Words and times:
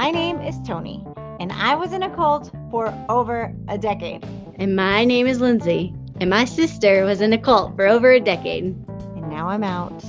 My 0.00 0.10
name 0.10 0.40
is 0.40 0.58
Tony, 0.66 1.04
and 1.40 1.52
I 1.52 1.74
was 1.74 1.92
in 1.92 2.02
a 2.02 2.08
cult 2.16 2.50
for 2.70 2.86
over 3.10 3.54
a 3.68 3.76
decade. 3.76 4.24
And 4.54 4.74
my 4.74 5.04
name 5.04 5.26
is 5.26 5.42
Lindsay, 5.42 5.92
and 6.18 6.30
my 6.30 6.46
sister 6.46 7.04
was 7.04 7.20
in 7.20 7.34
a 7.34 7.38
cult 7.38 7.76
for 7.76 7.86
over 7.86 8.10
a 8.10 8.18
decade. 8.18 8.64
And 8.64 9.28
now 9.28 9.50
I'm 9.50 9.62
out. 9.62 10.02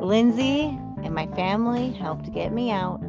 Lindsay 0.00 0.62
and 1.04 1.14
my 1.14 1.26
family 1.36 1.90
helped 1.92 2.32
get 2.32 2.50
me 2.50 2.70
out, 2.70 3.02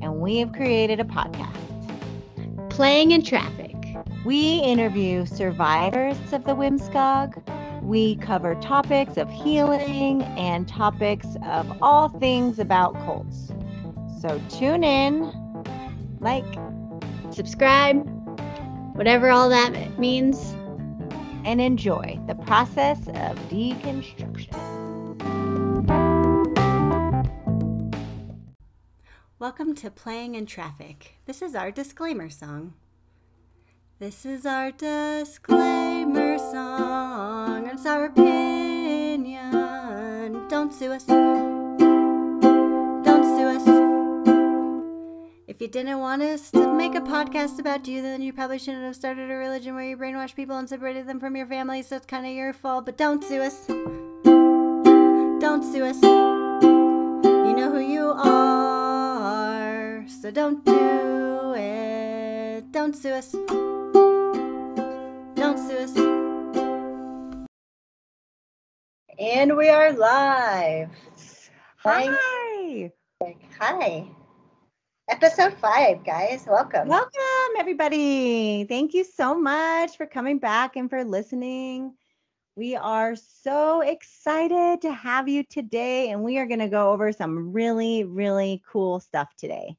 and 0.00 0.20
we 0.20 0.38
have 0.38 0.54
created 0.54 1.00
a 1.00 1.04
podcast. 1.04 2.70
Playing 2.70 3.10
in 3.10 3.22
Traffic. 3.22 3.76
We 4.24 4.54
interview 4.60 5.26
survivors 5.26 6.16
of 6.32 6.44
the 6.44 6.54
WMSCOG. 6.54 7.82
We 7.82 8.16
cover 8.16 8.54
topics 8.54 9.18
of 9.18 9.28
healing 9.28 10.22
and 10.22 10.66
topics 10.66 11.26
of 11.44 11.70
all 11.82 12.08
things 12.08 12.58
about 12.58 12.94
cults. 13.04 13.52
So 14.22 14.40
tune 14.48 14.84
in, 14.84 15.41
like, 16.22 16.46
Subscribe, 17.30 18.06
whatever 18.94 19.30
all 19.30 19.48
that 19.48 19.98
means. 19.98 20.54
and 21.44 21.60
enjoy 21.60 22.18
the 22.28 22.36
process 22.36 22.98
of 23.08 23.36
deconstruction. 23.50 24.52
Welcome 29.40 29.74
to 29.74 29.90
Playing 29.90 30.36
in 30.36 30.46
Traffic. 30.46 31.14
This 31.26 31.42
is 31.42 31.56
our 31.56 31.72
disclaimer 31.72 32.30
song. 32.30 32.74
This 33.98 34.24
is 34.24 34.46
our 34.46 34.70
disclaimer 34.70 36.38
song. 36.38 37.66
It's 37.66 37.84
our 37.86 38.04
opinion. 38.04 39.50
Don't 40.48 40.72
sue 40.72 40.92
us. 40.92 41.61
If 45.52 45.60
you 45.60 45.68
didn't 45.68 46.00
want 46.00 46.22
us 46.22 46.50
to 46.52 46.72
make 46.72 46.94
a 46.94 47.00
podcast 47.02 47.58
about 47.58 47.86
you, 47.86 48.00
then 48.00 48.22
you 48.22 48.32
probably 48.32 48.58
shouldn't 48.58 48.84
have 48.84 48.96
started 48.96 49.30
a 49.30 49.34
religion 49.34 49.74
where 49.74 49.84
you 49.84 49.98
brainwash 49.98 50.34
people 50.34 50.56
and 50.56 50.66
separated 50.66 51.06
them 51.06 51.20
from 51.20 51.36
your 51.36 51.44
family, 51.44 51.82
so 51.82 51.96
it's 51.96 52.06
kind 52.06 52.24
of 52.24 52.32
your 52.32 52.54
fault. 52.54 52.86
But 52.86 52.96
don't 52.96 53.22
sue 53.22 53.42
us. 53.42 53.66
Don't 55.44 55.62
sue 55.62 55.84
us. 55.84 56.02
You 56.02 57.52
know 57.54 57.70
who 57.70 57.80
you 57.80 58.14
are, 58.16 60.06
so 60.08 60.30
don't 60.30 60.64
do 60.64 61.52
it. 61.54 62.72
Don't 62.72 62.96
sue 62.96 63.10
us. 63.10 63.32
Don't 65.34 65.58
sue 65.58 65.76
us. 65.76 65.94
And 69.18 69.54
we 69.58 69.68
are 69.68 69.92
live. 69.92 70.88
Hi. 71.76 72.88
Hi. 73.60 74.08
Episode 75.10 75.54
five, 75.60 76.04
guys. 76.04 76.46
Welcome. 76.48 76.88
Welcome, 76.88 77.12
everybody. 77.58 78.64
Thank 78.64 78.94
you 78.94 79.04
so 79.04 79.38
much 79.38 79.96
for 79.96 80.06
coming 80.06 80.38
back 80.38 80.76
and 80.76 80.88
for 80.88 81.04
listening. 81.04 81.94
We 82.56 82.76
are 82.76 83.16
so 83.16 83.80
excited 83.80 84.82
to 84.82 84.92
have 84.92 85.28
you 85.28 85.42
today, 85.44 86.10
and 86.10 86.22
we 86.22 86.38
are 86.38 86.46
going 86.46 86.60
to 86.60 86.68
go 86.68 86.92
over 86.92 87.12
some 87.12 87.52
really, 87.52 88.04
really 88.04 88.62
cool 88.70 89.00
stuff 89.00 89.34
today. 89.36 89.76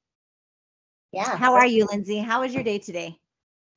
yeah. 1.11 1.37
How 1.37 1.53
are 1.53 1.67
you, 1.67 1.85
Lindsay? 1.85 2.17
How 2.19 2.41
was 2.41 2.53
your 2.53 2.63
day 2.63 2.79
today? 2.79 3.17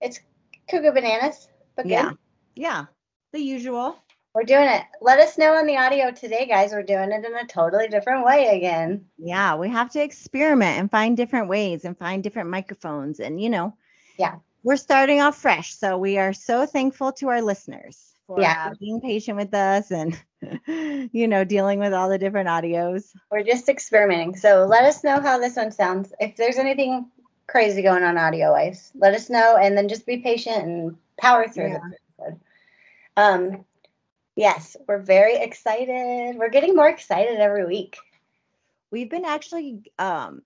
It's 0.01 0.21
Cougar 0.69 0.93
Bananas, 0.93 1.49
but 1.77 1.85
good. 1.85 1.93
Yeah. 1.93 2.11
Yeah. 2.55 2.85
The 3.33 3.41
usual. 3.41 3.97
We're 4.37 4.43
doing 4.43 4.69
it. 4.69 4.83
Let 5.01 5.19
us 5.19 5.39
know 5.39 5.55
on 5.55 5.65
the 5.65 5.79
audio 5.79 6.11
today, 6.11 6.45
guys. 6.45 6.73
We're 6.73 6.83
doing 6.83 7.11
it 7.11 7.25
in 7.25 7.35
a 7.35 7.47
totally 7.47 7.89
different 7.89 8.27
way 8.27 8.49
again. 8.55 9.07
Yeah. 9.17 9.55
We 9.55 9.71
have 9.71 9.89
to 9.93 10.03
experiment 10.03 10.79
and 10.79 10.91
find 10.91 11.17
different 11.17 11.49
ways 11.49 11.87
and 11.87 11.97
find 11.97 12.23
different 12.23 12.51
microphones. 12.51 13.19
And, 13.19 13.41
you 13.41 13.49
know, 13.49 13.73
Yeah. 14.19 14.35
we're 14.63 14.77
starting 14.77 15.23
off 15.23 15.39
fresh. 15.39 15.75
So 15.75 15.97
we 15.97 16.19
are 16.19 16.35
so 16.35 16.67
thankful 16.67 17.13
to 17.13 17.31
our 17.31 17.41
listeners 17.41 18.13
for 18.27 18.39
Yeah. 18.39 18.75
being 18.79 19.01
patient 19.01 19.39
with 19.39 19.55
us 19.55 19.91
and, 19.91 20.21
you 21.15 21.29
know, 21.29 21.45
dealing 21.45 21.79
with 21.79 21.95
all 21.95 22.11
the 22.11 22.19
different 22.19 22.51
audios. 22.51 23.11
We're 23.31 23.43
just 23.43 23.71
experimenting. 23.71 24.37
So 24.37 24.67
let 24.67 24.85
us 24.85 25.03
know 25.03 25.19
how 25.19 25.39
this 25.39 25.57
one 25.57 25.73
sounds. 25.73 26.13
If 26.21 26.37
there's 26.37 26.59
anything 26.59 27.07
crazy 27.47 27.81
going 27.81 28.05
on 28.05 28.19
audio 28.19 28.53
wise, 28.53 28.93
let 28.97 29.15
us 29.15 29.31
know 29.31 29.57
and 29.57 29.79
then 29.79 29.89
just 29.89 30.05
be 30.05 30.19
patient 30.19 30.63
and 30.63 30.97
power 31.17 31.49
through 31.49 31.79
Yeah. 32.19 32.31
Um 33.17 33.65
yes, 34.37 34.77
we're 34.87 34.99
very 35.03 35.37
excited. 35.37 36.37
We're 36.37 36.51
getting 36.51 36.77
more 36.77 36.89
excited 36.89 37.39
every 37.39 37.67
week. 37.67 37.97
we've 38.91 39.11
been 39.11 39.25
actually 39.25 39.83
um 39.99 40.43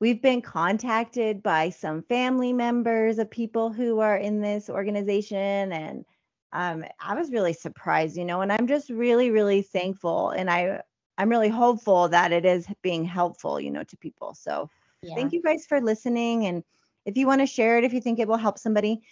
we've 0.00 0.22
been 0.22 0.42
contacted 0.42 1.42
by 1.42 1.70
some 1.70 2.02
family 2.02 2.52
members 2.52 3.18
of 3.18 3.30
people 3.30 3.72
who 3.72 4.00
are 4.00 4.16
in 4.16 4.40
this 4.40 4.68
organization 4.70 5.72
and 5.72 6.04
um 6.52 6.84
I 7.00 7.14
was 7.14 7.32
really 7.32 7.52
surprised, 7.54 8.16
you 8.16 8.24
know, 8.24 8.40
and 8.42 8.52
I'm 8.52 8.66
just 8.66 8.90
really 8.90 9.30
really 9.30 9.62
thankful 9.62 10.30
and 10.30 10.50
I 10.50 10.82
I'm 11.18 11.30
really 11.30 11.48
hopeful 11.48 12.08
that 12.08 12.32
it 12.32 12.44
is 12.44 12.66
being 12.82 13.04
helpful, 13.04 13.60
you 13.60 13.70
know, 13.70 13.84
to 13.84 13.96
people. 13.98 14.34
So, 14.34 14.70
Yeah. 15.02 15.14
thank 15.16 15.32
you 15.32 15.42
guys 15.42 15.66
for 15.66 15.80
listening 15.80 16.46
and 16.46 16.64
if 17.06 17.16
you 17.16 17.26
want 17.26 17.40
to 17.40 17.46
share 17.46 17.78
it 17.78 17.84
if 17.84 17.92
you 17.92 18.00
think 18.00 18.18
it 18.18 18.28
will 18.28 18.36
help 18.36 18.58
somebody. 18.58 19.02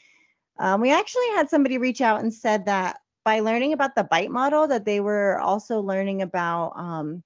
Um, 0.58 0.80
we 0.80 0.92
actually 0.92 1.28
had 1.36 1.48
somebody 1.50 1.78
reach 1.78 2.00
out 2.00 2.20
and 2.22 2.32
said 2.32 2.66
that 2.66 2.98
by 3.24 3.40
learning 3.40 3.72
about 3.72 3.94
the 3.94 4.04
bite 4.04 4.30
model 4.30 4.66
that 4.68 4.84
they 4.84 5.00
were 5.00 5.38
also 5.40 5.80
learning 5.80 6.22
about 6.22 6.72
um, 6.76 7.22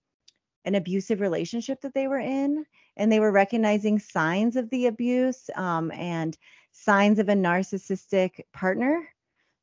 an 0.64 0.74
abusive 0.74 1.20
relationship 1.20 1.80
that 1.80 1.94
they 1.94 2.08
were 2.08 2.18
in 2.18 2.66
and 2.96 3.10
they 3.10 3.20
were 3.20 3.32
recognizing 3.32 3.98
signs 3.98 4.56
of 4.56 4.68
the 4.70 4.86
abuse 4.86 5.48
um, 5.54 5.90
and 5.92 6.36
signs 6.72 7.18
of 7.18 7.28
a 7.28 7.34
narcissistic 7.34 8.40
partner 8.52 9.08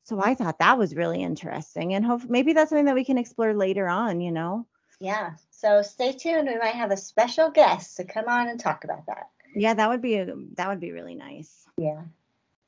so 0.03 0.19
i 0.23 0.33
thought 0.33 0.57
that 0.59 0.77
was 0.77 0.95
really 0.95 1.21
interesting 1.21 1.93
and 1.93 2.03
hope 2.05 2.23
maybe 2.27 2.53
that's 2.53 2.69
something 2.69 2.85
that 2.85 2.95
we 2.95 3.05
can 3.05 3.17
explore 3.17 3.53
later 3.53 3.87
on 3.87 4.19
you 4.21 4.31
know 4.31 4.65
Yeah. 4.99 5.31
So 5.51 5.81
stay 5.81 6.11
tuned. 6.13 6.47
We 6.47 6.57
might 6.57 6.75
have 6.75 6.91
a 6.91 6.97
special 6.97 7.49
guest 7.51 7.97
to 7.97 8.03
come 8.05 8.27
on 8.27 8.47
and 8.47 8.59
talk 8.59 8.83
about 8.83 9.05
that. 9.07 9.27
yeah 9.55 9.73
that 9.73 9.89
would 9.89 10.01
be 10.01 10.15
a, 10.15 10.25
that 10.55 10.67
would 10.69 10.79
be 10.79 10.91
really 10.91 11.15
nice 11.15 11.65
Yeah. 11.77 12.01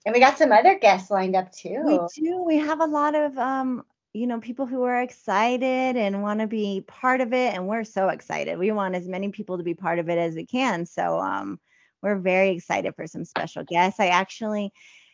And 0.05 0.13
we 0.13 0.19
got 0.19 0.37
some 0.37 0.51
other 0.51 0.77
guests 0.77 1.09
lined 1.09 1.35
up 1.35 1.51
too. 1.51 1.81
we 1.83 1.99
do. 2.21 2.43
We 2.43 2.57
have 2.57 2.79
a 2.79 2.85
lot 2.85 3.15
of 3.15 3.37
um 3.37 3.83
you 4.13 4.27
know 4.27 4.39
people 4.39 4.65
who 4.65 4.83
are 4.83 5.01
excited 5.01 5.97
and 5.97 6.21
want 6.21 6.39
to 6.39 6.47
be 6.47 6.83
part 6.87 7.21
of 7.21 7.33
it 7.33 7.53
and 7.53 7.67
we're 7.67 7.83
so 7.83 8.09
excited. 8.09 8.57
We 8.57 8.71
want 8.71 8.95
as 8.95 9.07
many 9.07 9.29
people 9.29 9.57
to 9.57 9.63
be 9.63 9.73
part 9.73 9.99
of 9.99 10.09
it 10.09 10.17
as 10.17 10.35
we 10.35 10.45
can. 10.45 10.85
So 10.85 11.19
um 11.19 11.59
we're 12.01 12.17
very 12.19 12.51
excited 12.51 12.95
for 12.95 13.07
some 13.07 13.25
special 13.25 13.63
guests. 13.63 13.99
I 13.99 14.07
actually 14.07 14.71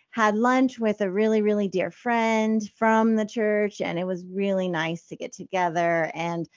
had 0.09 0.35
lunch 0.35 0.78
with 0.78 1.00
a 1.00 1.09
really 1.09 1.41
really 1.41 1.69
dear 1.69 1.90
friend 1.90 2.62
from 2.75 3.16
the 3.16 3.25
church 3.25 3.80
and 3.80 3.97
it 3.97 4.06
was 4.06 4.25
really 4.25 4.68
nice 4.68 5.07
to 5.07 5.16
get 5.16 5.31
together. 5.31 6.12
And 6.13 6.47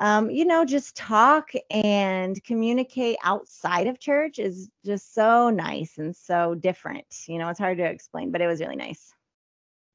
um, 0.00 0.30
you 0.30 0.44
know 0.44 0.64
just 0.64 0.96
talk 0.96 1.50
and 1.70 2.42
communicate 2.44 3.16
outside 3.22 3.86
of 3.86 3.98
church 3.98 4.38
is 4.38 4.70
just 4.84 5.14
so 5.14 5.50
nice 5.50 5.98
and 5.98 6.14
so 6.14 6.54
different 6.54 7.06
you 7.26 7.38
know 7.38 7.48
it's 7.48 7.58
hard 7.58 7.78
to 7.78 7.84
explain 7.84 8.30
but 8.30 8.40
it 8.40 8.46
was 8.46 8.60
really 8.60 8.76
nice 8.76 9.14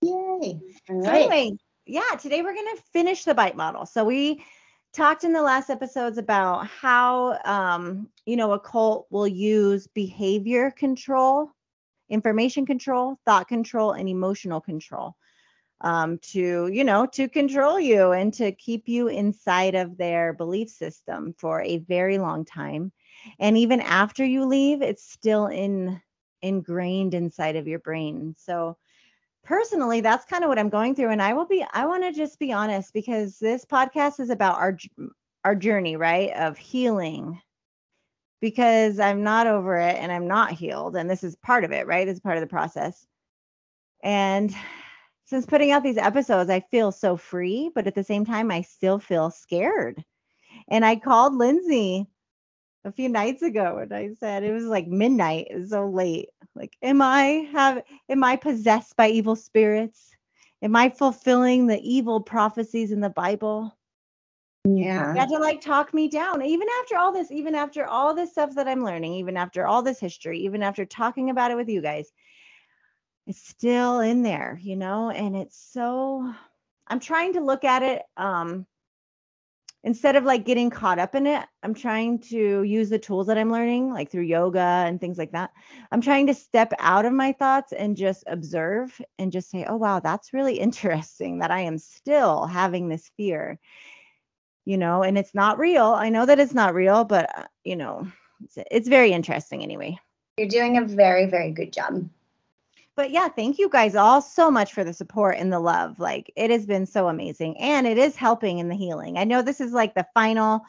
Yay. 0.02 0.62
All 0.90 1.02
so 1.02 1.12
right. 1.12 1.16
anyway, 1.16 1.52
yeah, 1.86 2.16
today 2.20 2.42
we're 2.42 2.56
gonna 2.56 2.82
finish 2.94 3.24
the 3.26 3.34
bite 3.34 3.56
model. 3.56 3.86
So 3.86 4.06
we 4.06 4.44
talked 4.94 5.24
in 5.24 5.34
the 5.34 5.42
last 5.42 5.70
episodes 5.70 6.18
about 6.18 6.68
how 6.68 7.40
um, 7.44 8.10
you 8.26 8.36
know, 8.36 8.54
a 8.54 8.60
cult 8.60 9.08
will 9.10 9.28
use 9.28 9.88
behavior 9.88 10.72
control, 10.72 11.52
information 12.10 12.66
control, 12.66 13.20
thought 13.26 13.48
control, 13.48 13.92
and 13.92 14.08
emotional 14.08 14.62
control 14.62 15.16
um, 15.82 16.18
to, 16.20 16.68
you 16.68 16.84
know, 16.84 17.06
to 17.06 17.30
control 17.30 17.80
you 17.80 18.12
and 18.12 18.34
to 18.36 18.52
keep 18.52 18.88
you 18.88 19.08
inside 19.08 19.76
of 19.76 19.98
their 19.98 20.34
belief 20.34 20.70
system 20.70 21.34
for 21.38 21.62
a 21.62 21.78
very 21.78 22.18
long 22.18 22.46
time. 22.46 22.92
And 23.40 23.58
even 23.58 23.82
after 23.82 24.26
you 24.26 24.46
leave, 24.46 24.82
it's 24.82 25.10
still 25.10 25.48
in 25.48 26.02
ingrained 26.42 27.14
inside 27.14 27.56
of 27.56 27.68
your 27.68 27.80
brain. 27.80 28.36
So 28.38 28.78
personally 29.44 30.02
that's 30.02 30.26
kind 30.26 30.44
of 30.44 30.50
what 30.50 30.60
i'm 30.60 30.70
going 30.70 30.96
through. 30.96 31.10
And 31.10 31.22
i 31.22 31.34
will 31.34 31.46
be 31.46 31.66
i 31.74 31.86
want 31.86 32.04
to 32.04 32.12
just 32.12 32.40
be 32.40 32.52
honest 32.52 32.94
because 32.94 33.40
this 33.40 33.66
podcast 33.66 34.20
is 34.20 34.30
about 34.30 34.58
our 34.58 34.78
our 35.44 35.56
journey 35.56 35.96
right 35.96 36.32
of 36.34 36.58
healing. 36.58 37.42
Because 38.42 39.00
i'm 39.00 39.24
not 39.24 39.48
over 39.48 39.78
it 39.78 39.96
and 39.96 40.12
i'm 40.12 40.28
not 40.28 40.52
healed. 40.52 40.96
And 40.96 41.10
this 41.10 41.24
is 41.24 41.36
part 41.36 41.64
of 41.64 41.72
it 41.72 41.88
right? 41.88 42.08
Is 42.08 42.20
part 42.20 42.38
of 42.38 42.42
the 42.42 42.48
process. 42.48 43.06
And 44.02 44.54
since 45.30 45.46
putting 45.46 45.72
out 45.72 45.84
these 45.84 45.98
episodes 45.98 46.50
i 46.50 46.60
feel 46.60 46.92
so 46.92 47.16
free 47.16 47.70
but 47.76 47.86
at 47.86 47.94
the 47.94 48.04
same 48.04 48.26
time 48.26 48.50
i 48.50 48.62
still 48.62 48.98
feel 48.98 49.30
scared 49.30 50.04
and 50.68 50.84
i 50.84 50.96
called 50.96 51.36
lindsay 51.36 52.08
a 52.84 52.92
few 52.92 53.08
nights 53.08 53.44
ago 53.44 53.78
and 53.78 53.94
i 53.94 54.10
said 54.20 54.44
it 54.44 54.52
was 54.52 54.66
like 54.66 54.88
midnight 54.88 55.48
it 55.52 55.58
was 55.58 55.70
so 55.70 55.88
late 55.88 56.30
like 56.56 56.76
am 56.82 57.02
i 57.02 57.48
have 57.52 57.84
am 58.10 58.24
i 58.24 58.36
possessed 58.36 58.96
by 58.96 59.08
evil 59.08 59.36
spirits 59.36 60.16
am 60.64 60.76
i 60.76 60.90
fulfilling 60.90 61.68
the 61.68 61.80
evil 61.80 62.20
prophecies 62.20 62.92
in 62.92 63.00
the 63.00 63.10
bible 63.10 63.78
Yeah. 64.66 65.14
You 65.14 65.20
had 65.20 65.30
to 65.30 65.38
like 65.38 65.62
talk 65.62 65.94
me 65.94 66.10
down. 66.10 66.42
Even 66.42 66.68
after 66.82 66.98
all 66.98 67.12
this, 67.14 67.32
even 67.32 67.56
after 67.56 67.86
all 67.86 68.14
this 68.14 68.32
stuff 68.32 68.56
that 68.56 68.68
I'm 68.68 68.84
learning, 68.84 69.14
even 69.14 69.38
after 69.38 69.66
all 69.66 69.82
this 69.82 70.00
history, 70.00 70.40
even 70.40 70.62
after 70.62 70.86
talking 70.86 71.30
about 71.30 71.52
it 71.52 71.56
with 71.56 71.70
you 71.70 71.82
guys, 71.82 72.12
it's 73.30 73.48
still 73.48 74.00
in 74.00 74.24
there, 74.24 74.60
you 74.60 74.76
know, 74.76 75.12
and 75.12 75.36
it's 75.36 75.56
so 75.72 76.34
I'm 76.88 77.00
trying 77.00 77.34
to 77.34 77.42
look 77.42 77.64
at 77.64 77.84
it 77.84 78.02
um 78.18 78.66
instead 79.84 80.16
of 80.16 80.24
like 80.24 80.46
getting 80.46 80.72
caught 80.72 80.98
up 80.98 81.14
in 81.14 81.28
it, 81.28 81.46
I'm 81.62 81.76
trying 81.76 82.20
to 82.24 82.64
use 82.64 82.90
the 82.90 82.98
tools 82.98 83.28
that 83.28 83.38
I'm 83.38 83.52
learning, 83.52 83.94
like 83.94 84.10
through 84.10 84.24
yoga 84.24 84.60
and 84.60 85.00
things 85.00 85.20
like 85.20 85.32
that. 85.34 85.52
I'm 85.92 86.02
trying 86.02 86.26
to 86.28 86.34
step 86.34 86.74
out 86.80 87.06
of 87.06 87.14
my 87.14 87.32
thoughts 87.32 87.72
and 87.72 87.96
just 87.96 88.24
observe 88.26 89.00
and 89.20 89.32
just 89.32 89.52
say, 89.52 89.64
oh, 89.70 89.78
wow, 89.78 90.00
that's 90.00 90.34
really 90.34 90.60
interesting 90.60 91.40
that 91.40 91.52
I 91.52 91.62
am 91.62 91.78
still 91.78 92.48
having 92.48 92.90
this 92.90 93.12
fear, 93.16 93.60
you 94.66 94.78
know, 94.78 95.04
and 95.04 95.18
it's 95.20 95.36
not 95.36 95.60
real. 95.60 95.86
I 95.86 96.10
know 96.10 96.26
that 96.26 96.40
it's 96.40 96.56
not 96.56 96.74
real, 96.74 97.06
but, 97.06 97.30
uh, 97.38 97.46
you 97.64 97.76
know, 97.76 98.08
it's, 98.44 98.58
it's 98.72 98.90
very 98.90 99.14
interesting 99.14 99.64
anyway. 99.64 99.98
You're 100.38 100.50
doing 100.50 100.78
a 100.78 100.84
very, 100.84 101.28
very 101.28 101.52
good 101.52 101.72
job. 101.72 102.10
But 103.00 103.12
yeah, 103.12 103.30
thank 103.30 103.58
you 103.58 103.70
guys 103.70 103.96
all 103.96 104.22
so 104.22 104.52
much 104.52 104.74
for 104.74 104.84
the 104.84 104.92
support 104.92 105.38
and 105.38 105.54
the 105.54 105.60
love. 105.62 106.02
Like 106.02 106.34
it 106.36 106.52
has 106.52 106.66
been 106.66 106.86
so 106.86 107.08
amazing 107.08 107.58
and 107.58 107.88
it 107.88 107.98
is 107.98 108.18
helping 108.18 108.60
in 108.60 108.68
the 108.68 108.76
healing. 108.76 109.18
I 109.18 109.24
know 109.24 109.42
this 109.42 109.62
is 109.62 109.72
like 109.72 109.96
the 109.96 110.06
final 110.14 110.66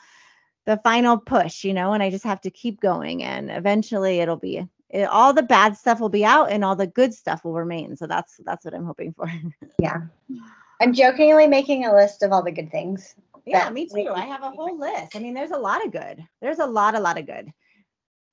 the 0.65 0.81
final 0.85 1.19
push, 1.19 1.65
you 1.65 1.75
know, 1.75 1.93
and 1.93 2.05
I 2.05 2.09
just 2.09 2.23
have 2.23 2.41
to 2.43 2.51
keep 2.53 2.81
going 2.81 3.25
and 3.25 3.51
eventually 3.51 4.21
it'll 4.21 4.37
be 4.37 4.65
it, 4.91 5.09
all 5.09 5.33
the 5.33 5.43
bad 5.43 5.77
stuff 5.77 5.99
will 5.99 6.09
be 6.09 6.25
out 6.25 6.53
and 6.53 6.65
all 6.65 6.77
the 6.77 6.87
good 6.87 7.13
stuff 7.13 7.45
will 7.45 7.55
remain. 7.55 7.97
So 7.97 8.07
that's 8.07 8.39
that's 8.45 8.65
what 8.65 8.75
I'm 8.75 8.87
hoping 8.87 9.13
for. 9.13 9.29
Yeah. 9.81 10.03
I'm 10.81 10.93
jokingly 10.95 11.49
making 11.49 11.85
a 11.85 11.93
list 11.93 12.23
of 12.23 12.31
all 12.31 12.45
the 12.45 12.53
good 12.53 12.71
things. 12.71 13.17
yeah, 13.45 13.69
me 13.71 13.89
too. 13.89 14.09
I 14.09 14.27
have 14.27 14.45
a 14.45 14.51
whole 14.51 14.79
list. 14.79 15.17
I 15.17 15.19
mean, 15.19 15.35
there's 15.35 15.51
a 15.51 15.59
lot 15.59 15.85
of 15.85 15.91
good. 15.91 16.25
There's 16.41 16.61
a 16.61 16.67
lot 16.67 16.95
a 16.95 17.01
lot 17.01 17.19
of 17.19 17.27
good. 17.27 17.53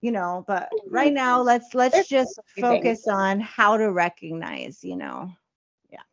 You 0.01 0.11
know, 0.11 0.43
but 0.47 0.69
oh, 0.71 0.79
right 0.89 1.11
now 1.11 1.41
let's 1.41 1.73
let's 1.73 2.07
just 2.07 2.39
focus 2.59 3.07
on 3.07 3.39
how 3.39 3.77
to 3.77 3.91
recognize, 3.91 4.83
you 4.83 4.95
know. 4.95 5.31
Yeah. 5.91 6.03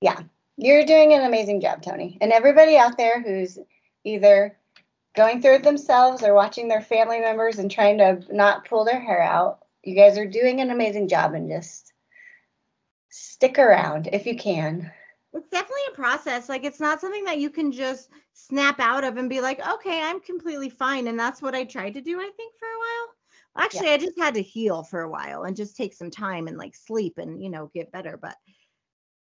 Yeah. 0.00 0.20
You're 0.56 0.84
doing 0.84 1.12
an 1.12 1.22
amazing 1.22 1.60
job, 1.60 1.82
Tony. 1.82 2.18
And 2.20 2.32
everybody 2.32 2.76
out 2.76 2.96
there 2.96 3.22
who's 3.22 3.58
either 4.04 4.56
going 5.14 5.40
through 5.40 5.56
it 5.56 5.62
themselves 5.62 6.22
or 6.22 6.34
watching 6.34 6.68
their 6.68 6.80
family 6.80 7.20
members 7.20 7.58
and 7.58 7.70
trying 7.70 7.98
to 7.98 8.20
not 8.30 8.68
pull 8.68 8.84
their 8.84 9.00
hair 9.00 9.22
out, 9.22 9.60
you 9.82 9.94
guys 9.94 10.18
are 10.18 10.26
doing 10.26 10.60
an 10.60 10.70
amazing 10.70 11.08
job 11.08 11.34
and 11.34 11.48
just 11.48 11.92
stick 13.10 13.58
around 13.58 14.08
if 14.12 14.26
you 14.26 14.36
can. 14.36 14.90
It's 15.34 15.48
definitely 15.48 15.82
a 15.92 15.96
process. 15.96 16.48
Like 16.48 16.64
it's 16.64 16.80
not 16.80 17.00
something 17.00 17.24
that 17.24 17.38
you 17.38 17.50
can 17.50 17.72
just 17.72 18.10
snap 18.32 18.78
out 18.78 19.04
of 19.04 19.16
and 19.16 19.28
be 19.28 19.40
like, 19.40 19.66
okay, 19.66 20.00
I'm 20.02 20.20
completely 20.20 20.70
fine. 20.70 21.08
And 21.08 21.18
that's 21.18 21.42
what 21.42 21.54
I 21.54 21.64
tried 21.64 21.94
to 21.94 22.00
do, 22.00 22.20
I 22.20 22.30
think, 22.36 22.54
for 22.58 22.66
a 22.66 22.78
while. 22.78 23.64
Actually, 23.64 23.90
I 23.90 23.98
just 23.98 24.18
had 24.18 24.34
to 24.34 24.42
heal 24.42 24.82
for 24.82 25.02
a 25.02 25.10
while 25.10 25.44
and 25.44 25.56
just 25.56 25.76
take 25.76 25.92
some 25.92 26.10
time 26.10 26.48
and 26.48 26.56
like 26.56 26.74
sleep 26.74 27.18
and 27.18 27.42
you 27.42 27.50
know 27.50 27.70
get 27.74 27.92
better. 27.92 28.16
But 28.16 28.36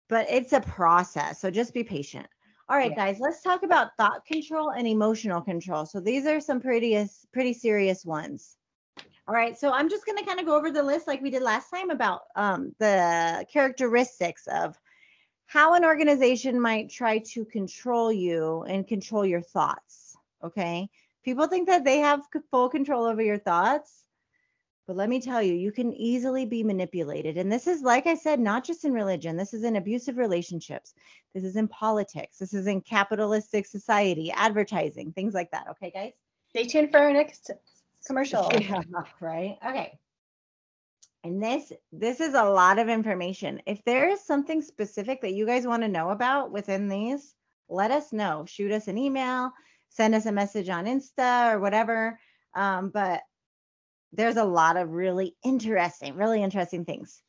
but 0.08 0.26
it's 0.28 0.52
a 0.52 0.60
process. 0.60 1.40
So 1.40 1.50
just 1.50 1.74
be 1.74 1.84
patient. 1.84 2.26
All 2.68 2.76
right, 2.76 2.90
Yeah. 2.90 2.96
guys, 2.96 3.20
let's 3.20 3.42
talk 3.42 3.62
about 3.64 3.96
thought 3.96 4.24
control 4.24 4.70
and 4.70 4.86
emotional 4.86 5.40
control. 5.40 5.86
So 5.86 6.00
these 6.00 6.26
are 6.26 6.40
some 6.40 6.60
pretty 6.60 7.08
pretty 7.32 7.52
serious 7.52 8.04
ones. 8.04 8.56
All 9.28 9.34
right, 9.34 9.56
so 9.58 9.72
I'm 9.72 9.88
just 9.88 10.06
gonna 10.06 10.24
kind 10.24 10.40
of 10.40 10.46
go 10.46 10.56
over 10.56 10.70
the 10.70 10.82
list 10.82 11.06
like 11.06 11.20
we 11.22 11.30
did 11.30 11.42
last 11.42 11.70
time 11.70 11.90
about 11.90 12.22
um, 12.36 12.74
the 12.78 13.44
characteristics 13.52 14.46
of 14.48 14.76
how 15.50 15.74
an 15.74 15.84
organization 15.84 16.60
might 16.60 16.88
try 16.88 17.18
to 17.18 17.44
control 17.44 18.12
you 18.12 18.62
and 18.68 18.86
control 18.86 19.26
your 19.26 19.40
thoughts. 19.40 20.16
Okay. 20.44 20.88
People 21.24 21.48
think 21.48 21.66
that 21.66 21.84
they 21.84 21.98
have 21.98 22.22
full 22.52 22.68
control 22.68 23.04
over 23.04 23.20
your 23.20 23.36
thoughts. 23.36 24.04
But 24.86 24.94
let 24.94 25.08
me 25.08 25.20
tell 25.20 25.42
you, 25.42 25.54
you 25.54 25.72
can 25.72 25.92
easily 25.92 26.46
be 26.46 26.62
manipulated. 26.62 27.36
And 27.36 27.50
this 27.50 27.66
is, 27.66 27.82
like 27.82 28.06
I 28.06 28.14
said, 28.14 28.38
not 28.38 28.62
just 28.62 28.84
in 28.84 28.92
religion, 28.92 29.36
this 29.36 29.52
is 29.52 29.64
in 29.64 29.74
abusive 29.74 30.18
relationships, 30.18 30.94
this 31.34 31.42
is 31.42 31.56
in 31.56 31.66
politics, 31.66 32.38
this 32.38 32.54
is 32.54 32.68
in 32.68 32.80
capitalistic 32.80 33.66
society, 33.66 34.30
advertising, 34.30 35.12
things 35.12 35.34
like 35.34 35.50
that. 35.50 35.66
Okay, 35.70 35.90
guys? 35.90 36.12
Stay 36.50 36.66
tuned 36.68 36.92
for 36.92 36.98
our 36.98 37.12
next 37.12 37.50
commercial. 38.06 38.52
Yeah, 38.60 38.82
right. 39.20 39.58
Okay. 39.66 39.98
And 41.22 41.42
this 41.42 41.72
this 41.92 42.20
is 42.20 42.34
a 42.34 42.44
lot 42.44 42.78
of 42.78 42.88
information. 42.88 43.60
If 43.66 43.84
there 43.84 44.08
is 44.08 44.24
something 44.24 44.62
specific 44.62 45.20
that 45.20 45.34
you 45.34 45.46
guys 45.46 45.66
want 45.66 45.82
to 45.82 45.88
know 45.88 46.10
about 46.10 46.50
within 46.50 46.88
these, 46.88 47.34
let 47.68 47.90
us 47.90 48.12
know. 48.12 48.44
Shoot 48.46 48.72
us 48.72 48.88
an 48.88 48.96
email, 48.96 49.52
send 49.90 50.14
us 50.14 50.26
a 50.26 50.32
message 50.32 50.68
on 50.68 50.86
Insta 50.86 51.52
or 51.52 51.60
whatever. 51.60 52.18
Um, 52.54 52.88
but 52.88 53.22
there's 54.12 54.36
a 54.36 54.44
lot 54.44 54.76
of 54.76 54.90
really 54.90 55.36
interesting, 55.44 56.14
really 56.14 56.42
interesting 56.42 56.84
things. 56.84 57.22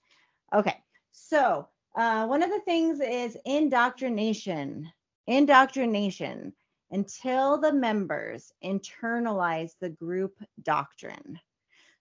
Okay. 0.53 0.77
So 1.11 1.67
uh, 1.95 2.25
one 2.27 2.43
of 2.43 2.49
the 2.49 2.61
things 2.61 3.01
is 3.01 3.37
indoctrination. 3.45 4.91
Indoctrination 5.27 6.53
until 6.91 7.57
the 7.57 7.71
members 7.71 8.51
internalize 8.63 9.71
the 9.79 9.89
group 9.89 10.37
doctrine. 10.61 11.39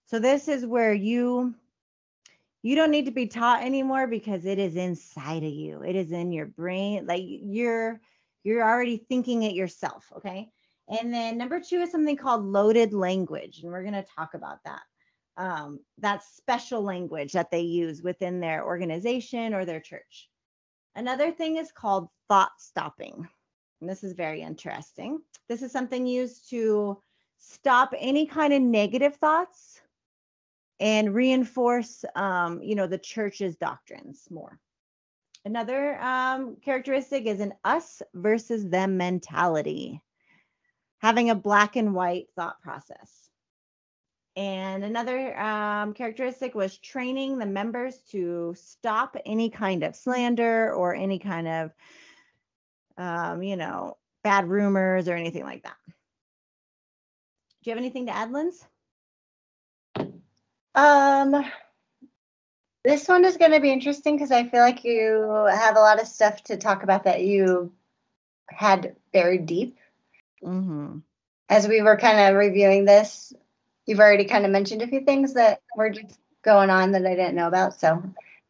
So 0.05 0.19
this 0.19 0.47
is 0.47 0.65
where 0.65 0.93
you 0.93 1.55
you 2.63 2.75
don't 2.75 2.91
need 2.91 3.05
to 3.05 3.11
be 3.11 3.27
taught 3.27 3.63
anymore 3.63 4.07
because 4.07 4.45
it 4.45 4.59
is 4.59 4.75
inside 4.75 5.43
of 5.43 5.51
you. 5.51 5.81
It 5.81 5.95
is 5.95 6.11
in 6.11 6.31
your 6.31 6.45
brain. 6.45 7.05
Like 7.07 7.23
you're 7.25 7.99
you're 8.43 8.63
already 8.63 8.97
thinking 8.97 9.43
it 9.43 9.53
yourself, 9.53 10.11
okay? 10.17 10.49
And 10.87 11.13
then 11.13 11.37
number 11.37 11.59
2 11.59 11.81
is 11.81 11.91
something 11.91 12.17
called 12.17 12.43
loaded 12.43 12.93
language 12.93 13.61
and 13.61 13.71
we're 13.71 13.83
going 13.83 13.93
to 13.93 14.05
talk 14.15 14.33
about 14.33 14.57
that. 14.65 14.81
Um, 15.37 15.79
that's 15.99 16.35
special 16.35 16.81
language 16.81 17.33
that 17.33 17.51
they 17.51 17.61
use 17.61 18.01
within 18.01 18.39
their 18.39 18.65
organization 18.65 19.53
or 19.53 19.63
their 19.63 19.79
church. 19.79 20.29
Another 20.95 21.31
thing 21.31 21.57
is 21.57 21.71
called 21.71 22.09
thought 22.27 22.51
stopping. 22.57 23.27
And 23.79 23.89
this 23.89 24.03
is 24.03 24.13
very 24.13 24.41
interesting. 24.41 25.19
This 25.47 25.61
is 25.61 25.71
something 25.71 26.05
used 26.05 26.49
to 26.49 27.01
stop 27.37 27.93
any 27.97 28.25
kind 28.25 28.53
of 28.53 28.61
negative 28.61 29.15
thoughts 29.15 29.81
and 30.81 31.13
reinforce, 31.13 32.03
um, 32.15 32.61
you 32.61 32.75
know, 32.75 32.87
the 32.87 32.97
church's 32.97 33.55
doctrines 33.55 34.27
more. 34.29 34.59
Another 35.45 35.99
um, 36.01 36.57
characteristic 36.63 37.25
is 37.25 37.39
an 37.39 37.53
us 37.63 38.01
versus 38.13 38.67
them 38.67 38.97
mentality, 38.97 40.01
having 40.99 41.29
a 41.29 41.35
black 41.35 41.77
and 41.77 41.95
white 41.95 42.27
thought 42.35 42.61
process. 42.61 43.29
And 44.35 44.83
another 44.83 45.37
um, 45.39 45.93
characteristic 45.93 46.55
was 46.55 46.77
training 46.77 47.37
the 47.37 47.45
members 47.45 47.97
to 48.11 48.55
stop 48.57 49.15
any 49.25 49.49
kind 49.49 49.83
of 49.83 49.95
slander 49.95 50.73
or 50.73 50.95
any 50.95 51.19
kind 51.19 51.47
of 51.47 51.71
um, 52.97 53.41
you 53.41 53.55
know, 53.55 53.97
bad 54.23 54.47
rumors 54.47 55.07
or 55.07 55.15
anything 55.15 55.43
like 55.43 55.63
that. 55.63 55.77
Do 57.63 57.69
you 57.69 57.71
have 57.71 57.79
anything 57.79 58.07
to 58.07 58.15
add, 58.15 58.31
Linz? 58.31 58.65
Um, 60.75 61.45
this 62.83 63.07
one 63.07 63.25
is 63.25 63.37
going 63.37 63.51
to 63.51 63.59
be 63.59 63.71
interesting 63.71 64.15
because 64.15 64.31
I 64.31 64.47
feel 64.47 64.61
like 64.61 64.83
you 64.83 65.47
have 65.51 65.75
a 65.75 65.81
lot 65.81 66.01
of 66.01 66.07
stuff 66.07 66.43
to 66.45 66.57
talk 66.57 66.83
about 66.83 67.03
that 67.03 67.21
you 67.23 67.71
had 68.47 68.95
buried 69.13 69.45
deep. 69.45 69.77
Mm-hmm. 70.43 70.99
As 71.49 71.67
we 71.67 71.81
were 71.81 71.97
kind 71.97 72.19
of 72.19 72.39
reviewing 72.39 72.85
this, 72.85 73.33
you've 73.85 73.99
already 73.99 74.25
kind 74.25 74.45
of 74.45 74.51
mentioned 74.51 74.81
a 74.81 74.87
few 74.87 75.01
things 75.01 75.33
that 75.33 75.61
were 75.75 75.89
just 75.89 76.17
going 76.43 76.69
on 76.69 76.93
that 76.93 77.05
I 77.05 77.15
didn't 77.15 77.35
know 77.35 77.47
about. 77.47 77.79
So 77.79 78.01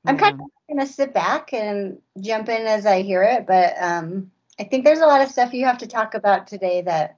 I'm 0.06 0.18
kind 0.18 0.40
of 0.40 0.48
going 0.68 0.86
to 0.86 0.92
sit 0.92 1.14
back 1.14 1.54
and 1.54 2.00
jump 2.20 2.48
in 2.48 2.68
as 2.68 2.86
I 2.86 3.02
hear 3.02 3.24
it. 3.24 3.48
But 3.48 3.74
um, 3.80 4.32
I 4.60 4.64
think 4.64 4.86
there's 4.86 5.00
a 5.00 5.08
lot 5.08 5.22
of 5.22 5.30
stuff 5.30 5.54
you 5.54 5.66
have 5.66 5.80
to 5.80 5.88
talk 5.88 6.14
about 6.14 6.48
today 6.48 6.82
that 6.84 7.18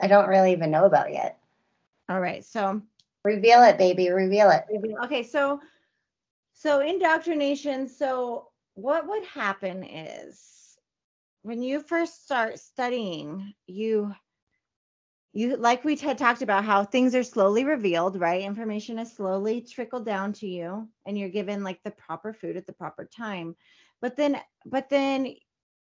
I 0.00 0.08
don't 0.08 0.28
really 0.28 0.52
even 0.52 0.70
know 0.70 0.84
about 0.84 1.12
yet. 1.12 1.38
All 2.08 2.20
right. 2.20 2.44
So 2.44 2.82
Reveal 3.24 3.62
it, 3.64 3.78
baby. 3.78 4.10
Reveal 4.10 4.50
it. 4.50 4.64
okay, 5.04 5.22
so 5.22 5.60
so 6.54 6.80
indoctrination. 6.80 7.88
So 7.88 8.48
what 8.74 9.06
would 9.08 9.24
happen 9.24 9.84
is 9.84 10.78
when 11.42 11.62
you 11.62 11.80
first 11.80 12.24
start 12.24 12.58
studying, 12.58 13.54
you 13.66 14.14
you 15.32 15.56
like 15.56 15.84
we 15.84 15.96
had 15.96 16.18
talked 16.18 16.42
about 16.42 16.64
how 16.64 16.84
things 16.84 17.14
are 17.14 17.22
slowly 17.22 17.64
revealed, 17.64 18.18
right? 18.18 18.42
Information 18.42 18.98
is 18.98 19.12
slowly 19.12 19.60
trickled 19.60 20.04
down 20.04 20.32
to 20.34 20.48
you, 20.48 20.88
and 21.06 21.18
you're 21.18 21.28
given 21.28 21.62
like 21.62 21.82
the 21.84 21.92
proper 21.92 22.32
food 22.32 22.56
at 22.56 22.66
the 22.66 22.72
proper 22.72 23.04
time. 23.04 23.54
But 24.00 24.16
then, 24.16 24.40
but 24.64 24.88
then 24.88 25.34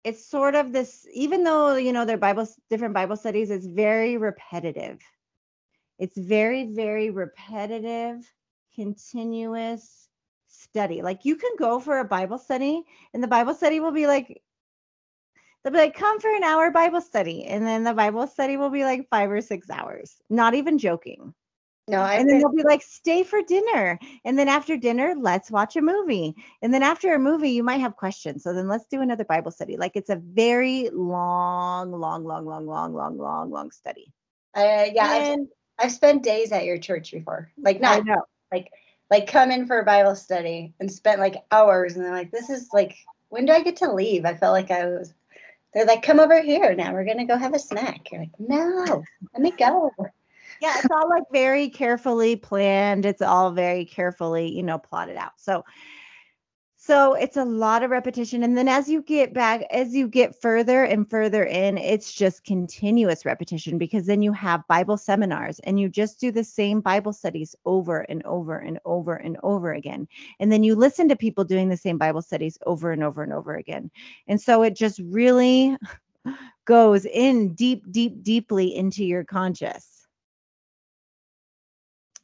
it's 0.05 0.27
sort 0.27 0.55
of 0.55 0.73
this 0.73 1.07
even 1.13 1.43
though 1.43 1.77
you 1.77 1.93
know 1.93 2.05
their 2.05 2.19
bible 2.19 2.47
different 2.71 2.95
bible 2.95 3.17
studies 3.17 3.51
is 3.51 3.67
very 3.67 4.19
repetitive 4.19 5.01
it's 5.99 6.17
very 6.17 6.67
very 6.67 7.11
repetitive 7.11 8.25
continuous 8.75 10.09
study 10.49 11.03
like 11.03 11.25
you 11.25 11.37
can 11.37 11.51
go 11.59 11.79
for 11.79 11.99
a 11.99 12.05
bible 12.05 12.39
study 12.39 12.83
and 13.13 13.23
the 13.23 13.29
bible 13.29 13.55
study 13.55 13.81
will 13.81 13.93
be 13.93 14.07
like 14.07 14.43
They'll 15.65 15.73
be 15.73 15.79
like, 15.79 15.97
come 15.97 16.21
for 16.21 16.35
an 16.35 16.45
hour 16.45 16.71
Bible 16.71 17.01
study. 17.01 17.45
And 17.47 17.67
then 17.67 17.85
the 17.85 17.95
Bible 17.95 18.27
study 18.27 18.59
will 18.59 18.69
be 18.69 18.85
like 18.85 19.09
five 19.09 19.31
or 19.31 19.41
six 19.41 19.71
hours. 19.71 20.17
Not 20.29 20.55
even 20.55 20.77
joking. 20.77 21.33
No, 21.87 22.01
I 22.01 22.15
and 22.15 22.29
then 22.29 22.39
they'll 22.39 22.53
be 22.53 22.63
like, 22.63 22.83
stay 22.83 23.25
for 23.25 23.43
dinner. 23.43 23.99
And 24.25 24.39
then 24.39 24.49
after 24.49 24.77
dinner, 24.77 25.15
let's 25.19 25.51
watch 25.51 25.77
a 25.77 25.83
movie. 25.83 26.35
And 26.63 26.73
then 26.73 26.83
after 26.83 27.15
a 27.15 27.19
movie, 27.19 27.51
you 27.51 27.63
might 27.63 27.81
have 27.81 27.97
questions. 27.97 28.43
So 28.43 28.53
then 28.53 28.69
let's 28.69 28.87
do 28.87 29.01
another 29.01 29.25
Bible 29.25 29.51
study. 29.51 29.77
Like 29.77 29.93
it's 29.95 30.11
a 30.11 30.17
very 30.17 30.91
long, 30.93 31.93
long, 31.93 32.25
long, 32.25 32.47
long, 32.47 32.67
long, 32.67 32.95
long, 32.95 33.19
long, 33.19 33.51
long 33.51 33.71
study. 33.71 34.13
Uh, 34.55 34.87
yeah, 34.93 35.15
And 35.15 35.49
I've 35.79 35.93
spent 35.93 36.23
days 36.23 36.53
at 36.53 36.65
your 36.65 36.79
church 36.79 37.13
before. 37.13 37.51
Like 37.59 37.81
not 37.81 38.05
like 38.53 38.71
like 39.11 39.27
come 39.27 39.51
in 39.51 39.67
for 39.67 39.79
a 39.79 39.85
Bible 39.85 40.15
study 40.17 40.73
and 40.81 40.91
spent 40.91 41.21
like 41.21 41.45
hours 41.51 41.95
and 41.95 42.05
they're 42.05 42.13
like, 42.13 42.31
this 42.31 42.51
is 42.51 42.69
like 42.73 42.97
when 43.29 43.47
do 43.47 43.53
I 43.53 43.63
get 43.63 43.77
to 43.77 43.93
leave? 43.93 44.25
I 44.25 44.35
felt 44.35 44.53
like 44.53 44.71
I 44.71 44.87
was 44.87 45.13
they're 45.73 45.87
like, 45.87 46.03
come 46.03 46.21
over 46.21 46.41
here 46.41 46.75
now. 46.75 46.93
We're 46.93 47.05
gonna 47.05 47.27
go 47.27 47.37
have 47.37 47.55
a 47.55 47.59
snack. 47.59 48.11
You're 48.13 48.21
like, 48.23 48.39
no, 48.39 49.03
let 49.33 49.43
me 49.43 49.51
go. 49.51 49.91
yeah, 50.61 50.79
it's 50.79 50.91
all 50.91 51.09
like 51.09 51.25
very 51.33 51.69
carefully 51.69 52.37
planned. 52.37 53.05
It's 53.05 53.23
all 53.23 53.51
very 53.51 53.85
carefully, 53.85 54.51
you 54.51 54.63
know, 54.63 54.79
plotted 54.79 55.17
out. 55.17 55.33
So 55.37 55.65
so 56.87 57.15
it's 57.15 57.39
a 57.39 57.45
lot 57.45 57.83
of 57.83 57.91
repetition. 57.91 58.43
And 58.43 58.59
then 58.59 58.69
as 58.69 58.91
you 58.91 59.01
get 59.01 59.33
back 59.33 59.63
as 59.71 59.95
you 59.95 60.07
get 60.07 60.39
further 60.43 60.85
and 60.85 61.09
further 61.09 61.43
in 61.43 61.79
it's 61.79 62.13
just 62.13 62.45
continuous 62.45 63.25
repetition 63.25 63.79
because 63.79 64.05
then 64.05 64.21
you 64.21 64.33
have 64.33 64.67
bible 64.69 64.99
seminars 64.99 65.61
and 65.61 65.81
you 65.81 65.89
just 65.89 66.21
do 66.21 66.31
the 66.31 66.45
same 66.45 66.83
bible 66.83 67.15
studies 67.15 67.57
over 67.65 68.01
and 68.01 68.23
over 68.25 68.59
and 68.59 68.79
over 68.85 69.15
and 69.15 69.39
over 69.43 69.73
again. 69.73 70.07
And 70.41 70.53
then 70.53 70.63
you 70.63 70.75
listen 70.75 71.09
to 71.09 71.17
people 71.17 71.45
doing 71.45 71.71
the 71.71 71.77
same 71.79 71.97
bible 71.97 72.21
studies 72.21 72.59
over 72.67 72.93
and 72.93 73.03
over 73.03 73.23
and 73.23 73.33
over 73.33 73.55
again. 73.55 73.91
And 74.29 74.39
so 74.39 74.63
it 74.63 74.77
just 74.77 75.01
really 75.07 75.79
goes 76.67 77.07
in 77.07 77.55
deep 77.55 77.91
deep 77.91 78.23
deeply 78.23 78.75
into 78.75 79.05
your 79.05 79.25
conscious 79.25 79.94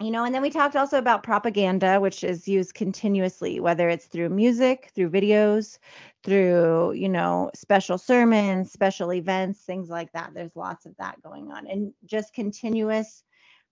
you 0.01 0.11
know 0.11 0.25
and 0.25 0.35
then 0.35 0.43
we 0.43 0.51
talked 0.51 0.77
also 0.77 0.99
about 0.99 1.23
propaganda 1.23 2.01
which 2.01 2.25
is 2.25 2.49
used 2.49 2.75
continuously 2.75 3.61
whether 3.61 3.89
it's 3.89 4.07
through 4.07 4.29
music 4.31 4.91
through 4.95 5.11
videos 5.11 5.79
through 6.23 6.93
you 6.93 7.09
know 7.09 7.51
special 7.55 7.99
sermons 7.99 8.73
special 8.73 9.13
events 9.13 9.61
things 9.61 9.89
like 9.89 10.13
that. 10.13 10.33
There's 10.35 10.57
lots 10.57 10.87
of 10.87 10.97
that 10.99 11.23
going 11.23 11.51
on 11.51 11.67
and 11.67 11.93
just 12.05 12.35
continuous 12.35 13.25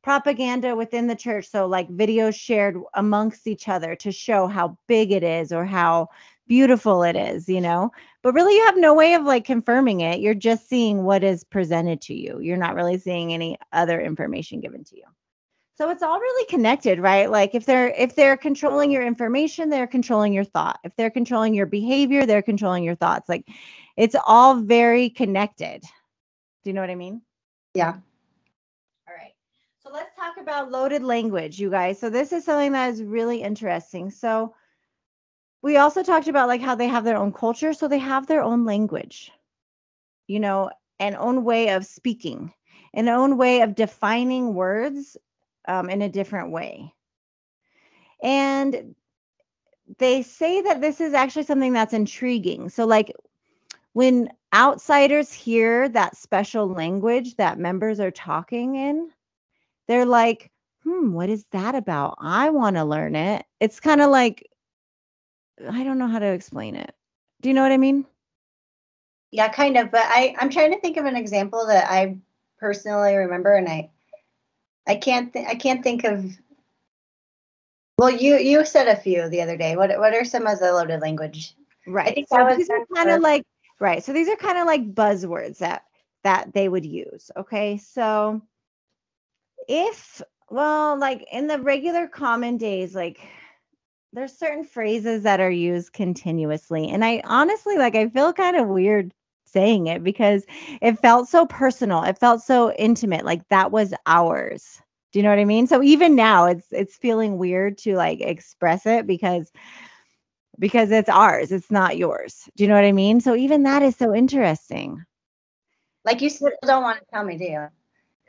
propaganda 0.03 0.77
within 0.77 1.09
the 1.09 1.17
church. 1.17 1.49
So 1.49 1.67
like 1.67 1.89
videos 1.89 2.35
shared 2.35 2.77
amongst 2.95 3.47
each 3.47 3.69
other 3.69 3.97
to 3.97 4.13
show 4.13 4.47
how 4.47 4.79
big 4.87 5.11
it 5.13 5.25
is 5.25 5.53
or 5.53 5.65
how 5.65 6.09
beautiful 6.47 7.03
it 7.03 7.17
is 7.17 7.49
you 7.49 7.61
know? 7.61 7.91
But 8.23 8.35
really 8.35 8.55
you 8.57 8.65
have 8.67 8.79
no 8.79 8.95
way 8.95 9.15
of 9.15 9.25
like 9.25 9.45
confirming 9.45 10.01
it. 10.01 10.21
You're 10.21 10.35
just 10.35 10.69
seeing 10.69 11.05
what 11.05 11.25
is 11.25 11.45
presented 11.45 12.01
to 12.03 12.15
you. 12.15 12.39
You're 12.41 12.57
not 12.57 12.75
really 12.75 12.99
seeing 12.99 13.33
any 13.33 13.59
other 13.73 14.01
information 14.01 14.61
given 14.61 14.85
to 14.85 14.97
you 14.97 15.05
so 15.79 15.91
it's 15.91 16.03
all 16.03 16.19
really 16.19 16.47
connected, 16.47 16.99
right? 16.99 17.31
Like 17.31 17.55
if 17.55 17.65
they're 17.65 17.91
if 17.91 18.17
they're 18.17 18.37
controlling 18.37 18.91
your 18.91 19.07
information, 19.07 19.71
they're 19.71 19.87
controlling 19.87 20.33
your 20.33 20.43
thought. 20.43 20.81
If 20.83 20.97
they're 20.97 21.09
controlling 21.09 21.55
your 21.55 21.67
behavior, 21.67 22.27
they're 22.27 22.43
controlling 22.43 22.83
your 22.83 22.97
thoughts. 22.97 23.29
Like 23.29 23.47
it's 23.97 24.17
all 24.27 24.57
very 24.57 25.09
connected. 25.09 25.83
Do 25.83 26.71
you 26.71 26.73
know 26.73 26.81
what 26.81 26.91
I 26.91 26.97
mean? 26.97 27.23
Yeah. 27.75 27.95
All 29.07 29.15
right. 29.17 29.35
So 29.79 29.91
let's 29.93 30.17
talk 30.17 30.37
about 30.37 30.73
loaded 30.73 31.05
language, 31.05 31.61
you 31.61 31.71
guys. 31.71 32.01
So 32.01 32.11
this 32.11 32.33
is 32.33 32.45
something 32.45 32.73
that 32.73 32.91
is 32.91 33.01
really 33.01 33.41
interesting. 33.41 34.11
So 34.11 34.57
we 35.63 35.77
also 35.77 36.03
talked 36.03 36.27
about 36.27 36.49
like 36.49 36.61
how 36.61 36.75
they 36.75 36.89
have 36.89 37.05
their 37.05 37.17
own 37.17 37.33
culture, 37.33 37.73
so 37.73 37.87
they 37.87 37.99
have 37.99 38.27
their 38.27 38.43
own 38.43 38.65
language. 38.65 39.31
You 40.27 40.41
know, 40.41 40.71
an 40.99 41.15
own 41.15 41.45
way 41.45 41.71
of 41.71 41.87
speaking, 41.87 42.53
an 42.95 43.09
own 43.09 43.37
way 43.37 43.61
of 43.61 43.77
defining 43.77 44.55
words 44.55 45.17
um, 45.69 45.89
in 45.89 46.03
a 46.03 46.09
different 46.09 46.51
way. 46.51 46.93
And 48.23 48.97
they 49.99 50.23
say 50.23 50.61
that 50.63 50.81
this 50.81 51.01
is 51.01 51.15
actually 51.15 51.45
something 51.45 51.73
that's 51.73 51.95
intriguing. 51.95 52.69
So, 52.69 52.85
like 52.85 53.13
when 53.93 54.31
outsiders 54.55 55.33
hear 55.33 55.89
that 55.91 56.17
special 56.17 56.69
language 56.69 57.37
that 57.37 57.59
members 57.59 58.01
are 58.01 58.11
talking 58.11 58.75
in, 58.75 59.11
they're 59.87 60.07
like, 60.07 60.51
hmm, 60.83 61.13
what 61.13 61.29
is 61.29 61.45
that 61.53 61.75
about? 61.75 62.17
I 62.21 62.51
want 62.51 62.77
to 62.77 62.85
learn 62.85 63.15
it. 63.15 63.45
It's 63.61 63.81
kind 63.81 64.01
of 64.01 64.11
like, 64.11 64.49
I 65.71 65.85
don't 65.85 65.99
know 65.99 66.07
how 66.07 66.19
to 66.19 66.27
explain 66.27 66.77
it. 66.77 66.95
Do 67.41 67.49
you 67.49 67.55
know 67.55 67.63
what 67.63 67.73
I 67.73 67.77
mean? 67.77 68.07
Yeah, 69.31 69.49
kind 69.49 69.77
of. 69.77 69.91
But 69.91 70.05
I, 70.05 70.35
I'm 70.39 70.51
trying 70.51 70.73
to 70.73 70.81
think 70.81 70.97
of 70.97 71.05
an 71.05 71.17
example 71.17 71.67
that 71.67 71.91
I 71.91 72.17
personally 72.59 73.15
remember, 73.15 73.55
and 73.55 73.69
I, 73.69 73.91
I 74.89 74.97
can't, 74.97 75.33
th- 75.33 75.47
I 75.47 75.55
can't 75.55 75.83
think 75.83 76.05
of. 76.05 76.25
Well, 77.99 78.11
you 78.11 78.37
you 78.37 78.65
said 78.65 78.89
a 78.89 78.97
few 78.97 79.29
the 79.29 79.43
other 79.43 79.57
day. 79.57 79.77
What 79.77 79.91
what 79.99 80.15
are 80.15 80.25
some 80.25 80.47
of 80.47 80.59
the 80.59 80.73
loaded 80.73 81.01
language? 81.01 81.55
Right. 81.87 82.09
I 82.09 82.13
think 82.13 82.29
so 82.29 82.37
that 82.37 82.47
was 82.47 82.57
these 82.57 82.71
are 82.71 82.87
kind 82.95 83.11
of 83.11 83.21
like 83.23 83.43
right. 83.81 84.03
So 84.03 84.13
these 84.13 84.29
are 84.29 84.37
kind 84.37 84.59
of 84.59 84.67
like 84.67 84.95
buzzwords 84.95 85.59
that 85.59 85.83
that 86.25 86.53
they 86.55 86.69
would 86.69 86.87
use. 86.87 87.31
Okay. 87.37 87.79
So 87.79 88.41
if 89.69 90.23
well, 90.51 90.99
like 90.99 91.27
in 91.33 91.47
the 91.47 91.61
regular 91.61 92.07
common 92.07 92.57
days, 92.57 92.95
like 92.95 93.21
there's 94.13 94.37
certain 94.37 94.65
phrases 94.65 95.25
that 95.25 95.41
are 95.41 95.51
used 95.51 95.93
continuously. 95.93 96.89
And 96.89 97.05
I 97.05 97.21
honestly 97.25 97.77
like 97.77 97.95
I 97.95 98.09
feel 98.09 98.33
kind 98.33 98.57
of 98.57 98.69
weird 98.69 99.13
saying 99.49 99.87
it 99.87 100.03
because 100.05 100.45
it 100.81 100.99
felt 100.99 101.29
so 101.29 101.47
personal. 101.47 102.03
It 102.05 102.19
felt 102.19 102.43
so 102.43 102.73
intimate. 102.73 103.25
Like 103.25 103.47
that 103.49 103.71
was 103.73 103.95
ours. 104.07 104.81
Do 105.13 105.19
you 105.19 105.23
know 105.23 105.31
what 105.31 105.39
I 105.39 105.45
mean? 105.45 105.67
So 105.67 105.83
even 105.83 106.15
now 106.15 106.47
it's 106.47 106.67
it's 106.71 106.97
feeling 106.97 107.39
weird 107.39 107.79
to 107.79 107.97
like 107.97 108.21
express 108.21 108.87
it 108.87 109.07
because 109.07 109.51
because 110.59 110.91
it's 110.91 111.09
ours. 111.09 111.53
It's 111.53 111.71
not 111.71 111.97
yours. 111.97 112.49
Do 112.57 112.65
you 112.65 112.69
know 112.69 112.75
what 112.75 112.85
I 112.85 112.93
mean? 112.93 113.21
So 113.21 113.35
even 113.35 113.63
that 113.65 113.83
is 113.83 113.97
so 113.97 114.15
interesting. 114.15 115.05
Like 116.05 116.21
you 116.21 116.31
still 116.31 116.51
don't 116.65 116.83
want 116.83 117.01
to 117.01 117.07
tell 117.13 117.25
me, 117.25 117.37
do 117.39 117.45
you? 117.45 117.69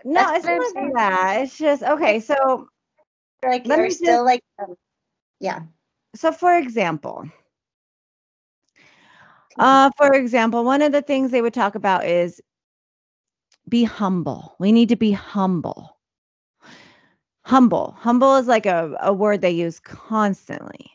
No, 0.04 0.34
That's 0.34 0.46
it's 0.46 0.46
not 0.46 0.94
that. 0.96 1.42
It's 1.42 1.58
just 1.58 1.84
okay. 1.84 2.20
So 2.20 2.68
Like 3.44 3.66
you're 3.66 3.90
still 3.90 4.24
like, 4.24 4.42
um, 4.60 4.76
yeah. 5.40 5.62
so 6.16 6.32
for 6.32 6.58
example, 6.58 7.30
uh, 9.58 9.90
for 9.98 10.14
example, 10.14 10.64
one 10.64 10.82
of 10.82 10.92
the 10.92 11.02
things 11.02 11.32
they 11.32 11.42
would 11.42 11.54
talk 11.54 11.76
about 11.76 12.06
is 12.06 12.42
be 13.68 13.84
humble. 13.84 14.56
We 14.60 14.72
need 14.72 14.90
to 14.90 14.96
be 14.96 15.12
humble. 15.12 15.98
Humble. 17.44 17.96
Humble 17.98 18.36
is 18.38 18.48
like 18.48 18.66
a, 18.66 18.96
a 19.02 19.14
word 19.14 19.42
they 19.42 19.52
use 19.52 19.80
constantly. 19.80 20.92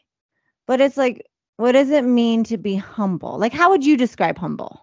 But 0.66 0.80
it's 0.80 0.96
like, 0.96 1.26
what 1.56 1.73
does 1.73 1.90
it 1.90 2.04
mean 2.04 2.44
to 2.44 2.56
be 2.56 2.76
humble? 2.76 3.38
Like, 3.38 3.52
how 3.52 3.70
would 3.70 3.84
you 3.84 3.96
describe 3.96 4.38
humble? 4.38 4.80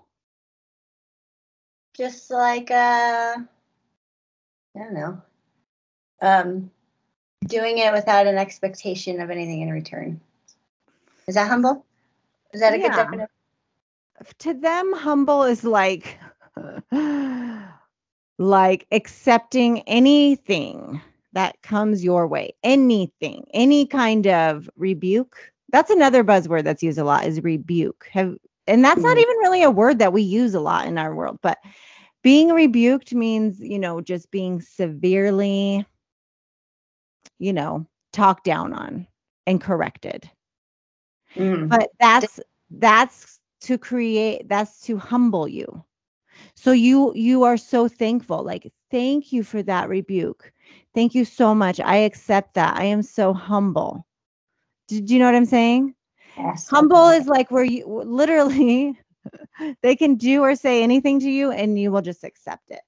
Just 1.95 2.31
like 2.31 2.71
uh, 2.71 3.35
I 4.75 4.79
don't 4.79 4.93
know, 4.93 5.21
um, 6.21 6.71
doing 7.45 7.77
it 7.79 7.91
without 7.91 8.27
an 8.27 8.37
expectation 8.37 9.19
of 9.19 9.29
anything 9.29 9.61
in 9.61 9.69
return. 9.69 10.21
Is 11.27 11.35
that 11.35 11.49
humble? 11.49 11.85
Is 12.53 12.61
that 12.61 12.73
a 12.73 12.77
good 12.77 12.93
definition? 12.93 13.27
To 14.39 14.53
them 14.53 14.93
humble 14.93 15.43
is 15.43 15.63
like 15.63 16.17
like 18.37 18.87
accepting 18.91 19.81
anything 19.81 21.01
that 21.33 21.61
comes 21.61 22.03
your 22.03 22.27
way 22.27 22.53
anything 22.63 23.45
any 23.53 23.85
kind 23.85 24.27
of 24.27 24.69
rebuke 24.75 25.51
that's 25.71 25.91
another 25.91 26.23
buzzword 26.23 26.63
that's 26.63 26.83
used 26.83 26.97
a 26.99 27.03
lot 27.03 27.25
is 27.25 27.41
rebuke 27.43 28.07
have 28.11 28.35
and 28.67 28.83
that's 28.83 29.03
not 29.03 29.17
Mhm. 29.17 29.21
even 29.21 29.37
really 29.37 29.63
a 29.63 29.71
word 29.71 29.99
that 29.99 30.13
we 30.13 30.21
use 30.21 30.53
a 30.53 30.59
lot 30.61 30.87
in 30.87 30.97
our 30.97 31.15
world 31.15 31.37
but 31.41 31.57
being 32.23 32.49
rebuked 32.49 33.13
means 33.13 33.59
you 33.59 33.79
know 33.79 34.01
just 34.01 34.31
being 34.31 34.61
severely 34.61 35.85
you 37.39 37.53
know 37.53 37.85
talked 38.13 38.45
down 38.45 38.73
on 38.73 39.07
and 39.45 39.61
corrected 39.61 40.29
Mm. 41.35 41.69
but 41.69 41.89
that's 41.99 42.39
that's 42.71 43.40
to 43.61 43.77
create 43.77 44.47
that's 44.49 44.81
to 44.81 44.97
humble 44.97 45.47
you. 45.47 45.83
So 46.55 46.71
you 46.73 47.13
you 47.15 47.43
are 47.43 47.57
so 47.57 47.87
thankful 47.87 48.43
like 48.43 48.71
thank 48.91 49.33
you 49.33 49.43
for 49.43 49.63
that 49.63 49.89
rebuke. 49.89 50.53
Thank 50.95 51.15
you 51.15 51.25
so 51.25 51.55
much. 51.55 51.79
I 51.81 51.97
accept 51.97 52.55
that. 52.55 52.77
I 52.77 52.85
am 52.85 53.03
so 53.03 53.33
humble. 53.33 54.05
Do, 54.89 55.01
do 55.01 55.13
you 55.13 55.19
know 55.19 55.25
what 55.27 55.35
i'm 55.35 55.45
saying? 55.45 55.95
Yes. 56.37 56.71
humble 56.71 57.09
is 57.09 57.27
like 57.27 57.51
where 57.51 57.63
you 57.65 57.85
literally 57.87 58.99
they 59.83 59.95
can 59.95 60.15
do 60.15 60.41
or 60.43 60.55
say 60.55 60.83
anything 60.83 61.19
to 61.21 61.29
you 61.31 61.51
and 61.51 61.79
you 61.79 61.91
will 61.91 62.01
just 62.01 62.23
accept 62.23 62.71
it. 62.71 62.81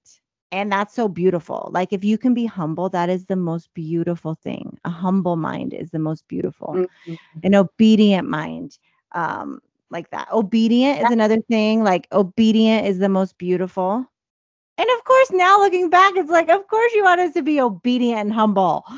And 0.52 0.72
that's 0.72 0.96
so 0.96 1.08
beautiful. 1.10 1.70
Like 1.74 1.94
if 1.94 2.04
you 2.04 2.18
can 2.18 2.34
be 2.34 2.46
humble 2.46 2.90
that 2.90 3.10
is 3.10 3.26
the 3.26 3.36
most 3.38 3.74
beautiful 3.74 4.36
thing. 4.36 4.78
A 4.86 4.90
humble 4.90 5.38
mind 5.38 5.74
is 5.74 5.92
the 5.92 6.00
most 6.00 6.28
beautiful. 6.28 6.84
Mhm. 7.08 7.44
an 7.44 7.56
obedient 7.56 8.30
mind. 8.30 8.80
Um 9.14 9.62
like 9.94 10.10
that. 10.10 10.30
Obedient 10.34 11.02
is 11.02 11.12
another 11.12 11.40
thing. 11.42 11.84
Like 11.84 12.08
obedient 12.12 12.88
is 12.88 13.00
the 13.00 13.08
most 13.08 13.38
beautiful. 13.38 14.06
And 14.78 14.90
of 14.98 15.04
course, 15.06 15.32
now 15.32 15.60
looking 15.60 15.90
back, 15.90 16.16
it's 16.18 16.32
like, 16.32 16.50
of 16.50 16.68
course, 16.68 16.94
you 16.94 17.04
want 17.04 17.22
us 17.22 17.34
to 17.36 17.44
be 17.44 17.62
obedient 17.62 18.20
and 18.20 18.34
humble. 18.34 18.84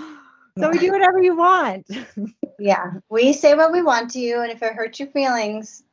So 0.58 0.70
we 0.70 0.78
do 0.78 0.90
whatever 0.90 1.22
you 1.22 1.36
want. 1.36 1.86
Yeah, 2.60 2.94
we 3.10 3.34
say 3.34 3.56
what 3.56 3.74
we 3.74 3.82
want 3.82 4.12
to, 4.12 4.20
you. 4.20 4.40
and 4.40 4.50
if 4.50 4.64
it 4.64 4.72
hurts 4.72 5.02
your 5.02 5.10
feelings, 5.10 5.84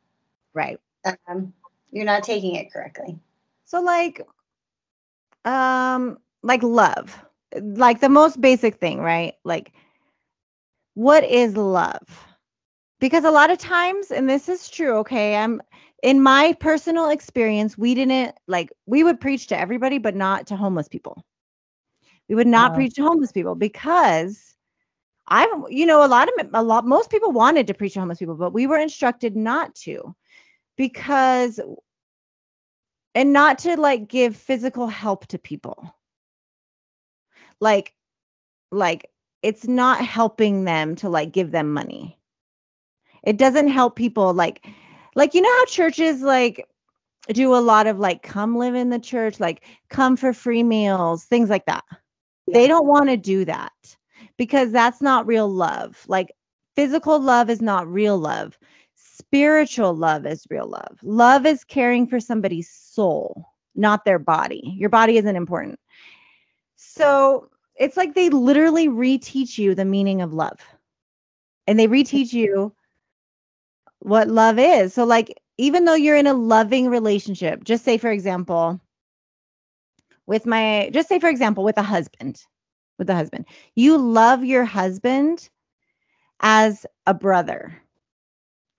right. 0.55 0.79
um, 1.27 1.53
you're 1.91 2.05
not 2.05 2.23
taking 2.23 2.55
it 2.55 2.73
correctly. 2.73 3.19
So 3.65 3.81
like 3.81 4.25
um 5.45 6.19
like 6.45 6.63
love. 6.63 7.19
Like 7.61 7.99
the 7.99 8.09
most 8.09 8.41
basic 8.41 8.77
thing, 8.77 9.01
right? 9.01 9.35
Like 9.45 9.73
what 10.95 11.25
is 11.25 11.57
love? 11.57 12.07
Because 13.03 13.25
a 13.27 13.33
lot 13.33 13.51
of 13.51 13.59
times 13.59 14.13
and 14.13 14.31
this 14.31 14.49
is 14.49 14.71
true, 14.71 14.99
okay? 15.01 15.37
I'm 15.37 15.61
in 16.03 16.23
my 16.23 16.55
personal 16.61 17.11
experience, 17.11 17.77
we 17.77 17.95
didn't 17.95 18.37
like 18.49 18.71
we 18.87 19.05
would 19.05 19.21
preach 19.21 19.49
to 19.49 19.59
everybody 19.59 19.99
but 19.99 20.17
not 20.17 20.47
to 20.49 20.57
homeless 20.57 20.89
people. 20.89 21.25
We 22.29 22.37
would 22.37 22.49
not 22.49 22.75
Wow. 22.75 22.75
preach 22.75 22.95
to 22.95 23.03
homeless 23.03 23.33
people 23.33 23.55
because 23.57 24.57
I've 25.29 25.49
you 25.71 25.87
know 25.87 26.05
a 26.05 26.09
lot 26.09 26.29
of 26.29 26.49
a 26.55 26.63
lot 26.63 26.87
most 26.87 27.11
people 27.11 27.33
wanted 27.33 27.69
to 27.69 27.75
preach 27.75 27.95
to 27.95 28.01
homeless 28.01 28.19
people, 28.19 28.37
but 28.37 28.53
we 28.55 28.67
were 28.67 28.79
instructed 28.79 29.37
not 29.37 29.75
to 29.77 30.15
because 30.77 31.61
and 33.15 33.33
not 33.33 33.59
to 33.61 33.77
like 33.81 34.09
give 34.09 34.37
physical 34.37 34.89
help 34.89 35.27
to 35.29 35.39
people 35.39 35.95
like 37.61 37.95
like 38.71 39.11
it's 39.43 39.67
not 39.67 40.05
helping 40.05 40.65
them 40.65 40.97
to 40.97 41.09
like 41.09 41.33
give 41.33 41.51
them 41.51 41.73
money 41.73 42.19
it 43.23 43.37
doesn't 43.37 43.69
help 43.69 43.97
people 43.97 44.33
like 44.35 44.67
like 45.15 45.35
you 45.35 45.41
know 45.41 45.57
how 45.59 45.65
churches 45.67 46.23
like 46.23 46.67
do 47.29 47.55
a 47.55 47.59
lot 47.59 47.87
of 47.87 47.99
like 47.99 48.23
come 48.23 48.57
live 48.57 48.75
in 48.75 48.91
the 48.91 48.99
church 48.99 49.39
like 49.39 49.65
come 49.89 50.17
for 50.17 50.33
free 50.33 50.63
meals 50.63 51.25
things 51.25 51.49
like 51.49 51.67
that 51.67 51.85
they 52.53 52.67
don't 52.67 52.87
want 52.87 53.09
to 53.09 53.17
do 53.17 53.45
that 53.45 53.73
because 54.37 54.73
that's 54.73 55.01
not 55.01 55.27
real 55.27 55.49
love 55.49 56.05
like 56.09 56.33
physical 56.75 57.21
love 57.21 57.49
is 57.49 57.63
not 57.63 57.87
real 57.87 58.19
love 58.19 58.59
spiritual 59.33 59.95
love 59.95 60.27
is 60.27 60.47
real 60.51 60.69
love. 60.69 60.99
Love 61.03 61.47
is 61.47 61.65
caring 61.65 62.07
for 62.07 62.21
somebody's 62.21 62.69
soul, 62.69 63.47
not 63.75 64.05
their 64.05 64.19
body. 64.19 64.75
Your 64.77 64.91
body 64.91 65.17
isn't 65.17 65.37
important. 65.37 65.79
So 66.77 67.49
it's 67.77 67.97
like 67.97 68.15
they 68.15 68.29
literally 68.29 68.89
reteach 68.89 69.57
you 69.57 69.75
the 69.75 69.87
meaning 69.87 70.21
of 70.21 70.35
love. 70.35 70.59
And 71.67 71.79
they 71.79 71.89
reteach 71.89 72.35
you 72.35 72.75
what 74.03 74.29
love 74.29 74.59
is. 74.59 74.95
So, 74.95 75.05
like, 75.05 75.41
even 75.59 75.85
though 75.85 75.95
you're 75.95 76.17
in 76.17 76.27
a 76.27 76.35
loving 76.35 76.89
relationship, 76.89 77.65
just 77.65 77.85
say, 77.85 77.99
for 77.99 78.11
example, 78.11 78.81
with 80.27 80.47
my, 80.47 80.91
just 80.93 81.09
say, 81.09 81.19
for 81.19 81.29
example, 81.29 81.65
with 81.65 81.79
a 81.79 81.83
husband, 81.83 82.43
with 82.99 83.11
a 83.11 83.15
husband, 83.15 83.47
you 83.75 83.99
love 83.99 84.45
your 84.45 84.65
husband 84.65 85.49
as 86.41 86.87
a 87.07 87.15
brother 87.15 87.83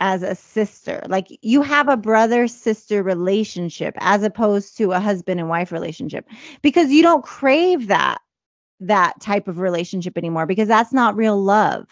as 0.04 0.22
a 0.22 0.36
sister. 0.36 1.02
Like 1.08 1.28
you 1.42 1.62
have 1.62 1.88
a 1.88 1.96
brother 1.96 2.48
sister 2.50 3.02
relationship 3.02 3.96
as 4.00 4.22
opposed 4.24 4.78
to 4.78 4.92
a 4.92 5.00
husband 5.00 5.40
and 5.40 5.48
wife 5.48 5.72
relationship 5.72 6.28
because 6.62 6.92
you 6.92 7.02
don't 7.02 7.24
crave 7.24 7.88
that 7.88 8.20
that 8.82 9.22
type 9.22 9.48
of 9.48 9.60
relationship 9.60 10.18
anymore 10.18 10.46
because 10.46 10.68
that's 10.68 10.92
not 10.92 11.16
real 11.16 11.42
love. 11.42 11.88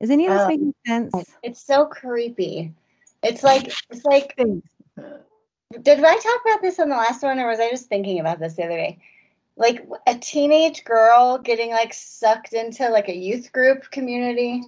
Is 0.00 0.10
any 0.10 0.26
of 0.26 0.32
this 0.32 0.42
Oh. 0.42 0.48
making 0.48 0.74
sense? 0.86 1.14
It's 1.42 1.62
so 1.62 1.86
creepy. 1.86 2.72
It's 3.22 3.42
like 3.42 3.72
it's 3.90 4.04
like 4.04 4.34
did 4.36 6.04
I 6.04 6.16
talk 6.16 6.40
about 6.46 6.62
this 6.62 6.78
on 6.80 6.88
the 6.88 6.96
last 6.96 7.22
one 7.22 7.38
or 7.38 7.48
was 7.48 7.60
I 7.60 7.70
just 7.70 7.88
thinking 7.88 8.18
about 8.18 8.40
this 8.40 8.54
the 8.54 8.64
other 8.64 8.76
day? 8.76 8.98
Like 9.56 9.86
a 10.06 10.16
teenage 10.16 10.84
girl 10.84 11.38
getting 11.38 11.70
like 11.70 11.92
sucked 11.92 12.54
into 12.54 12.88
like 12.88 13.08
a 13.08 13.16
youth 13.16 13.52
group 13.52 13.90
community 13.90 14.62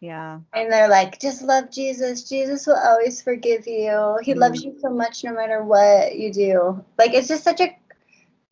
Yeah. 0.00 0.40
and 0.52 0.70
they're 0.70 0.88
like 0.88 1.18
just 1.18 1.42
love 1.42 1.70
Jesus. 1.70 2.28
Jesus 2.28 2.66
will 2.66 2.76
always 2.76 3.22
forgive 3.22 3.66
you. 3.66 4.18
He 4.22 4.34
loves 4.34 4.62
you 4.62 4.76
so 4.80 4.90
much 4.90 5.24
no 5.24 5.32
matter 5.32 5.62
what 5.64 6.16
you 6.16 6.32
do. 6.32 6.84
Like 6.98 7.14
it's 7.14 7.28
just 7.28 7.44
such 7.44 7.60
a 7.60 7.76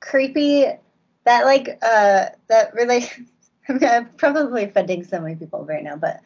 creepy 0.00 0.66
that 1.24 1.44
like 1.44 1.78
uh 1.82 2.26
that 2.48 2.74
really 2.74 3.04
I'm 3.82 4.08
probably 4.16 4.64
offending 4.64 5.04
so 5.04 5.20
many 5.20 5.36
people 5.36 5.64
right 5.64 5.82
now, 5.82 5.96
but 5.96 6.20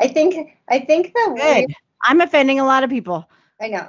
I 0.00 0.08
think 0.08 0.56
I 0.68 0.80
think 0.80 1.12
the 1.14 1.30
weird 1.30 1.66
Good. 1.66 1.74
I'm 2.04 2.20
offending 2.20 2.58
a 2.58 2.64
lot 2.64 2.82
of 2.82 2.90
people. 2.90 3.28
I 3.60 3.68
know. 3.68 3.88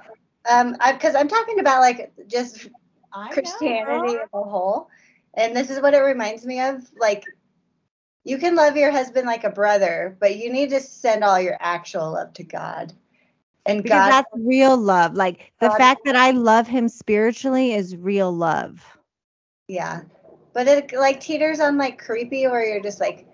Um, 0.50 0.76
because 0.92 1.16
I'm 1.16 1.28
talking 1.28 1.60
about 1.60 1.80
like 1.82 2.12
just 2.28 2.68
I 3.14 3.32
Christianity 3.34 4.18
as 4.22 4.30
a 4.34 4.44
whole, 4.44 4.90
and 5.34 5.56
this 5.56 5.70
is 5.70 5.82
what 5.82 5.94
it 5.94 6.00
reminds 6.00 6.46
me 6.46 6.62
of. 6.62 6.84
Like, 6.98 7.24
you 8.24 8.38
can 8.38 8.56
love 8.56 8.76
your 8.78 8.92
husband 8.92 9.26
like 9.26 9.44
a 9.46 9.50
brother, 9.50 10.16
but 10.20 10.36
you 10.36 10.52
need 10.52 10.70
to 10.72 10.80
send 10.82 11.24
all 11.24 11.40
your 11.40 11.58
actual 11.60 12.12
love 12.12 12.34
to 12.34 12.44
God. 12.44 12.94
And 13.66 13.82
Because 13.82 14.04
God, 14.04 14.10
that's 14.12 14.30
real 14.34 14.78
love. 14.78 15.14
Like 15.14 15.54
the 15.60 15.70
God- 15.70 15.78
fact 15.78 16.02
that 16.06 16.16
I 16.16 16.32
love 16.32 16.68
him 16.68 16.90
spiritually 16.90 17.74
is 17.74 17.96
real 17.96 18.32
love. 18.32 18.86
yeah. 19.68 20.02
But 20.54 20.68
it 20.68 20.94
like 20.94 21.20
teeters 21.20 21.60
on 21.60 21.78
like 21.78 21.98
creepy, 21.98 22.48
where 22.48 22.66
you're 22.66 22.82
just 22.84 23.00
like, 23.00 23.28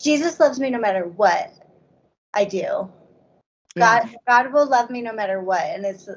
Jesus 0.00 0.40
loves 0.40 0.58
me 0.58 0.70
no 0.70 0.78
matter 0.80 1.06
what 1.06 1.52
I 2.34 2.44
do. 2.44 2.90
Yeah. 3.76 4.00
God, 4.02 4.10
God 4.26 4.52
will 4.52 4.68
love 4.68 4.90
me 4.90 5.00
no 5.02 5.12
matter 5.12 5.40
what, 5.40 5.62
and 5.62 5.84
it's 5.84 6.08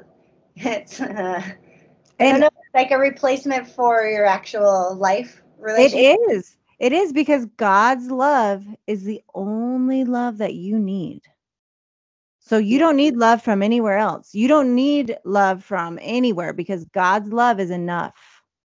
it's. 0.56 1.00
Uh, 1.00 1.42
I 2.20 2.24
And- 2.24 2.30
don't 2.32 2.40
know, 2.40 2.50
like 2.74 2.90
a 2.90 2.98
replacement 2.98 3.66
for 3.68 4.04
your 4.06 4.24
actual 4.26 4.96
life 4.96 5.42
It 5.60 5.60
relationship. 5.60 6.18
is. 6.30 6.56
It 6.80 6.92
is 6.92 7.12
because 7.12 7.46
God's 7.56 8.10
love 8.10 8.64
is 8.86 9.02
the 9.04 9.22
only 9.34 10.04
love 10.04 10.38
that 10.38 10.54
you 10.54 10.78
need. 10.78 11.22
So 12.40 12.56
you 12.58 12.78
don't 12.78 12.96
need 12.96 13.16
love 13.16 13.42
from 13.42 13.62
anywhere 13.62 13.98
else. 13.98 14.34
You 14.34 14.48
don't 14.48 14.74
need 14.74 15.16
love 15.24 15.62
from 15.64 15.98
anywhere 16.00 16.52
because 16.52 16.84
God's 16.86 17.32
love 17.32 17.60
is 17.60 17.70
enough. 17.70 18.14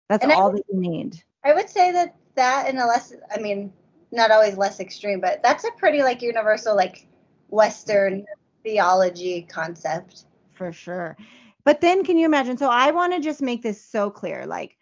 That's 0.09 0.23
And 0.23 0.31
all 0.33 0.51
would- 0.51 0.59
that 0.59 0.65
you 0.73 0.79
need. 0.79 1.23
I 1.43 1.53
would 1.53 1.69
say 1.69 1.91
that 1.91 2.15
that 2.35 2.69
in 2.69 2.77
a 2.79 2.85
less, 2.85 3.13
I 3.33 3.39
mean, 3.39 3.71
not 4.11 4.31
always 4.31 4.57
less 4.57 4.79
extreme, 4.79 5.19
but 5.19 5.41
that's 5.43 5.63
a 5.63 5.71
pretty 5.77 6.01
like 6.01 6.21
universal 6.21 6.75
like 6.75 7.07
Western 7.49 8.25
theology 8.63 9.45
concept. 9.49 10.25
For 10.53 10.71
sure. 10.71 11.17
But 11.63 11.81
then 11.81 12.03
can 12.03 12.17
you 12.17 12.25
imagine? 12.25 12.57
So 12.57 12.69
I 12.69 12.91
want 12.91 13.13
to 13.13 13.19
just 13.19 13.41
make 13.41 13.61
this 13.61 13.83
so 13.83 14.09
clear. 14.09 14.45
Like 14.45 14.77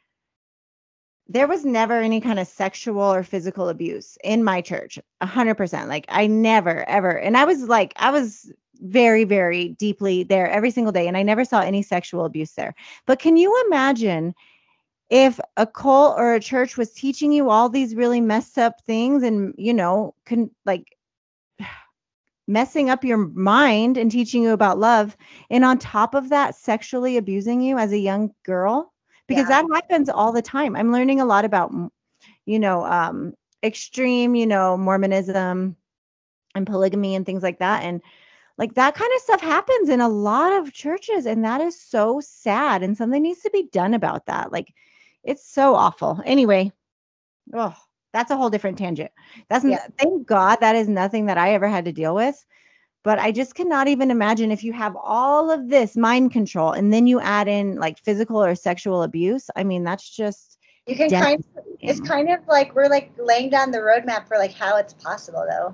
there 1.27 1.47
was 1.47 1.63
never 1.63 1.99
any 1.99 2.19
kind 2.19 2.39
of 2.39 2.47
sexual 2.47 3.01
or 3.01 3.23
physical 3.23 3.69
abuse 3.69 4.17
in 4.23 4.43
my 4.43 4.61
church. 4.61 4.99
A 5.21 5.25
hundred 5.25 5.55
percent. 5.55 5.89
Like 5.89 6.05
I 6.09 6.27
never, 6.27 6.87
ever. 6.89 7.17
And 7.17 7.37
I 7.37 7.45
was 7.45 7.63
like, 7.63 7.93
I 7.97 8.11
was 8.11 8.51
very, 8.81 9.23
very 9.23 9.69
deeply 9.69 10.23
there 10.23 10.49
every 10.49 10.71
single 10.71 10.91
day. 10.91 11.07
And 11.07 11.15
I 11.15 11.23
never 11.23 11.45
saw 11.45 11.61
any 11.61 11.83
sexual 11.83 12.25
abuse 12.25 12.53
there. 12.53 12.73
But 13.05 13.19
can 13.19 13.37
you 13.37 13.63
imagine 13.67 14.33
if 15.11 15.39
a 15.57 15.67
cult 15.67 16.17
or 16.17 16.33
a 16.33 16.39
church 16.39 16.77
was 16.77 16.93
teaching 16.93 17.33
you 17.33 17.49
all 17.51 17.69
these 17.69 17.95
really 17.95 18.21
messed 18.21 18.57
up 18.57 18.81
things 18.85 19.23
and, 19.23 19.53
you 19.57 19.73
know, 19.73 20.15
can 20.25 20.49
like 20.65 20.97
messing 22.47 22.89
up 22.89 23.03
your 23.03 23.17
mind 23.17 23.97
and 23.97 24.11
teaching 24.11 24.43
you 24.43 24.51
about 24.51 24.79
love 24.79 25.17
and 25.49 25.63
on 25.65 25.77
top 25.77 26.15
of 26.15 26.29
that 26.29 26.55
sexually 26.55 27.17
abusing 27.17 27.61
you 27.61 27.77
as 27.77 27.91
a 27.91 27.99
young 27.99 28.33
girl 28.43 28.93
because 29.27 29.47
Yeah. 29.47 29.49
that 29.49 29.65
happens 29.73 30.09
all 30.09 30.31
the 30.33 30.41
time 30.41 30.75
i'm 30.75 30.91
learning 30.91 31.21
a 31.21 31.25
lot 31.25 31.45
about 31.45 31.71
you 32.45 32.59
know 32.59 32.85
um 32.85 33.33
extreme 33.63 34.35
you 34.35 34.45
know 34.47 34.77
mormonism 34.77 35.75
and 36.55 36.67
polygamy 36.67 37.15
and 37.15 37.25
things 37.25 37.43
like 37.43 37.59
that 37.59 37.83
and 37.83 38.01
like 38.57 38.73
that 38.75 38.95
kind 38.95 39.11
of 39.15 39.21
stuff 39.21 39.41
happens 39.41 39.89
in 39.89 40.01
a 40.01 40.09
lot 40.09 40.51
of 40.53 40.73
churches 40.73 41.25
and 41.25 41.45
that 41.45 41.61
is 41.61 41.79
so 41.79 42.19
sad 42.21 42.83
and 42.83 42.97
something 42.97 43.21
needs 43.21 43.41
to 43.41 43.49
be 43.51 43.69
done 43.71 43.93
about 43.93 44.25
that 44.25 44.51
like 44.51 44.73
it's 45.23 45.45
so 45.47 45.75
awful. 45.75 46.21
Anyway 46.25 46.71
oh 47.53 47.75
that's 48.13 48.31
a 48.31 48.35
whole 48.37 48.49
different 48.49 48.77
tangent. 48.77 49.11
That's 49.49 49.63
n- 49.65 49.77
thank 49.97 50.27
god 50.27 50.57
that 50.61 50.75
is 50.75 50.87
nothing 50.89 51.25
that 51.27 51.37
i 51.37 51.53
ever 51.53 51.67
had 51.67 51.85
to 51.85 51.91
deal 51.91 52.13
with 52.13 52.43
but 53.03 53.19
i 53.19 53.31
just 53.31 53.55
cannot 53.55 53.87
even 53.87 54.11
imagine 54.11 54.51
if 54.51 54.63
you 54.63 54.73
have 54.73 54.95
all 55.01 55.49
of 55.49 55.69
this 55.69 55.95
mind 55.97 56.31
control 56.31 56.71
and 56.73 56.93
then 56.93 57.07
you 57.07 57.19
add 57.19 57.47
in 57.47 57.75
like 57.77 57.97
physical 57.99 58.43
or 58.43 58.53
sexual 58.55 59.03
abuse. 59.03 59.49
I 59.55 59.63
mean 59.63 59.83
that's 59.83 60.07
just 60.09 60.57
You 60.87 60.95
can 60.95 61.09
kind 61.09 61.39
of, 61.39 61.63
it's 61.79 61.99
kind 62.01 62.29
of 62.29 62.39
like 62.47 62.75
we're 62.75 62.89
like 62.89 63.11
laying 63.17 63.49
down 63.49 63.71
the 63.71 63.79
roadmap 63.79 64.27
for 64.27 64.37
like 64.37 64.53
how 64.53 64.77
it's 64.77 64.93
possible 64.93 65.45
though, 65.49 65.73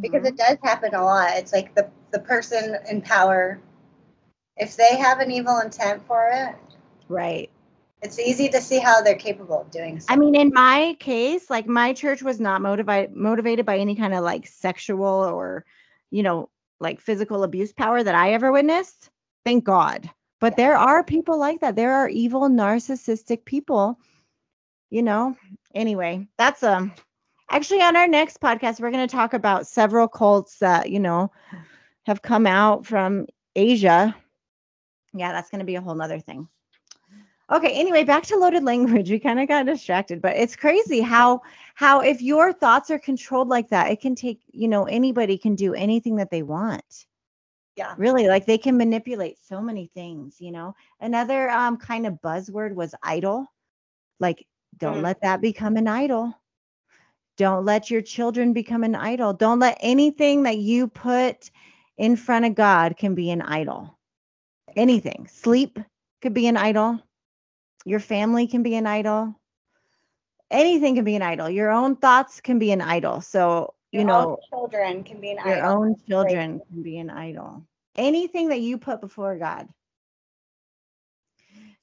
because 0.00 0.22
Mhm. 0.22 0.28
it 0.28 0.36
does 0.36 0.56
happen 0.62 0.94
a 0.94 1.02
lot. 1.02 1.30
It's 1.36 1.52
like 1.52 1.74
the 1.74 1.88
the 2.10 2.20
person 2.20 2.76
in 2.90 3.02
power, 3.02 3.60
if 4.56 4.76
they 4.76 4.96
have 4.96 5.20
an 5.20 5.30
evil 5.30 5.60
intent 5.60 6.02
for 6.06 6.28
it, 6.32 6.56
right 7.08 7.50
it's 8.02 8.18
easy 8.18 8.48
to 8.48 8.60
see 8.60 8.78
how 8.78 9.02
they're 9.02 9.16
capable 9.16 9.60
of 9.60 9.70
doing. 9.70 10.00
I 10.08 10.16
mean, 10.16 10.34
in 10.34 10.52
my 10.54 10.96
case, 11.00 11.50
like 11.50 11.66
my 11.66 11.92
church 11.92 12.22
was 12.22 12.38
not 12.38 12.62
motivated 12.62 13.14
motivated 13.14 13.66
by 13.66 13.78
any 13.78 13.96
kind 13.96 14.14
of 14.14 14.22
like 14.22 14.46
sexual 14.46 15.04
or, 15.04 15.64
you 16.10 16.22
know, 16.22 16.48
like 16.80 17.00
physical 17.00 17.42
abuse 17.42 17.72
power 17.72 18.02
that 18.02 18.14
I 18.14 18.34
ever 18.34 18.52
witnessed. 18.52 19.10
Thank 19.44 19.64
God. 19.64 20.08
But 20.40 20.56
there 20.56 20.76
are 20.76 21.02
people 21.02 21.38
like 21.38 21.60
that. 21.60 21.74
There 21.74 21.92
are 21.92 22.08
evil, 22.08 22.42
narcissistic 22.42 23.44
people. 23.44 23.98
You 24.90 25.02
know. 25.02 25.36
Anyway, 25.74 26.28
that's 26.38 26.62
um 26.62 26.92
actually 27.50 27.82
on 27.82 27.96
our 27.96 28.08
next 28.08 28.40
podcast 28.40 28.80
we're 28.80 28.90
going 28.90 29.06
to 29.06 29.14
talk 29.14 29.34
about 29.34 29.66
several 29.66 30.06
cults 30.06 30.58
that 30.58 30.90
you 30.90 31.00
know 31.00 31.32
have 32.06 32.22
come 32.22 32.46
out 32.46 32.86
from 32.86 33.26
Asia. 33.56 34.14
Yeah, 35.12 35.32
that's 35.32 35.50
going 35.50 35.60
to 35.60 35.66
be 35.66 35.74
a 35.74 35.80
whole 35.80 35.94
nother 35.94 36.20
thing. 36.20 36.48
Okay, 37.50 37.72
anyway, 37.72 38.04
back 38.04 38.24
to 38.24 38.36
loaded 38.36 38.64
language. 38.64 39.10
We 39.10 39.18
kind 39.18 39.40
of 39.40 39.48
got 39.48 39.66
distracted, 39.66 40.20
but 40.20 40.36
it's 40.36 40.56
crazy 40.56 41.00
how 41.00 41.42
how 41.74 42.00
if 42.00 42.20
your 42.20 42.52
thoughts 42.52 42.90
are 42.90 42.98
controlled 42.98 43.48
like 43.48 43.68
that, 43.70 43.90
it 43.90 44.00
can 44.00 44.14
take, 44.14 44.40
you 44.52 44.68
know, 44.68 44.84
anybody 44.84 45.38
can 45.38 45.54
do 45.54 45.74
anything 45.74 46.16
that 46.16 46.30
they 46.30 46.42
want. 46.42 47.06
Yeah. 47.76 47.94
Really, 47.96 48.26
like 48.28 48.44
they 48.46 48.58
can 48.58 48.76
manipulate 48.76 49.38
so 49.38 49.60
many 49.62 49.90
things, 49.94 50.40
you 50.40 50.50
know. 50.52 50.74
Another 51.00 51.48
um 51.50 51.76
kind 51.78 52.06
of 52.06 52.14
buzzword 52.22 52.74
was 52.74 52.94
idol. 53.02 53.46
Like 54.20 54.46
don't 54.76 54.98
Mm. 54.98 55.04
let 55.04 55.20
that 55.22 55.40
become 55.40 55.76
an 55.76 55.88
idol. 55.88 56.34
Don't 57.38 57.64
let 57.64 57.90
your 57.90 58.02
children 58.02 58.52
become 58.52 58.84
an 58.84 58.94
idol. 58.94 59.32
Don't 59.32 59.60
let 59.60 59.78
anything 59.80 60.42
that 60.42 60.58
you 60.58 60.88
put 60.88 61.50
in 61.96 62.16
front 62.16 62.44
of 62.44 62.54
God 62.54 62.96
can 62.96 63.14
be 63.14 63.30
an 63.30 63.42
idol. 63.42 63.96
Anything. 64.76 65.28
Sleep 65.28 65.78
could 66.20 66.34
be 66.34 66.46
an 66.48 66.56
idol. 66.56 67.00
Your 67.88 68.00
family 68.00 68.46
can 68.46 68.62
be 68.62 68.74
an 68.74 68.86
idol. 68.86 69.34
Anything 70.50 70.94
can 70.94 71.04
be 71.04 71.16
an 71.16 71.22
idol. 71.22 71.48
Your 71.48 71.70
own 71.70 71.96
thoughts 71.96 72.40
can 72.42 72.58
be 72.58 72.70
an 72.70 72.82
idol. 72.82 73.22
So, 73.22 73.74
you 73.92 74.00
Your 74.00 74.08
know, 74.08 74.30
own 74.30 74.36
children 74.50 75.04
can 75.04 75.20
be 75.20 75.30
an 75.30 75.38
your 75.38 75.46
idol. 75.46 75.56
Your 75.56 75.66
own 75.66 75.96
children 76.06 76.60
can 76.70 76.82
be 76.82 76.98
an 76.98 77.08
idol. 77.08 77.64
Anything 77.96 78.50
that 78.50 78.60
you 78.60 78.76
put 78.76 79.00
before 79.00 79.38
God. 79.38 79.68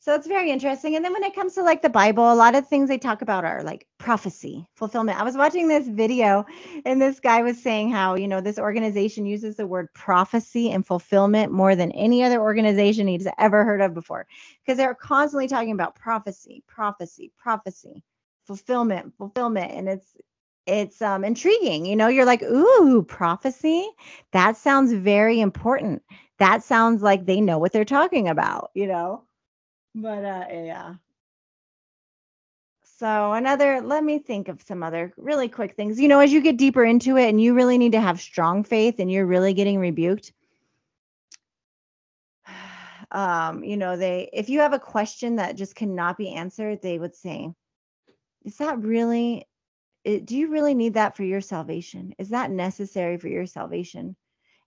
So 0.06 0.14
it's 0.14 0.28
very 0.28 0.52
interesting. 0.52 0.96
And 0.96 1.04
then 1.04 1.14
when 1.14 1.24
it 1.24 1.34
comes 1.34 1.56
to 1.56 1.64
like 1.64 1.82
the 1.82 1.90
Bible, 1.90 2.32
a 2.32 2.36
lot 2.36 2.54
of 2.54 2.68
things 2.68 2.90
they 2.90 3.00
talk 3.00 3.24
about 3.24 3.44
are 3.44 3.64
like 3.64 3.88
prophecy, 3.98 4.68
fulfillment. 4.76 5.20
I 5.20 5.24
was 5.24 5.36
watching 5.36 5.68
this 5.68 5.88
video 5.88 6.46
and 6.86 7.02
this 7.02 7.20
guy 7.20 7.42
was 7.42 7.60
saying 7.60 7.90
how, 7.90 8.14
you 8.14 8.28
know, 8.28 8.40
this 8.40 8.60
organization 8.60 9.26
uses 9.26 9.56
the 9.56 9.66
word 9.66 9.92
prophecy 9.96 10.70
and 10.70 10.86
fulfillment 10.86 11.52
more 11.52 11.76
than 11.76 11.92
any 11.94 12.24
other 12.24 12.40
organization 12.40 13.08
he's 13.08 13.28
ever 13.40 13.66
heard 13.66 13.82
of 13.82 13.96
before 13.96 14.28
because 14.64 14.78
they're 14.78 14.94
constantly 14.94 15.48
talking 15.48 15.72
about 15.72 15.96
prophecy, 15.96 16.64
prophecy, 16.68 17.32
prophecy, 17.36 18.04
fulfillment, 18.46 19.12
fulfillment. 19.18 19.72
And 19.72 19.90
it's, 19.90 20.16
it's 20.68 21.02
um 21.02 21.24
intriguing 21.24 21.86
you 21.86 21.96
know 21.96 22.08
you're 22.08 22.26
like 22.26 22.42
ooh 22.44 23.04
prophecy 23.04 23.88
that 24.34 24.58
sounds 24.58 24.94
very 24.94 25.40
important 25.40 26.02
that 26.40 26.64
sounds 26.64 27.04
like 27.04 27.28
they 27.28 27.42
know 27.42 27.60
what 27.60 27.72
they're 27.72 27.86
talking 27.86 28.28
about 28.28 28.72
you 28.74 28.88
know 28.88 29.25
but 29.96 30.24
uh 30.24 30.46
yeah 30.52 30.96
so 32.84 33.34
another 33.34 33.82
let 33.82 34.04
me 34.04 34.20
think 34.20 34.48
of 34.48 34.62
some 34.62 34.84
other 34.84 35.14
really 35.18 35.48
quick 35.48 35.76
things 35.76 36.00
you 36.00 36.08
know 36.08 36.20
as 36.20 36.32
you 36.32 36.42
get 36.42 36.58
deeper 36.58 36.84
into 36.84 37.18
it 37.18 37.30
and 37.30 37.42
you 37.42 37.54
really 37.54 37.78
need 37.78 37.94
to 37.94 38.02
have 38.02 38.20
strong 38.22 38.64
faith 38.64 39.00
and 39.00 39.12
you're 39.12 39.26
really 39.26 39.54
getting 39.54 39.80
rebuked 39.80 40.34
um 43.12 43.64
you 43.64 43.78
know 43.78 43.98
they 43.98 44.30
if 44.34 44.50
you 44.50 44.60
have 44.60 44.74
a 44.74 44.80
question 44.80 45.38
that 45.38 45.56
just 45.56 45.76
cannot 45.76 46.18
be 46.18 46.34
answered 46.34 46.82
they 46.82 47.00
would 47.00 47.16
say 47.16 47.50
is 48.44 48.58
that 48.58 48.78
really 48.80 49.48
it, 50.06 50.26
do 50.26 50.38
you 50.38 50.50
really 50.50 50.76
need 50.76 50.94
that 50.94 51.18
for 51.18 51.24
your 51.24 51.42
salvation? 51.42 52.14
Is 52.20 52.30
that 52.30 52.52
necessary 52.52 53.18
for 53.18 53.28
your 53.28 53.48
salvation? 53.48 54.16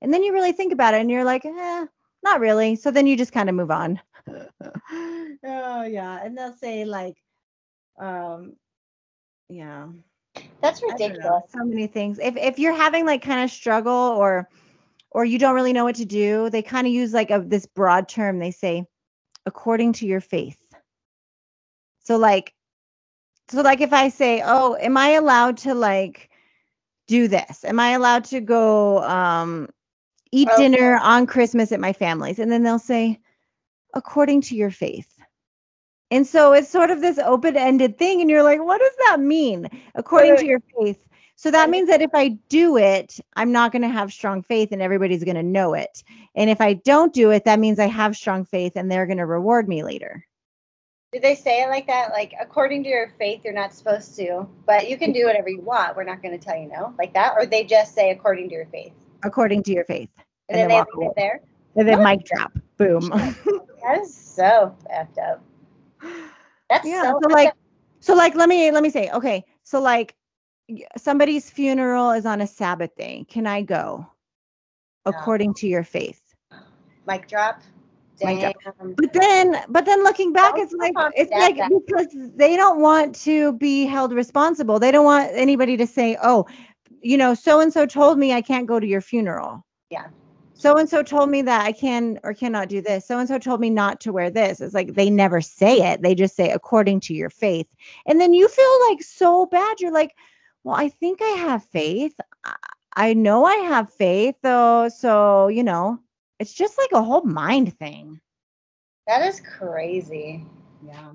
And 0.03 0.13
then 0.13 0.25
you 0.25 0.33
really 0.33 0.53
think 0.53 0.73
about 0.73 0.95
it 0.95 1.01
and 1.01 1.11
you're 1.11 1.25
like, 1.25 1.45
eh, 1.45 1.87
not 2.23 2.41
really. 2.41 2.77
So 2.77 2.91
then 2.91 3.07
you 3.07 3.17
just 3.17 3.33
kind 3.33 3.49
of 3.49 3.55
move 3.55 3.71
on. 3.71 4.01
oh 4.29 5.83
yeah. 5.83 6.21
And 6.23 6.37
they'll 6.37 6.57
say 6.57 6.85
like, 6.85 7.17
um, 7.99 8.57
yeah. 9.49 9.89
That's 10.61 10.83
I 10.83 10.87
know, 10.87 10.93
ridiculous. 10.93 11.45
So 11.51 11.65
many 11.65 11.87
things. 11.87 12.19
If 12.19 12.37
if 12.37 12.59
you're 12.59 12.75
having 12.75 13.07
like 13.07 13.23
kind 13.23 13.43
of 13.43 13.51
struggle 13.51 13.93
or 13.93 14.49
or 15.11 15.25
you 15.25 15.39
don't 15.39 15.55
really 15.55 15.73
know 15.73 15.85
what 15.85 15.97
to 15.97 16.05
do, 16.05 16.51
they 16.51 16.63
kind 16.63 16.87
of 16.87 16.93
use 16.93 17.13
like 17.13 17.31
a 17.31 17.41
this 17.41 17.67
broad 17.67 18.09
term. 18.09 18.39
They 18.39 18.51
say, 18.51 18.85
according 19.47 19.95
to 19.95 20.07
your 20.07 20.21
faith. 20.21 20.59
So 22.01 22.17
like 22.17 22.53
so 23.49 23.63
like 23.63 23.81
if 23.81 23.93
I 23.93 24.09
say, 24.09 24.43
"Oh, 24.45 24.77
am 24.81 24.97
I 24.97 25.11
allowed 25.11 25.59
to 25.59 25.75
like 25.75 26.31
do 27.07 27.29
this? 27.29 27.65
Am 27.65 27.81
I 27.81 27.91
allowed 27.91 28.25
to 28.27 28.41
go 28.41 29.03
um 29.05 29.69
eat 30.33 30.49
Oh. 30.51 30.57
dinner 30.59 30.99
on 31.03 31.27
Christmas 31.27 31.73
at 31.73 31.81
my 31.81 31.93
family's?" 31.93 32.39
And 32.39 32.51
then 32.51 32.63
they'll 32.63 32.79
say, 32.79 33.21
"According 33.95 34.43
to 34.43 34.57
your 34.57 34.71
faith." 34.71 35.13
And 36.11 36.27
so 36.27 36.53
it's 36.53 36.71
sort 36.71 36.91
of 36.91 37.01
this 37.01 37.19
open-ended 37.19 37.99
thing 37.99 38.21
and 38.21 38.31
you're 38.31 38.43
like, 38.43 38.63
"What 38.63 38.81
does 38.81 38.97
that 39.07 39.21
mean?" 39.21 39.69
According 39.95 40.37
to 40.39 40.47
your 40.47 40.61
faith. 40.79 41.05
So 41.37 41.53
that 41.53 41.71
means 41.71 41.89
that 41.89 42.03
if 42.03 42.11
I 42.15 42.31
do 42.49 42.79
it, 42.79 43.21
I'm 43.37 43.53
not 43.53 43.71
going 43.71 43.83
to 43.83 43.89
have 43.89 44.13
strong 44.13 44.43
faith 44.43 44.71
and 44.73 44.83
everybody's 44.83 45.23
going 45.23 45.37
to 45.37 45.43
know 45.43 45.75
it. 45.75 46.03
And 46.35 46.51
if 46.51 46.61
I 46.61 46.73
don't 46.73 47.13
do 47.13 47.31
it, 47.31 47.45
that 47.45 47.61
means 47.61 47.79
I 47.79 47.87
have 47.87 48.17
strong 48.17 48.45
faith 48.45 48.73
and 48.75 48.91
they're 48.91 49.07
going 49.07 49.19
to 49.19 49.27
reward 49.27 49.69
me 49.69 49.85
later. 49.85 50.27
Do 51.13 51.21
they 51.21 51.37
say 51.37 51.63
it 51.63 51.69
like 51.69 51.87
that? 51.87 52.11
Like, 52.11 52.35
according 52.41 52.83
to 52.85 52.89
your 52.89 53.13
faith, 53.19 53.43
you're 53.45 53.55
not 53.55 53.73
supposed 53.73 54.17
to, 54.17 54.49
but 54.67 54.91
you 54.91 54.99
can 54.99 55.13
do 55.13 55.27
whatever 55.27 55.49
you 55.49 55.61
want. 55.61 55.97
We're 55.97 56.03
not 56.03 56.23
going 56.23 56.37
to 56.37 56.45
tell 56.45 56.59
you 56.59 56.69
no, 56.69 56.93
like 56.99 57.15
that. 57.15 57.35
Or 57.37 57.47
they 57.47 57.63
just 57.63 57.95
say 57.95 58.11
according 58.11 58.49
to 58.49 58.55
your 58.57 58.67
faith, 58.67 58.93
According 59.25 59.63
to 59.65 59.73
your 59.73 59.85
faith. 59.85 60.11
and, 60.49 60.61
And 60.61 60.71
then 60.71 60.85
they 60.85 61.01
leave 61.01 61.11
it 61.11 61.15
there. 61.17 61.41
And 61.77 61.89
then 61.89 62.03
mic 62.03 62.25
drop. 62.25 62.53
Boom. 62.77 63.13
That 63.83 64.01
is 64.01 64.15
so 64.37 64.77
effed 64.93 65.19
up. 65.19 65.43
That's 66.69 66.87
yeah. 66.87 67.03
so, 67.03 67.21
So 67.23 67.29
like 67.29 67.49
up. 67.49 67.57
so 68.01 68.15
like 68.15 68.35
let 68.35 68.49
me 68.49 68.71
let 68.71 68.83
me 68.83 68.91
say, 68.91 69.11
okay. 69.11 69.45
So 69.63 69.81
like 69.81 70.15
somebody's 70.97 71.51
funeral 71.51 72.11
is 72.11 72.27
on 72.27 72.41
a 72.41 72.47
Sabbath 72.47 72.95
day. 72.97 73.25
Can 73.29 73.47
I 73.47 73.63
go? 73.63 74.07
No. 75.07 75.13
According 75.13 75.55
to 75.55 75.67
your 75.67 75.85
faith. 75.85 76.21
mic 77.07 77.29
drop. 77.29 77.63
Mic 78.23 78.41
Damn. 78.41 78.53
drop. 78.53 78.77
But 78.97 79.13
then 79.13 79.57
but 79.69 79.85
then 79.85 80.03
looking 80.03 80.33
back, 80.33 80.55
it's 80.57 80.73
like 80.75 80.95
it's 81.17 81.31
like 81.33 81.57
because 81.57 82.09
they 82.35 82.57
don't 82.57 82.81
want 82.81 83.15
to 83.23 83.53
be 83.55 83.87
held 83.87 84.13
responsible. 84.13 84.79
They 84.79 84.91
don't 84.91 85.05
want 85.05 85.31
anybody 85.33 85.77
to 85.77 85.87
say, 85.87 86.19
oh, 86.23 86.47
you 87.03 87.17
know, 87.17 87.35
so 87.35 87.61
and 87.61 87.73
so 87.73 87.87
told 87.87 88.19
me 88.19 88.33
I 88.33 88.43
can't 88.43 88.67
go 88.67 88.81
to 88.81 88.87
your 88.87 89.01
funeral. 89.01 89.65
Yeah. 89.91 90.09
so 90.55 90.77
and 90.77 90.89
so 90.89 91.03
told 91.03 91.31
me 91.31 91.43
that 91.43 91.65
I 91.65 91.73
can 91.73 92.19
or 92.25 92.35
cannot 92.35 92.69
do 92.69 92.81
this. 92.83 93.07
So 93.07 93.19
and 93.19 93.29
so 93.29 93.39
told 93.39 93.61
me 93.61 93.71
not 93.71 94.01
to 94.01 94.13
wear 94.13 94.31
this. 94.31 94.61
It's 94.61 94.75
like 94.75 94.95
they 94.95 95.09
never 95.11 95.41
say 95.41 95.93
it. 95.93 96.03
They 96.03 96.15
just 96.15 96.37
say 96.37 96.51
according 96.51 97.01
to 97.01 97.15
your 97.15 97.31
faith. 97.31 97.69
And 98.07 98.21
then 98.21 98.35
you 98.35 98.49
feel 98.49 98.89
like 98.91 99.03
so 99.03 99.47
bad. 99.47 99.81
You're 99.81 99.93
like, 99.93 100.15
well, 100.65 100.77
I 100.77 100.89
think 100.89 101.23
I 101.23 101.29
have 101.39 101.65
faith. 101.65 102.15
I- 102.97 103.15
know 103.15 103.45
I 103.45 103.55
have 103.55 103.93
faith 103.93 104.35
though. 104.43 104.89
So, 104.89 105.49
you 105.49 105.63
know, 105.63 106.01
it's 106.41 106.53
just 106.53 106.77
like 106.77 106.91
a 106.93 107.03
whole 107.03 107.23
mind 107.23 107.79
thing. 107.79 108.21
That 109.07 109.23
is 109.27 109.41
crazy. 109.41 110.45
Yeah. 110.85 111.13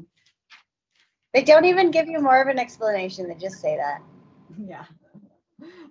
They 1.34 1.44
don't 1.44 1.66
even 1.66 1.92
give 1.92 2.08
you 2.08 2.20
more 2.20 2.42
of 2.42 2.48
an 2.48 2.60
explanation. 2.60 3.28
They 3.28 3.36
just 3.36 3.60
say 3.60 3.76
that. 3.76 4.02
Yeah. 4.58 4.86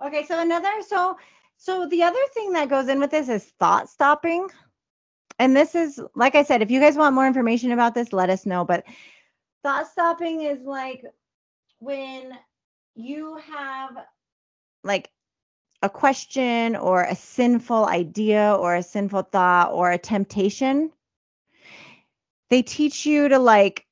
Okay, 0.05 0.25
so 0.27 0.41
another 0.41 0.71
so 0.87 1.17
so 1.57 1.87
the 1.87 2.03
other 2.03 2.19
thing 2.35 2.53
that 2.53 2.69
goes 2.69 2.89
in 2.89 2.99
with 3.01 3.11
this 3.11 3.29
is 3.29 3.45
thought 3.59 3.89
stopping. 3.89 4.49
And 5.39 5.57
this 5.57 5.75
is 5.75 6.01
like 6.15 6.35
I 6.35 6.43
said, 6.43 6.63
if 6.63 6.71
you 6.71 6.81
guys 6.81 6.97
want 6.97 7.15
more 7.15 7.27
information 7.27 7.73
about 7.73 7.95
this, 7.95 8.13
let 8.13 8.31
us 8.31 8.47
know. 8.47 8.65
But 8.65 8.85
thought 9.63 9.87
stopping 9.89 10.43
is 10.43 10.61
like 10.65 11.05
when 11.79 12.37
you 12.95 13.37
have 13.37 13.97
like 14.85 15.11
a 15.83 15.91
question 15.91 16.77
or 16.77 17.03
a 17.03 17.17
sinful 17.17 17.87
idea 17.87 18.55
or 18.55 18.77
a 18.77 18.83
sinful 18.83 19.23
thought 19.23 19.73
or 19.73 19.91
a 19.91 19.99
temptation, 19.99 20.93
they 22.51 22.63
teach 22.63 23.07
you 23.07 23.29
to 23.29 23.39
like 23.39 23.87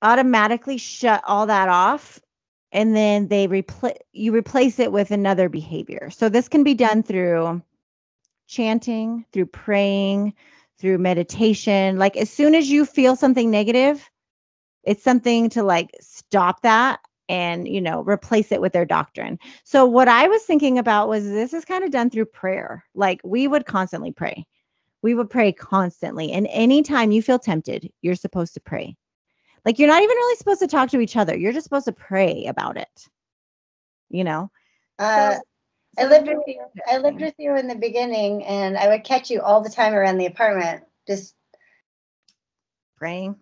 automatically 0.00 0.78
shut 0.78 1.22
all 1.26 1.46
that 1.46 1.68
off 1.68 2.18
and 2.72 2.96
then 2.96 3.28
they 3.28 3.46
replace 3.46 3.98
you 4.12 4.34
replace 4.34 4.78
it 4.78 4.90
with 4.90 5.10
another 5.10 5.48
behavior. 5.48 6.10
So 6.10 6.28
this 6.28 6.48
can 6.48 6.64
be 6.64 6.74
done 6.74 7.02
through 7.02 7.62
chanting, 8.48 9.24
through 9.32 9.46
praying, 9.46 10.34
through 10.78 10.98
meditation. 10.98 11.98
Like 11.98 12.16
as 12.16 12.30
soon 12.30 12.54
as 12.54 12.68
you 12.70 12.84
feel 12.84 13.14
something 13.14 13.50
negative, 13.50 14.08
it's 14.82 15.04
something 15.04 15.50
to 15.50 15.62
like 15.62 15.90
stop 16.00 16.62
that 16.62 17.00
and 17.28 17.68
you 17.68 17.80
know 17.80 18.02
replace 18.02 18.50
it 18.50 18.60
with 18.60 18.72
their 18.72 18.86
doctrine. 18.86 19.38
So 19.64 19.86
what 19.86 20.08
I 20.08 20.28
was 20.28 20.42
thinking 20.42 20.78
about 20.78 21.08
was 21.08 21.24
this 21.24 21.52
is 21.52 21.64
kind 21.64 21.84
of 21.84 21.90
done 21.90 22.10
through 22.10 22.26
prayer. 22.26 22.84
Like 22.94 23.20
we 23.22 23.46
would 23.46 23.66
constantly 23.66 24.12
pray. 24.12 24.46
We 25.02 25.14
would 25.14 25.30
pray 25.30 25.52
constantly. 25.52 26.32
And 26.32 26.46
anytime 26.48 27.12
you 27.12 27.22
feel 27.22 27.38
tempted, 27.38 27.90
you're 28.02 28.14
supposed 28.14 28.54
to 28.54 28.60
pray. 28.60 28.96
Like 29.64 29.78
you're 29.78 29.88
not 29.88 30.02
even 30.02 30.16
really 30.16 30.36
supposed 30.36 30.60
to 30.60 30.66
talk 30.66 30.90
to 30.90 31.00
each 31.00 31.16
other. 31.16 31.36
You're 31.36 31.52
just 31.52 31.64
supposed 31.64 31.86
to 31.86 31.92
pray 31.92 32.46
about 32.46 32.76
it. 32.76 33.08
You 34.10 34.24
know? 34.24 34.50
Uh, 34.98 35.36
I 35.98 36.04
lived 36.06 36.28
with 36.28 36.38
you. 36.46 36.64
I 36.90 36.98
lived 36.98 37.20
with 37.20 37.34
you 37.38 37.56
in 37.56 37.68
the 37.68 37.74
beginning, 37.74 38.44
and 38.44 38.76
I 38.78 38.88
would 38.88 39.04
catch 39.04 39.30
you 39.30 39.40
all 39.40 39.60
the 39.60 39.70
time 39.70 39.94
around 39.94 40.18
the 40.18 40.26
apartment, 40.26 40.84
just 41.06 41.34
praying. 42.96 43.36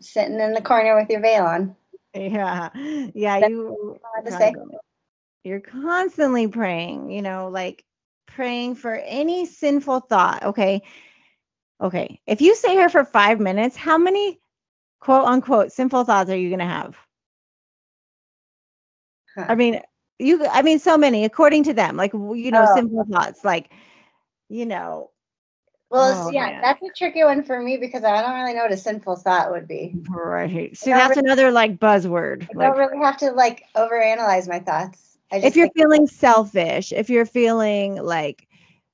sitting 0.00 0.38
in 0.40 0.52
the 0.52 0.62
corner 0.62 0.96
with 0.96 1.10
your 1.10 1.20
veil 1.20 1.44
on. 1.44 1.76
Yeah. 2.14 2.70
Yeah. 3.14 3.40
That's 3.40 3.50
You 3.50 3.98
to 4.24 4.32
say. 4.32 4.54
you're 5.44 5.60
constantly 5.60 6.48
praying, 6.48 7.10
you 7.10 7.22
know, 7.22 7.48
like 7.48 7.84
praying 8.26 8.76
for 8.76 8.94
any 8.94 9.46
sinful 9.46 10.00
thought. 10.00 10.44
Okay. 10.44 10.82
Okay. 11.80 12.20
If 12.26 12.40
you 12.40 12.54
stay 12.54 12.72
here 12.72 12.88
for 12.88 13.04
five 13.04 13.40
minutes, 13.40 13.76
how 13.76 13.96
many 13.96 14.40
quote 15.00 15.24
unquote 15.24 15.72
sinful 15.72 16.04
thoughts 16.04 16.30
are 16.30 16.36
you 16.36 16.48
going 16.50 16.58
to 16.60 16.64
have? 16.66 16.96
Huh. 19.34 19.46
I 19.48 19.54
mean, 19.54 19.80
you, 20.18 20.46
I 20.46 20.62
mean, 20.62 20.78
so 20.78 20.96
many 20.98 21.24
according 21.24 21.64
to 21.64 21.74
them, 21.74 21.96
like, 21.96 22.12
you 22.12 22.50
know, 22.50 22.66
Oh. 22.68 22.74
sinful 22.74 23.04
thoughts, 23.10 23.44
like, 23.44 23.70
you 24.48 24.66
know, 24.66 25.10
Well, 25.90 26.28
Oh, 26.28 26.30
yeah, 26.30 26.46
man. 26.46 26.60
that's 26.62 26.82
a 26.82 26.88
tricky 26.96 27.24
one 27.24 27.42
for 27.42 27.60
me 27.60 27.76
because 27.76 28.04
I 28.04 28.22
don't 28.22 28.34
really 28.40 28.54
know 28.54 28.62
what 28.62 28.70
a 28.72 28.76
sinful 28.76 29.16
thought 29.16 29.50
would 29.50 29.66
be. 29.66 29.94
right. 30.08 30.76
See, 30.76 30.90
that's 30.92 31.16
really- 31.16 31.26
another 31.26 31.50
like 31.50 31.78
buzzword. 31.78 32.42
I 32.44 32.52
Like, 32.54 32.68
don't 32.68 32.78
really 32.78 33.04
have 33.04 33.16
to 33.18 33.32
like 33.32 33.64
overanalyze 33.76 34.48
my 34.48 34.60
thoughts. 34.60 35.16
If 35.32 35.56
you're 35.56 35.70
feeling 35.76 36.06
selfish, 36.06 36.92
if 36.92 37.10
you're 37.10 37.26
feeling 37.26 37.96
like 37.96 38.46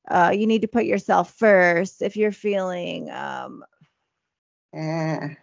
uh, 0.08 0.32
you 0.34 0.46
need 0.46 0.62
to 0.62 0.68
put 0.68 0.84
yourself 0.86 1.34
first, 1.34 2.00
if 2.00 2.16
you're 2.16 2.32
feeling 2.32 3.10
um, 3.10 3.62
Eh. 4.72 5.34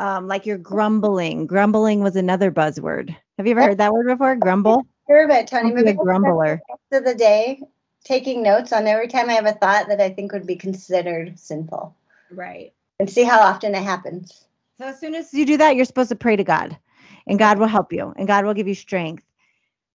Um, 0.00 0.28
like 0.28 0.46
you're 0.46 0.56
grumbling, 0.56 1.46
grumbling 1.46 2.02
was 2.02 2.16
another 2.16 2.50
buzzword. 2.50 3.14
Have 3.36 3.46
you 3.46 3.50
ever 3.50 3.62
heard 3.62 3.78
that 3.78 3.92
word 3.92 4.06
before? 4.06 4.34
Grumble? 4.34 4.86
Sure, 5.06 5.28
but 5.28 5.46
Tony, 5.46 5.72
Don't 5.72 5.84
maybe 5.84 5.90
a 5.90 5.94
grumbler. 5.94 6.62
the 6.90 6.98
of 6.98 7.04
the 7.04 7.14
day 7.14 7.62
taking 8.02 8.42
notes 8.42 8.72
on 8.72 8.86
every 8.86 9.08
time 9.08 9.28
I 9.28 9.34
have 9.34 9.44
a 9.44 9.52
thought 9.52 9.88
that 9.88 10.00
I 10.00 10.08
think 10.08 10.32
would 10.32 10.46
be 10.46 10.56
considered 10.56 11.38
sinful 11.38 11.94
Right. 12.30 12.72
and 12.98 13.10
see 13.10 13.24
how 13.24 13.40
often 13.40 13.74
it 13.74 13.82
happens. 13.82 14.46
So 14.78 14.86
as 14.86 14.98
soon 14.98 15.14
as 15.14 15.34
you 15.34 15.44
do 15.44 15.58
that, 15.58 15.76
you're 15.76 15.84
supposed 15.84 16.08
to 16.08 16.16
pray 16.16 16.34
to 16.36 16.44
God, 16.44 16.78
and 17.26 17.38
God 17.38 17.58
will 17.58 17.66
help 17.66 17.92
you, 17.92 18.14
and 18.16 18.26
God 18.26 18.46
will 18.46 18.54
give 18.54 18.68
you 18.68 18.74
strength. 18.74 19.24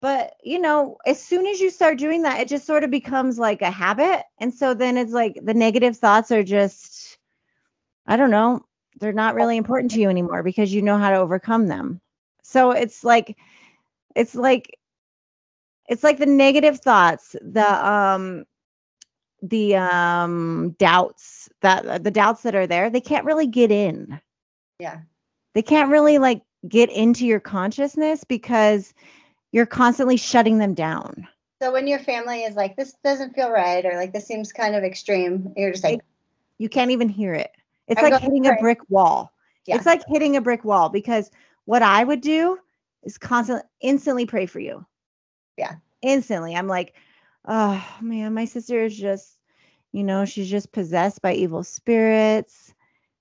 But 0.01 0.35
you 0.43 0.59
know, 0.59 0.99
as 1.07 1.23
soon 1.23 1.47
as 1.47 1.61
you 1.61 1.71
start 1.71 1.99
doing 1.99 2.23
that, 2.23 2.41
it 2.41 2.49
just 2.49 2.67
sort 2.67 2.83
of 2.83 2.91
becomes 2.91 3.39
like 3.39 3.63
a 3.63 3.71
habit, 3.71 4.25
and 4.41 4.53
so 4.53 4.75
then 4.75 4.97
it's 4.97 5.13
like 5.13 5.39
the 5.41 5.55
negative 5.55 5.97
thoughts 5.97 6.33
are 6.33 6.43
just, 6.43 7.19
I 8.05 8.17
don't 8.17 8.33
know, 8.33 8.65
they're 9.01 9.13
not 9.13 9.35
really 9.35 9.57
important 9.57 9.93
to 9.93 10.01
you 10.01 10.09
anymore 10.09 10.43
because 10.43 10.73
you 10.73 10.83
know 10.83 10.99
how 10.99 11.11
to 11.11 11.17
overcome 11.17 11.67
them. 11.67 12.01
So 12.43 12.73
it's 12.73 13.03
like, 13.05 13.37
it's 14.15 14.35
like, 14.35 14.79
it's 15.89 16.05
like 16.05 16.19
the 16.19 16.27
negative 16.27 16.81
thoughts, 16.81 17.35
the 17.43 17.67
um, 17.87 18.45
the 19.43 19.75
um 19.77 20.77
doubts 20.79 21.49
that 21.63 22.05
the 22.05 22.11
doubts 22.11 22.43
that 22.43 22.55
are 22.55 22.67
there, 22.67 22.91
they 22.91 23.01
can't 23.01 23.25
really 23.25 23.47
get 23.49 23.73
in 23.73 24.21
Yeah. 24.79 25.01
they 25.55 25.63
can't 25.63 25.91
really 25.91 26.19
like 26.19 26.43
get 26.69 26.91
into 26.91 27.27
your 27.27 27.41
consciousness 27.41 28.23
because 28.25 28.95
you're 29.51 29.67
constantly 29.67 30.17
shutting 30.17 30.59
them 30.59 30.75
down. 30.75 31.27
So 31.61 31.73
when 31.73 31.87
your 31.89 31.99
family 31.99 32.45
is 32.45 32.55
like, 32.55 32.77
this 32.77 32.95
doesn't 33.05 33.35
feel 33.35 33.51
right, 33.51 33.85
or 33.85 33.97
like 33.97 34.13
this 34.13 34.27
seems 34.27 34.53
kind 34.53 34.75
of 34.75 34.85
extreme, 34.85 35.53
you're 35.57 35.73
just 35.73 35.85
like, 35.85 36.01
You 36.59 36.69
can't 36.69 36.93
even 36.93 37.09
hear 37.09 37.35
it. 37.35 37.51
It's 37.89 38.03
I'm 38.03 38.11
like 38.11 38.23
hitting 38.23 38.47
a 38.47 38.55
brick 38.57 38.79
wall. 38.89 39.33
Yeah. 39.67 39.77
It's 39.77 39.87
like 39.87 40.03
hitting 40.09 40.37
a 40.37 40.41
brick 40.41 40.65
wall 40.65 40.89
because 40.89 41.31
what 41.65 41.83
I 41.83 42.03
would 42.05 42.21
do 42.21 42.59
is 43.03 43.19
constantly 43.19 43.65
instantly 43.81 44.27
pray 44.27 44.47
for 44.47 44.61
you. 44.61 44.85
Yeah. 45.57 45.77
Instantly. 46.03 46.55
I'm 46.57 46.69
like, 46.69 46.95
oh 47.47 47.85
man, 48.01 48.35
my 48.35 48.45
sister 48.45 48.83
is 48.85 48.97
just, 48.97 49.39
you 49.93 50.05
know, 50.05 50.25
she's 50.25 50.51
just 50.51 50.73
possessed 50.73 51.23
by 51.23 51.35
evil 51.35 51.63
spirits. 51.65 52.75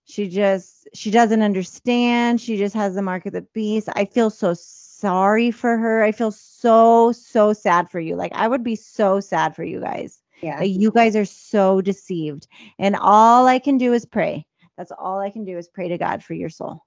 She 0.05 0.27
just 0.27 0.87
she 0.93 1.11
doesn't 1.11 1.41
understand. 1.41 2.41
She 2.41 2.57
just 2.57 2.75
has 2.75 2.95
the 2.95 3.01
mark 3.01 3.25
of 3.25 3.33
the 3.33 3.41
beast. 3.53 3.89
I 3.95 4.05
feel 4.05 4.29
so 4.29 4.53
sorry 4.55 5.51
for 5.51 5.77
her. 5.77 6.03
I 6.03 6.11
feel 6.11 6.31
so 6.31 7.11
so 7.11 7.53
sad 7.53 7.89
for 7.89 7.99
you. 7.99 8.15
Like 8.15 8.33
I 8.33 8.47
would 8.47 8.63
be 8.63 8.75
so 8.75 9.19
sad 9.19 9.55
for 9.55 9.63
you 9.63 9.79
guys. 9.79 10.21
yeah. 10.41 10.59
Like 10.59 10.71
you 10.71 10.91
guys 10.91 11.15
are 11.15 11.25
so 11.25 11.81
deceived. 11.81 12.47
And 12.79 12.95
all 12.95 13.47
I 13.47 13.59
can 13.59 13.77
do 13.77 13.93
is 13.93 14.05
pray. 14.05 14.45
That's 14.81 14.91
all 14.97 15.19
I 15.19 15.29
can 15.29 15.45
do 15.45 15.59
is 15.59 15.67
pray 15.67 15.89
to 15.89 15.99
God 15.99 16.23
for 16.23 16.33
your 16.33 16.49
soul. 16.49 16.83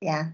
Yeah. 0.00 0.30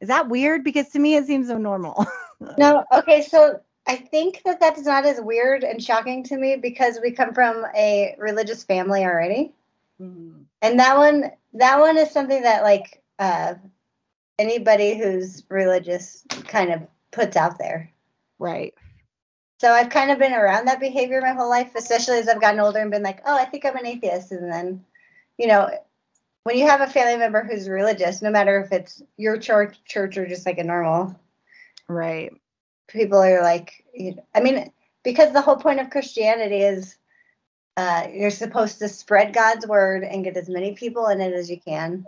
Is 0.00 0.08
that 0.08 0.28
weird? 0.28 0.64
Because 0.64 0.88
to 0.88 0.98
me 0.98 1.14
it 1.14 1.26
seems 1.26 1.46
so 1.46 1.58
normal. 1.58 2.04
No, 2.58 2.84
okay, 2.92 3.22
so 3.22 3.60
I 3.86 3.96
think 3.96 4.42
that 4.44 4.60
that's 4.60 4.82
not 4.82 5.06
as 5.06 5.18
weird 5.18 5.62
and 5.62 5.82
shocking 5.82 6.24
to 6.24 6.36
me 6.36 6.56
because 6.56 6.98
we 7.00 7.12
come 7.12 7.32
from 7.32 7.64
a 7.74 8.16
religious 8.18 8.64
family 8.64 9.02
already. 9.04 9.54
And 10.00 10.80
that 10.80 10.98
one 10.98 11.30
that 11.54 11.78
one 11.78 11.96
is 11.96 12.10
something 12.10 12.42
that 12.42 12.64
like 12.64 13.02
uh 13.18 13.54
anybody 14.38 14.98
who's 14.98 15.44
religious 15.48 16.24
kind 16.48 16.70
of 16.70 16.82
puts 17.12 17.36
out 17.36 17.56
there. 17.56 17.90
Right. 18.38 18.74
So 19.60 19.70
I've 19.70 19.90
kind 19.90 20.10
of 20.10 20.18
been 20.18 20.34
around 20.34 20.66
that 20.66 20.80
behavior 20.80 21.22
my 21.22 21.32
whole 21.32 21.48
life, 21.48 21.70
especially 21.76 22.18
as 22.18 22.28
I've 22.28 22.40
gotten 22.40 22.60
older 22.60 22.80
and 22.80 22.90
been 22.90 23.04
like, 23.04 23.22
oh, 23.24 23.38
I 23.38 23.46
think 23.46 23.64
I'm 23.64 23.76
an 23.76 23.86
atheist. 23.86 24.32
And 24.32 24.52
then, 24.52 24.84
you 25.38 25.46
know, 25.46 25.70
when 26.44 26.58
you 26.58 26.66
have 26.66 26.82
a 26.82 26.86
family 26.86 27.16
member 27.16 27.42
who's 27.42 27.68
religious, 27.68 28.22
no 28.22 28.30
matter 28.30 28.60
if 28.60 28.70
it's 28.70 29.02
your 29.16 29.38
church, 29.38 29.76
church 29.84 30.16
or 30.16 30.26
just 30.26 30.46
like 30.46 30.58
a 30.58 30.64
normal, 30.64 31.18
Right. 31.88 32.32
people 32.88 33.18
are 33.18 33.42
like, 33.42 33.84
you 33.92 34.14
know, 34.14 34.24
I 34.34 34.40
mean, 34.40 34.70
because 35.02 35.32
the 35.32 35.40
whole 35.40 35.56
point 35.56 35.80
of 35.80 35.90
Christianity 35.90 36.60
is 36.60 36.96
uh, 37.76 38.06
you're 38.12 38.30
supposed 38.30 38.78
to 38.78 38.88
spread 38.88 39.34
God's 39.34 39.66
word 39.66 40.04
and 40.04 40.22
get 40.22 40.36
as 40.36 40.48
many 40.48 40.74
people 40.74 41.08
in 41.08 41.20
it 41.20 41.32
as 41.32 41.50
you 41.50 41.58
can, 41.60 42.06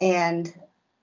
and 0.00 0.52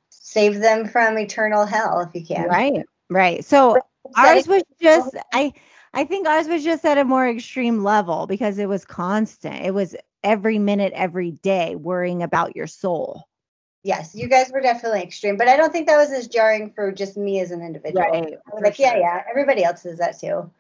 save 0.10 0.60
them 0.60 0.88
from 0.88 1.18
eternal 1.18 1.66
hell 1.66 2.02
if 2.02 2.14
you 2.14 2.26
can. 2.26 2.48
Right. 2.48 2.86
Right. 3.10 3.44
So 3.44 3.80
ours 4.16 4.48
was 4.48 4.64
just 4.80 5.16
I 5.34 5.54
I 5.94 6.04
think 6.04 6.28
ours 6.28 6.48
was 6.48 6.64
just 6.64 6.86
at 6.86 6.98
a 6.98 7.04
more 7.04 7.28
extreme 7.28 7.84
level 7.84 8.28
because 8.28 8.60
it 8.60 8.70
was 8.70 8.86
constant. 8.86 9.66
It 9.66 9.74
was 9.74 9.96
every 10.24 10.60
minute, 10.60 10.94
every 10.96 11.32
day 11.32 11.76
worrying 11.76 12.24
about 12.24 12.56
your 12.56 12.68
soul. 12.68 13.24
Yes, 13.84 14.14
you 14.14 14.28
guys 14.28 14.52
were 14.52 14.62
definitely 14.62 15.02
extreme, 15.02 15.38
but 15.38 15.48
I 15.48 15.56
don't 15.56 15.72
think 15.72 15.88
that 15.88 15.98
was 15.98 16.12
as 16.12 16.28
jarring 16.28 16.72
for 16.74 16.92
just 16.92 17.16
me 17.16 17.40
as 17.40 17.52
an 17.52 17.62
individual. 17.62 18.04
I 18.04 18.20
was 18.20 18.34
for 18.50 18.62
like, 18.62 18.78
yeah, 18.78 18.92
sure. 18.92 19.00
yeah, 19.00 19.24
everybody 19.30 19.64
else 19.64 19.84
does 19.84 20.00
that 20.00 20.20
too. 20.20 20.52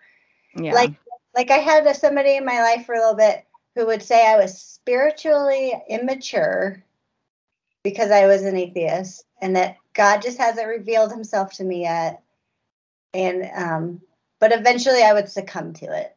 Yeah. 0.55 0.73
Like, 0.73 0.93
like 1.35 1.51
I 1.51 1.57
had 1.57 1.85
a, 1.85 1.93
somebody 1.93 2.37
in 2.37 2.45
my 2.45 2.61
life 2.61 2.85
for 2.85 2.95
a 2.95 2.99
little 2.99 3.15
bit 3.15 3.45
who 3.75 3.85
would 3.87 4.01
say 4.01 4.25
I 4.25 4.37
was 4.37 4.59
spiritually 4.59 5.73
immature 5.89 6.81
because 7.83 8.11
I 8.11 8.25
was 8.25 8.43
an 8.43 8.57
atheist, 8.57 9.25
and 9.41 9.55
that 9.55 9.77
God 9.93 10.21
just 10.21 10.37
hasn't 10.37 10.67
revealed 10.67 11.11
Himself 11.11 11.53
to 11.53 11.63
me 11.63 11.81
yet. 11.81 12.21
And 13.13 13.49
um, 13.55 14.01
but 14.39 14.51
eventually 14.51 15.03
I 15.03 15.13
would 15.13 15.29
succumb 15.29 15.73
to 15.73 15.85
it, 15.85 16.15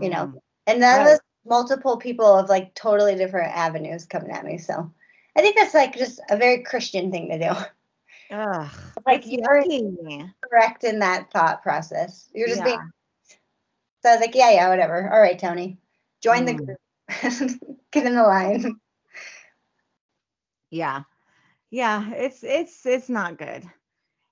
you 0.00 0.10
know. 0.10 0.26
Mm. 0.26 0.40
And 0.66 0.82
that 0.82 0.98
Right. 0.98 1.10
was 1.12 1.20
multiple 1.46 1.96
people 1.96 2.26
of 2.26 2.48
like 2.48 2.74
totally 2.74 3.14
different 3.14 3.52
avenues 3.56 4.04
coming 4.04 4.30
at 4.30 4.44
me. 4.44 4.58
So 4.58 4.92
I 5.36 5.40
think 5.40 5.56
that's 5.56 5.74
like 5.74 5.96
just 5.96 6.20
a 6.30 6.36
very 6.36 6.62
Christian 6.62 7.10
thing 7.10 7.30
to 7.30 7.38
do. 7.38 7.54
Ugh, 8.30 8.68
Like 9.06 9.22
you're 9.26 9.64
yucky. 9.64 10.32
correct 10.42 10.84
in 10.84 10.98
that 11.00 11.30
thought 11.32 11.62
process. 11.62 12.28
You're 12.34 12.48
just 12.48 12.58
Yeah. 12.58 12.64
being. 12.64 12.92
So 14.02 14.10
I 14.10 14.12
was 14.14 14.20
like, 14.20 14.34
yeah, 14.34 14.50
yeah, 14.50 14.68
whatever. 14.68 15.12
All 15.12 15.20
right, 15.20 15.38
Tony, 15.38 15.78
join 16.22 16.44
the 16.44 16.54
Mm. 16.54 16.66
group. 16.66 16.78
Get 17.92 18.06
in 18.06 18.14
the 18.14 18.22
line. 18.22 18.80
Yeah. 20.70 21.02
Yeah, 21.70 22.10
it's 22.12 22.42
it's 22.44 22.86
it's 22.86 23.08
not 23.08 23.38
good. 23.38 23.64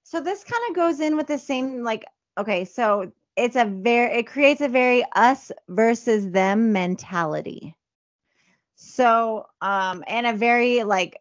So 0.04 0.20
this 0.20 0.44
kind 0.44 0.62
of 0.70 0.76
goes 0.76 1.00
in 1.00 1.16
with 1.16 1.26
the 1.26 1.38
same 1.38 1.82
like 1.82 2.04
okay, 2.38 2.64
so 2.64 3.12
it's 3.36 3.56
a 3.56 3.64
very 3.64 4.18
it 4.18 4.26
creates 4.26 4.60
a 4.60 4.68
very 4.68 5.04
us 5.16 5.50
versus 5.68 6.30
them 6.30 6.72
mentality. 6.72 7.74
So 8.76 9.46
um 9.60 10.04
and 10.06 10.26
a 10.26 10.32
very 10.32 10.84
like 10.84 11.20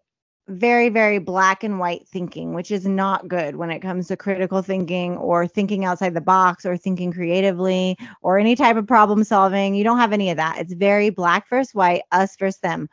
very 0.50 0.90
very 0.90 1.20
black 1.20 1.64
and 1.64 1.80
white 1.80 2.08
thinking, 2.08 2.54
which 2.54 2.70
is 2.70 2.86
not 2.86 3.28
good 3.28 3.56
when 3.56 3.72
it 3.72 3.80
comes 3.80 4.08
to 4.08 4.18
critical 4.18 4.62
thinking 4.62 5.18
or 5.18 5.48
thinking 5.48 5.86
outside 5.86 6.14
the 6.14 6.22
box 6.22 6.66
or 6.66 6.76
thinking 6.76 7.14
creatively 7.14 7.98
or 8.22 8.38
any 8.38 8.56
type 8.56 8.76
of 8.76 8.86
problem 8.86 9.24
solving. 9.24 9.74
You 9.74 9.84
don't 9.84 10.00
have 10.00 10.14
any 10.14 10.30
of 10.30 10.38
that. 10.38 10.60
It's 10.60 10.74
very 10.74 11.10
black 11.10 11.50
versus 11.50 11.74
white, 11.74 12.04
us 12.12 12.36
versus 12.36 12.60
them. 12.60 12.90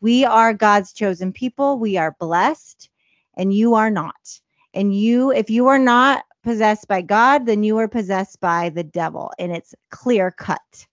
We 0.00 0.24
are 0.24 0.54
God's 0.54 0.92
chosen 0.92 1.32
people. 1.32 1.78
We 1.78 1.96
are 1.96 2.16
blessed, 2.18 2.88
and 3.36 3.52
you 3.54 3.74
are 3.74 3.90
not. 3.90 4.40
And 4.74 4.94
you, 4.94 5.30
if 5.30 5.50
you 5.50 5.68
are 5.68 5.78
not 5.78 6.24
possessed 6.42 6.88
by 6.88 7.02
God, 7.02 7.46
then 7.46 7.62
you 7.64 7.78
are 7.78 7.88
possessed 7.88 8.40
by 8.40 8.70
the 8.70 8.84
devil, 8.84 9.32
and 9.38 9.52
it's 9.52 9.74
clear 9.90 10.30
cut. 10.30 10.86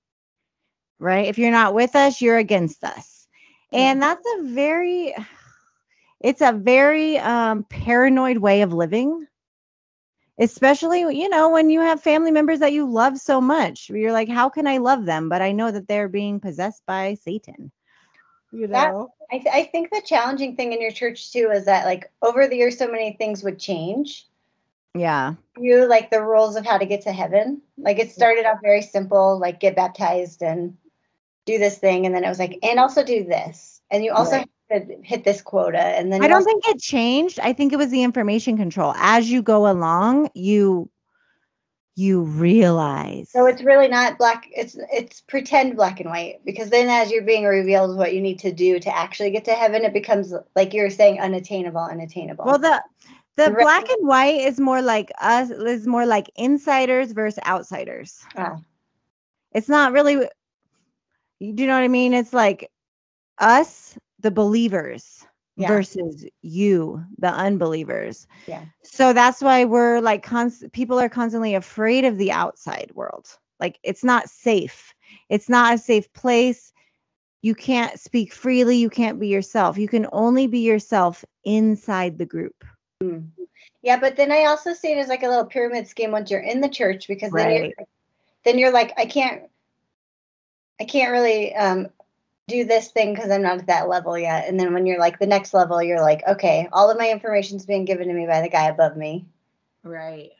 Right? 0.99 1.27
If 1.27 1.37
you're 1.37 1.51
not 1.51 1.73
with 1.73 1.95
us, 1.95 2.21
you're 2.21 2.37
against 2.37 2.83
us. 2.83 3.27
And 3.71 4.01
that's 4.01 4.25
a 4.39 4.43
very 4.43 5.15
it's 6.21 6.41
a 6.41 6.51
very 6.53 7.17
um 7.19 7.63
paranoid 7.63 8.37
way 8.37 8.61
of 8.61 8.73
living. 8.73 9.27
especially 10.39 11.01
you 11.01 11.29
know 11.29 11.49
when 11.49 11.69
you 11.69 11.81
have 11.81 12.01
family 12.01 12.31
members 12.31 12.59
that 12.59 12.73
you 12.73 12.89
love 12.89 13.17
so 13.17 13.41
much 13.41 13.89
you're 13.89 14.13
like 14.13 14.29
how 14.29 14.49
can 14.49 14.67
i 14.67 14.77
love 14.77 15.05
them 15.05 15.27
but 15.29 15.41
i 15.41 15.51
know 15.51 15.69
that 15.71 15.87
they're 15.87 16.07
being 16.07 16.39
possessed 16.39 16.81
by 16.87 17.15
satan 17.15 17.71
you 18.51 18.67
That- 18.67 18.91
know 18.91 19.13
I, 19.31 19.39
th- 19.39 19.53
I 19.53 19.63
think 19.65 19.89
the 19.91 20.01
challenging 20.05 20.55
thing 20.55 20.73
in 20.73 20.81
your 20.81 20.91
church 20.91 21.31
too 21.33 21.51
is 21.51 21.65
that 21.65 21.85
like 21.85 22.09
over 22.21 22.47
the 22.47 22.55
years 22.55 22.77
so 22.77 22.87
many 22.89 23.13
things 23.13 23.43
would 23.43 23.59
change 23.59 24.28
yeah. 24.95 25.35
You 25.57 25.87
like 25.87 26.09
the 26.09 26.21
rules 26.23 26.55
of 26.55 26.65
how 26.65 26.77
to 26.77 26.85
get 26.85 27.01
to 27.01 27.11
heaven. 27.11 27.61
Like 27.77 27.99
it 27.99 28.11
started 28.11 28.45
off 28.45 28.59
very 28.61 28.81
simple 28.81 29.39
like 29.39 29.59
get 29.59 29.75
baptized 29.75 30.41
and 30.41 30.77
do 31.45 31.57
this 31.57 31.77
thing 31.77 32.05
and 32.05 32.13
then 32.13 32.23
it 32.23 32.29
was 32.29 32.39
like 32.39 32.59
and 32.63 32.79
also 32.79 33.03
do 33.03 33.23
this. 33.23 33.81
And 33.91 34.03
you 34.03 34.11
also 34.11 34.37
Right. 34.37 34.49
have 34.71 34.87
to 34.87 34.97
hit 35.03 35.23
this 35.23 35.41
quota 35.41 35.79
and 35.79 36.13
then 36.13 36.23
i 36.23 36.27
don't 36.27 36.37
also- 36.37 36.45
think 36.45 36.63
it 36.67 36.79
changed. 36.79 37.39
I 37.39 37.53
think 37.53 37.73
it 37.73 37.77
was 37.77 37.89
the 37.89 38.03
information 38.03 38.55
control. 38.57 38.93
As 38.97 39.29
you 39.29 39.41
go 39.41 39.67
along 39.69 40.29
you 40.35 40.89
you 41.95 42.21
realize. 42.21 43.29
So 43.29 43.45
it's 43.47 43.61
really 43.63 43.87
not 43.89 44.17
black 44.17 44.47
it's 44.55 44.77
it's 44.93 45.21
pretend 45.21 45.75
black 45.75 45.99
and 45.99 46.09
white 46.09 46.39
because 46.45 46.69
then 46.69 46.87
as 46.87 47.11
you're 47.11 47.23
being 47.23 47.43
revealed 47.45 47.97
what 47.97 48.13
you 48.13 48.21
need 48.21 48.39
to 48.39 48.51
do 48.53 48.79
to 48.79 48.95
actually 48.95 49.31
get 49.31 49.45
to 49.45 49.53
heaven 49.53 49.83
it 49.83 49.91
becomes 49.93 50.33
like 50.55 50.73
you're 50.73 50.89
saying 50.91 51.19
unattainable 51.19 51.81
unattainable. 51.81 52.45
Well 52.45 52.59
the 52.59 52.81
the 53.37 53.51
Right. 53.51 53.63
black 53.63 53.89
and 53.89 54.07
white 54.07 54.41
is 54.41 54.59
more 54.59 54.81
like 54.81 55.11
us 55.21 55.49
is 55.49 55.87
more 55.87 56.05
like 56.05 56.29
insiders 56.35 57.11
versus 57.13 57.39
outsiders. 57.45 58.23
Ah. 58.35 58.57
it's 59.53 59.69
not 59.69 59.91
really 59.93 60.27
you 61.39 61.53
do 61.53 61.63
you 61.63 61.67
know 61.67 61.75
what 61.75 61.83
i 61.83 61.87
mean? 61.87 62.13
It's 62.13 62.33
like 62.33 62.69
us 63.39 63.97
the 64.19 64.31
believers 64.31 65.25
Yeah. 65.55 65.67
versus 65.69 66.25
you 66.41 67.03
the 67.17 67.29
unbelievers. 67.29 68.27
Yeah. 68.47 68.65
so 68.83 69.13
that's 69.13 69.41
why 69.41 69.65
we're 69.65 69.99
like 70.01 70.23
const- 70.23 70.71
people 70.73 70.99
are 70.99 71.09
constantly 71.09 71.55
afraid 71.55 72.05
of 72.05 72.17
the 72.17 72.31
outside 72.31 72.91
world. 72.93 73.27
Like 73.59 73.79
it's 73.83 74.03
not 74.03 74.29
safe. 74.29 74.93
It's 75.29 75.49
not 75.49 75.73
a 75.73 75.77
safe 75.77 76.11
place. 76.13 76.71
You 77.41 77.55
can't 77.55 77.99
speak 77.99 78.33
freely. 78.33 78.77
You 78.77 78.89
can't 78.89 79.19
be 79.19 79.27
yourself. 79.29 79.77
You 79.77 79.87
can 79.87 80.07
only 80.11 80.47
be 80.47 80.59
yourself 80.59 81.23
inside 81.45 82.17
the 82.17 82.25
group 82.25 82.63
Yeah, 83.81 83.99
but 83.99 84.17
then 84.17 84.31
I 84.31 84.45
also 84.45 84.73
see 84.73 84.91
it 84.91 84.97
as 84.97 85.07
like 85.07 85.23
a 85.23 85.27
little 85.27 85.45
pyramid 85.45 85.87
scheme 85.87 86.11
once 86.11 86.29
you're 86.29 86.41
in 86.41 86.61
the 86.61 86.69
church 86.69 87.07
because 87.07 87.31
then 87.31 87.51
you're 87.51 87.85
then 88.43 88.57
you're 88.57 88.73
like 88.73 88.93
I 88.97 89.05
can't 89.05 89.43
I 90.79 90.85
can't 90.85 91.11
really 91.11 91.55
um 91.55 91.87
do 92.47 92.65
this 92.65 92.89
thing 92.89 93.13
because 93.13 93.31
I'm 93.31 93.43
not 93.43 93.59
at 93.59 93.67
that 93.67 93.87
level 93.87 94.17
yet. 94.17 94.47
And 94.47 94.59
then 94.59 94.73
when 94.73 94.85
you're 94.85 94.99
like 94.99 95.19
the 95.19 95.27
next 95.27 95.53
level, 95.53 95.81
you're 95.81 96.01
like, 96.01 96.23
okay, 96.27 96.67
all 96.73 96.89
of 96.89 96.97
my 96.97 97.09
information's 97.09 97.65
being 97.65 97.85
given 97.85 98.07
to 98.07 98.13
me 98.13 98.25
by 98.25 98.41
the 98.41 98.49
guy 98.49 98.65
above 98.65 98.97
me. 98.97 99.25
right 99.83 100.31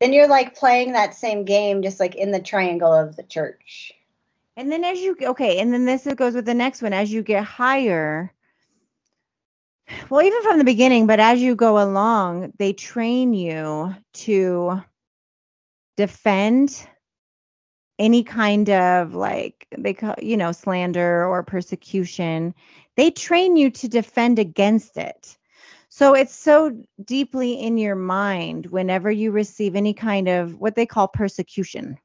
Then 0.00 0.12
you're 0.12 0.28
like 0.28 0.56
playing 0.56 0.92
that 0.92 1.14
same 1.14 1.44
game 1.44 1.82
just 1.82 2.00
like 2.00 2.16
in 2.16 2.32
the 2.32 2.40
triangle 2.40 2.92
of 2.92 3.14
the 3.14 3.22
church. 3.22 3.92
And 4.56 4.72
then 4.72 4.84
as 4.84 4.98
you 4.98 5.16
okay, 5.22 5.60
and 5.60 5.72
then 5.72 5.84
this 5.84 6.08
goes 6.16 6.34
with 6.34 6.46
the 6.46 6.54
next 6.54 6.82
one. 6.82 6.92
As 6.92 7.12
you 7.12 7.22
get 7.22 7.44
higher, 7.44 8.32
well, 10.08 10.22
even 10.22 10.42
from 10.42 10.58
the 10.58 10.64
beginning, 10.64 11.06
but 11.06 11.20
as 11.20 11.40
you 11.40 11.54
go 11.54 11.82
along, 11.82 12.52
they 12.58 12.72
train 12.72 13.34
you 13.34 13.94
to 14.14 14.82
defend 15.96 16.86
any 17.98 18.24
kind 18.24 18.70
of 18.70 19.14
like 19.14 19.66
they 19.76 19.92
call 19.92 20.14
you 20.22 20.36
know 20.36 20.52
slander 20.52 21.26
or 21.26 21.42
persecution. 21.42 22.54
They 22.96 23.10
train 23.10 23.56
you 23.56 23.70
to 23.70 23.88
defend 23.88 24.38
against 24.38 24.96
it. 24.96 25.36
So 25.90 26.14
it's 26.14 26.34
so 26.34 26.82
deeply 27.04 27.54
in 27.54 27.76
your 27.76 27.96
mind 27.96 28.66
whenever 28.66 29.10
you 29.10 29.32
receive 29.32 29.74
any 29.74 29.92
kind 29.92 30.28
of 30.28 30.58
what 30.58 30.76
they 30.76 30.86
call 30.86 31.08
persecution. 31.08 31.98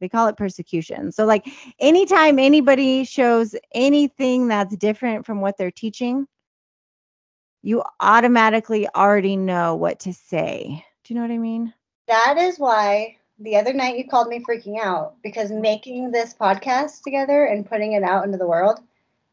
They 0.00 0.08
call 0.08 0.26
it 0.28 0.36
persecution. 0.36 1.12
So 1.12 1.24
like 1.26 1.46
anytime 1.78 2.38
anybody 2.38 3.04
shows 3.04 3.54
anything 3.72 4.48
that's 4.48 4.76
different 4.76 5.26
from 5.26 5.40
what 5.40 5.56
they're 5.56 5.70
teaching, 5.70 6.26
you 7.66 7.82
automatically 7.98 8.86
already 8.94 9.36
know 9.36 9.74
what 9.74 9.98
to 9.98 10.12
say. 10.12 10.84
Do 11.02 11.12
you 11.12 11.16
know 11.18 11.26
what 11.26 11.34
I 11.34 11.38
mean? 11.38 11.74
That 12.06 12.38
is 12.38 12.60
why 12.60 13.16
the 13.40 13.56
other 13.56 13.72
night 13.72 13.98
you 13.98 14.06
called 14.06 14.28
me 14.28 14.38
freaking 14.38 14.78
out 14.80 15.16
because 15.20 15.50
mm-hmm. 15.50 15.62
making 15.62 16.10
this 16.12 16.32
podcast 16.32 17.02
together 17.02 17.44
and 17.44 17.68
putting 17.68 17.94
it 17.94 18.04
out 18.04 18.24
into 18.24 18.38
the 18.38 18.46
world, 18.46 18.78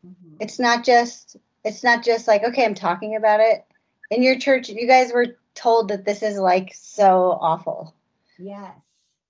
mm-hmm. 0.03 0.37
it's 0.39 0.57
not 0.57 0.83
just 0.83 1.37
it's 1.63 1.83
not 1.83 2.03
just 2.03 2.27
like 2.27 2.43
okay, 2.43 2.65
I'm 2.65 2.73
talking 2.73 3.15
about 3.15 3.39
it. 3.39 3.65
In 4.09 4.23
your 4.23 4.39
church, 4.39 4.67
you 4.67 4.87
guys 4.87 5.13
were 5.13 5.37
told 5.53 5.89
that 5.89 6.03
this 6.03 6.23
is 6.23 6.35
like 6.35 6.73
so 6.73 7.37
awful. 7.39 7.93
Yes. 8.39 8.73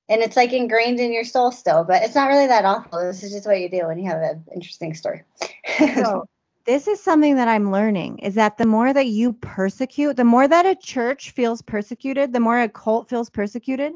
And 0.08 0.22
it's 0.22 0.38
like 0.38 0.54
ingrained 0.54 1.02
in 1.02 1.12
your 1.12 1.26
soul 1.26 1.52
still, 1.52 1.84
but 1.84 2.04
it's 2.04 2.16
not 2.16 2.30
really 2.30 2.48
that 2.48 2.64
awful. 2.64 3.02
This 3.02 3.22
is 3.22 3.34
just 3.34 3.48
what 3.48 3.60
you 3.60 3.70
do 3.70 3.86
when 3.86 4.00
you 4.00 4.10
have 4.10 4.22
an 4.22 4.46
interesting 4.56 4.94
story. 4.94 5.24
So 5.78 6.26
this 6.66 6.88
is 6.88 7.02
something 7.02 7.36
that 7.36 7.48
I'm 7.48 7.72
learning 7.72 8.20
is 8.20 8.36
that 8.36 8.58
the 8.58 8.66
more 8.66 8.94
that 8.94 9.08
you 9.08 9.34
persecute, 9.34 10.16
the 10.16 10.24
more 10.24 10.48
that 10.48 10.66
a 10.66 10.76
church 10.76 11.32
feels 11.32 11.62
persecuted, 11.62 12.32
the 12.32 12.40
more 12.40 12.60
a 12.60 12.70
cult 12.70 13.10
feels 13.10 13.30
persecuted, 13.30 13.94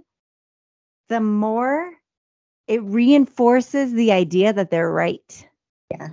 the 1.10 1.22
more 1.22 1.92
it 2.68 2.84
reinforces 2.84 3.94
the 3.94 4.12
idea 4.12 4.52
that 4.52 4.70
they're 4.70 4.92
right. 4.92 5.48
Yeah. 5.92 6.10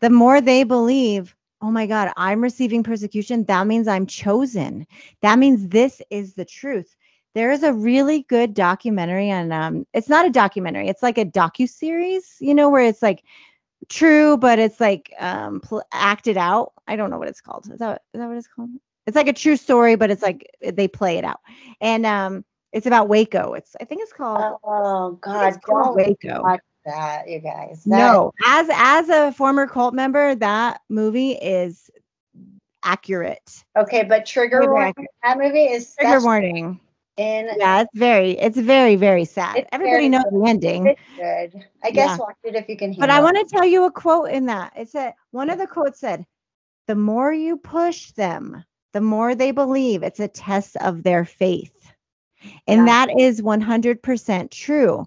The 0.00 0.10
more 0.10 0.40
they 0.40 0.64
believe, 0.64 1.36
oh 1.60 1.70
my 1.70 1.86
God, 1.86 2.12
I'm 2.16 2.40
receiving 2.40 2.82
persecution. 2.82 3.44
That 3.44 3.66
means 3.66 3.86
I'm 3.86 4.06
chosen. 4.06 4.86
That 5.20 5.38
means 5.38 5.68
this 5.68 6.00
is 6.10 6.32
the 6.34 6.46
truth. 6.46 6.96
There 7.34 7.52
is 7.52 7.62
a 7.62 7.72
really 7.72 8.22
good 8.22 8.54
documentary 8.54 9.28
and 9.28 9.52
um 9.52 9.86
it's 9.92 10.08
not 10.08 10.26
a 10.26 10.30
documentary, 10.30 10.88
it's 10.88 11.02
like 11.02 11.18
a 11.18 11.26
docu-series, 11.26 12.36
you 12.40 12.54
know, 12.54 12.70
where 12.70 12.84
it's 12.84 13.02
like 13.02 13.22
true, 13.88 14.36
but 14.36 14.58
it's 14.58 14.80
like 14.80 15.12
um 15.18 15.60
pl- 15.60 15.82
acted 15.92 16.36
out. 16.36 16.72
I 16.86 16.96
don't 16.96 17.10
know 17.10 17.18
what 17.18 17.28
it's 17.28 17.40
called. 17.40 17.66
Is 17.72 17.78
that 17.78 18.02
is 18.14 18.20
that 18.20 18.28
what 18.28 18.36
it's 18.36 18.46
called? 18.48 18.70
It's 19.06 19.16
like 19.16 19.28
a 19.28 19.32
true 19.32 19.56
story, 19.56 19.96
but 19.96 20.10
it's 20.10 20.22
like 20.22 20.48
they 20.62 20.88
play 20.88 21.18
it 21.18 21.24
out. 21.24 21.40
And 21.80 22.04
um 22.06 22.44
it's 22.72 22.86
about 22.86 23.08
Waco. 23.08 23.54
It's 23.54 23.74
I 23.80 23.84
think 23.84 24.02
it's 24.02 24.12
called, 24.12 24.58
oh 24.62 25.18
God, 25.20 25.48
it's 25.48 25.58
called 25.64 25.96
don't 25.96 25.96
Waco. 25.96 26.42
watch 26.42 26.60
that, 26.84 27.28
you 27.28 27.40
guys. 27.40 27.82
That- 27.84 27.96
No, 27.98 28.32
as 28.46 28.68
as 28.72 29.08
a 29.08 29.32
former 29.32 29.66
cult 29.66 29.94
member, 29.94 30.34
that 30.36 30.80
movie 30.88 31.32
is 31.32 31.90
accurate. 32.84 33.64
Okay, 33.76 34.04
but 34.04 34.24
trigger 34.26 34.70
warning. 34.72 34.90
accurate. 34.90 35.10
That 35.22 35.38
movie 35.38 35.64
is 35.64 35.94
Trigger 35.96 36.20
warning. 36.20 36.80
In 37.16 37.48
Yeah, 37.58 37.82
it's 37.82 37.90
very, 37.94 38.32
it's 38.32 38.58
very, 38.58 38.96
very 38.96 39.24
sad. 39.24 39.66
Everybody 39.72 40.08
very 40.08 40.08
knows 40.08 40.24
the 40.30 40.44
ending. 40.46 40.86
it's 40.86 41.00
good. 41.16 41.64
I 41.82 41.90
guess 41.90 42.10
Yeah. 42.10 42.18
watch 42.18 42.36
it 42.44 42.54
if 42.54 42.68
you 42.68 42.76
can. 42.76 42.92
Hear 42.92 43.00
but 43.00 43.10
I 43.10 43.20
want 43.20 43.36
to 43.36 43.44
tell 43.56 43.64
you 43.64 43.84
a 43.84 43.90
quote 43.92 44.30
in 44.30 44.46
that. 44.46 44.72
It 44.76 44.88
said 44.88 45.14
one 45.30 45.50
of 45.50 45.58
the 45.58 45.66
quotes 45.66 46.00
said, 46.00 46.24
"The 46.86 46.94
more 46.96 47.32
you 47.32 47.56
push 47.56 48.12
them, 48.12 48.64
the 48.92 49.00
more 49.00 49.34
they 49.34 49.50
believe 49.52 50.02
it's 50.02 50.20
a 50.20 50.28
test 50.28 50.76
of 50.76 51.02
their 51.02 51.24
faith." 51.24 51.92
And 52.66 52.86
Yeah. 52.86 52.88
that 52.88 53.08
is 53.18 53.42
100% 53.42 54.50
true 54.50 55.06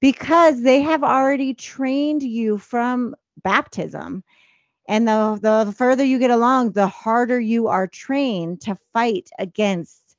because 0.00 0.62
they 0.62 0.80
have 0.82 1.02
already 1.04 1.54
trained 1.54 2.22
you 2.22 2.58
from 2.58 3.14
baptism. 3.42 4.22
And 4.88 5.06
the, 5.08 5.38
the 5.40 5.72
further 5.72 6.04
you 6.04 6.18
get 6.18 6.30
along, 6.30 6.72
the 6.72 6.86
harder 6.88 7.38
you 7.40 7.68
are 7.68 7.86
trained 7.86 8.62
to 8.62 8.76
fight 8.92 9.30
against 9.38 10.09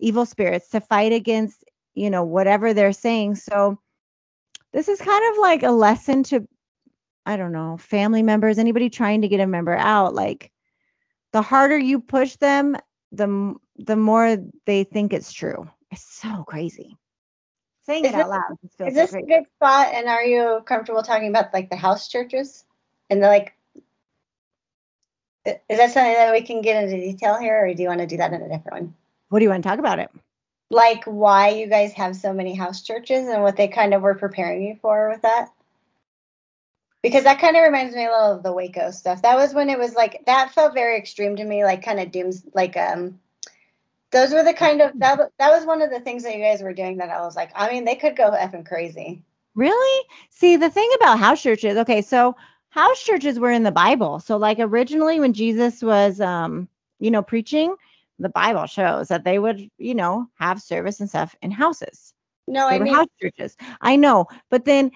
evil 0.00 0.26
spirits, 0.26 0.68
to 0.70 0.80
fight 0.80 1.12
against, 1.12 1.64
you 1.94 2.10
know, 2.10 2.24
whatever 2.24 2.74
they're 2.74 2.92
saying. 2.92 3.36
So 3.36 3.78
this 4.72 4.88
is 4.88 5.00
kind 5.00 5.32
of 5.32 5.38
like 5.40 5.62
a 5.62 5.70
lesson 5.70 6.22
to 6.24 6.46
I 7.26 7.36
don't 7.36 7.52
know, 7.52 7.76
family 7.76 8.22
members, 8.22 8.58
anybody 8.58 8.90
trying 8.90 9.22
to 9.22 9.28
get 9.28 9.40
a 9.40 9.46
member 9.46 9.76
out, 9.76 10.14
like 10.14 10.50
the 11.32 11.42
harder 11.42 11.78
you 11.78 12.00
push 12.00 12.36
them, 12.36 12.76
the 13.12 13.54
the 13.76 13.96
more 13.96 14.36
they 14.66 14.84
think 14.84 15.12
it's 15.12 15.32
true. 15.32 15.68
It's 15.90 16.04
so 16.04 16.44
crazy. 16.44 16.96
Saying 17.82 18.04
Is 18.04 18.12
it 18.12 18.16
out 18.16 18.30
loud 18.30 18.42
Is 18.62 18.70
so 18.76 18.90
this 18.90 19.12
a 19.12 19.22
good 19.22 19.44
spot? 19.56 19.88
And 19.92 20.08
are 20.08 20.24
you 20.24 20.60
comfortable 20.66 21.02
talking 21.02 21.28
about 21.28 21.52
like 21.52 21.70
the 21.70 21.76
house 21.76 22.08
churches 22.08 22.64
and 23.10 23.22
the 23.22 23.26
like? 23.26 23.54
Is 25.46 25.78
that 25.78 25.90
something 25.92 26.12
that 26.12 26.32
we 26.32 26.42
can 26.42 26.60
get 26.62 26.84
into 26.84 26.96
detail 26.96 27.38
here, 27.38 27.64
or 27.64 27.74
do 27.74 27.82
you 27.82 27.88
want 27.88 28.00
to 28.00 28.06
do 28.06 28.18
that 28.18 28.32
in 28.32 28.42
a 28.42 28.48
different 28.48 28.72
one? 28.72 28.94
What 29.30 29.38
do 29.38 29.44
you 29.44 29.50
want 29.50 29.62
to 29.62 29.68
talk 29.68 29.78
about 29.78 30.00
it? 30.00 30.10
Like 30.70 31.04
why 31.04 31.50
you 31.50 31.68
guys 31.68 31.92
have 31.94 32.14
so 32.16 32.32
many 32.32 32.54
house 32.54 32.82
churches 32.82 33.28
and 33.28 33.42
what 33.42 33.56
they 33.56 33.68
kind 33.68 33.94
of 33.94 34.02
were 34.02 34.16
preparing 34.16 34.62
you 34.62 34.76
for 34.82 35.08
with 35.08 35.22
that? 35.22 35.48
Because 37.02 37.24
that 37.24 37.40
kind 37.40 37.56
of 37.56 37.62
reminds 37.62 37.94
me 37.94 38.04
a 38.04 38.10
little 38.10 38.36
of 38.36 38.42
the 38.42 38.52
Waco 38.52 38.90
stuff. 38.90 39.22
That 39.22 39.36
was 39.36 39.54
when 39.54 39.70
it 39.70 39.78
was 39.78 39.94
like 39.94 40.24
that 40.26 40.52
felt 40.52 40.74
very 40.74 40.98
extreme 40.98 41.36
to 41.36 41.44
me, 41.44 41.64
like 41.64 41.82
kind 41.82 41.98
of 41.98 42.12
dooms, 42.12 42.44
like 42.54 42.76
um. 42.76 43.18
Those 44.12 44.32
were 44.32 44.42
the 44.42 44.52
kind 44.52 44.82
of 44.82 44.98
that. 44.98 45.20
That 45.38 45.52
was 45.52 45.64
one 45.64 45.82
of 45.82 45.90
the 45.90 46.00
things 46.00 46.24
that 46.24 46.34
you 46.34 46.42
guys 46.42 46.60
were 46.62 46.74
doing 46.74 46.96
that 46.96 47.10
I 47.10 47.20
was 47.20 47.36
like, 47.36 47.52
I 47.54 47.70
mean, 47.70 47.84
they 47.84 47.94
could 47.94 48.16
go 48.16 48.32
effing 48.32 48.66
crazy. 48.66 49.22
Really? 49.54 50.06
See, 50.30 50.56
the 50.56 50.70
thing 50.70 50.90
about 50.96 51.20
house 51.20 51.40
churches, 51.40 51.76
okay, 51.76 52.02
so 52.02 52.36
house 52.70 53.00
churches 53.02 53.38
were 53.38 53.52
in 53.52 53.62
the 53.62 53.70
Bible. 53.70 54.18
So 54.18 54.36
like 54.36 54.58
originally 54.58 55.20
when 55.20 55.32
Jesus 55.32 55.80
was 55.80 56.20
um, 56.20 56.68
you 56.98 57.10
know, 57.10 57.22
preaching, 57.22 57.76
the 58.20 58.28
Bible 58.28 58.66
shows 58.66 59.08
that 59.08 59.24
they 59.24 59.38
would, 59.38 59.68
you 59.78 59.94
know, 59.94 60.26
have 60.34 60.62
service 60.62 61.00
and 61.00 61.08
stuff 61.08 61.34
in 61.42 61.50
houses. 61.50 62.12
No, 62.46 62.68
They 62.68 62.76
I 62.76 62.78
mean, 62.78 62.94
house 62.94 63.08
churches. 63.20 63.56
I 63.80 63.96
know, 63.96 64.26
but 64.50 64.64
then 64.64 64.90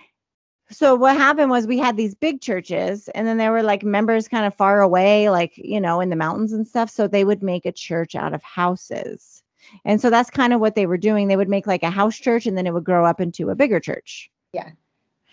so 0.71 0.95
what 0.95 1.17
happened 1.17 1.51
was 1.51 1.67
we 1.67 1.79
had 1.79 1.97
these 1.97 2.15
big 2.15 2.41
churches 2.41 3.09
and 3.09 3.27
then 3.27 3.37
there 3.37 3.53
were 3.53 3.63
like 3.63 3.83
members 3.83 4.29
kind 4.29 4.47
of 4.47 4.55
far 4.55 4.81
away 4.81 5.29
like 5.29 5.53
you 5.57 5.81
know 5.81 6.01
in 6.01 6.09
the 6.09 6.17
mountains 6.17 6.53
and 6.53 6.67
stuff 6.67 6.91
so 6.91 7.07
they 7.07 7.25
would 7.25 7.43
make 7.43 7.67
a 7.67 7.73
church 7.73 8.15
out 8.15 8.33
of 8.33 8.43
houses 8.43 9.43
and 9.85 10.01
so 10.01 10.11
that's 10.11 10.31
kind 10.31 10.53
of 10.53 10.61
what 10.61 10.75
they 10.75 10.87
were 10.87 10.97
doing 10.97 11.29
they 11.29 11.37
would 11.37 11.49
make 11.49 11.67
like 11.67 11.83
a 11.83 11.91
house 11.91 12.17
church 12.17 12.47
and 12.47 12.57
then 12.57 12.67
it 12.67 12.73
would 12.73 12.85
grow 12.85 13.05
up 13.05 13.21
into 13.21 13.51
a 13.51 13.55
bigger 13.55 13.79
church 13.79 14.31
yeah 14.53 14.71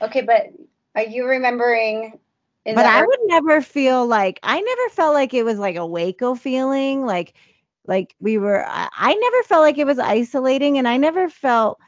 okay, 0.01 0.21
but 0.21 0.47
are 0.95 1.03
you 1.03 1.25
remembering? 1.25 2.19
in 2.65 2.75
but 2.75 2.85
i 2.85 3.03
would 3.03 3.19
never 3.23 3.61
feel 3.61 4.05
like 4.05 4.39
i 4.43 4.59
never 4.59 4.89
felt 4.89 5.13
like 5.13 5.33
it 5.33 5.43
was 5.43 5.57
like 5.57 5.77
a 5.77 5.85
waco 5.85 6.35
feeling 6.35 7.05
like 7.05 7.33
like 7.87 8.15
we 8.19 8.37
were 8.37 8.65
I, 8.65 8.87
I 8.91 9.13
never 9.13 9.43
felt 9.43 9.61
like 9.61 9.77
it 9.77 9.85
was 9.87 9.99
isolating 9.99 10.77
and 10.77 10.87
i 10.87 10.97
never 10.97 11.29
felt 11.29 11.79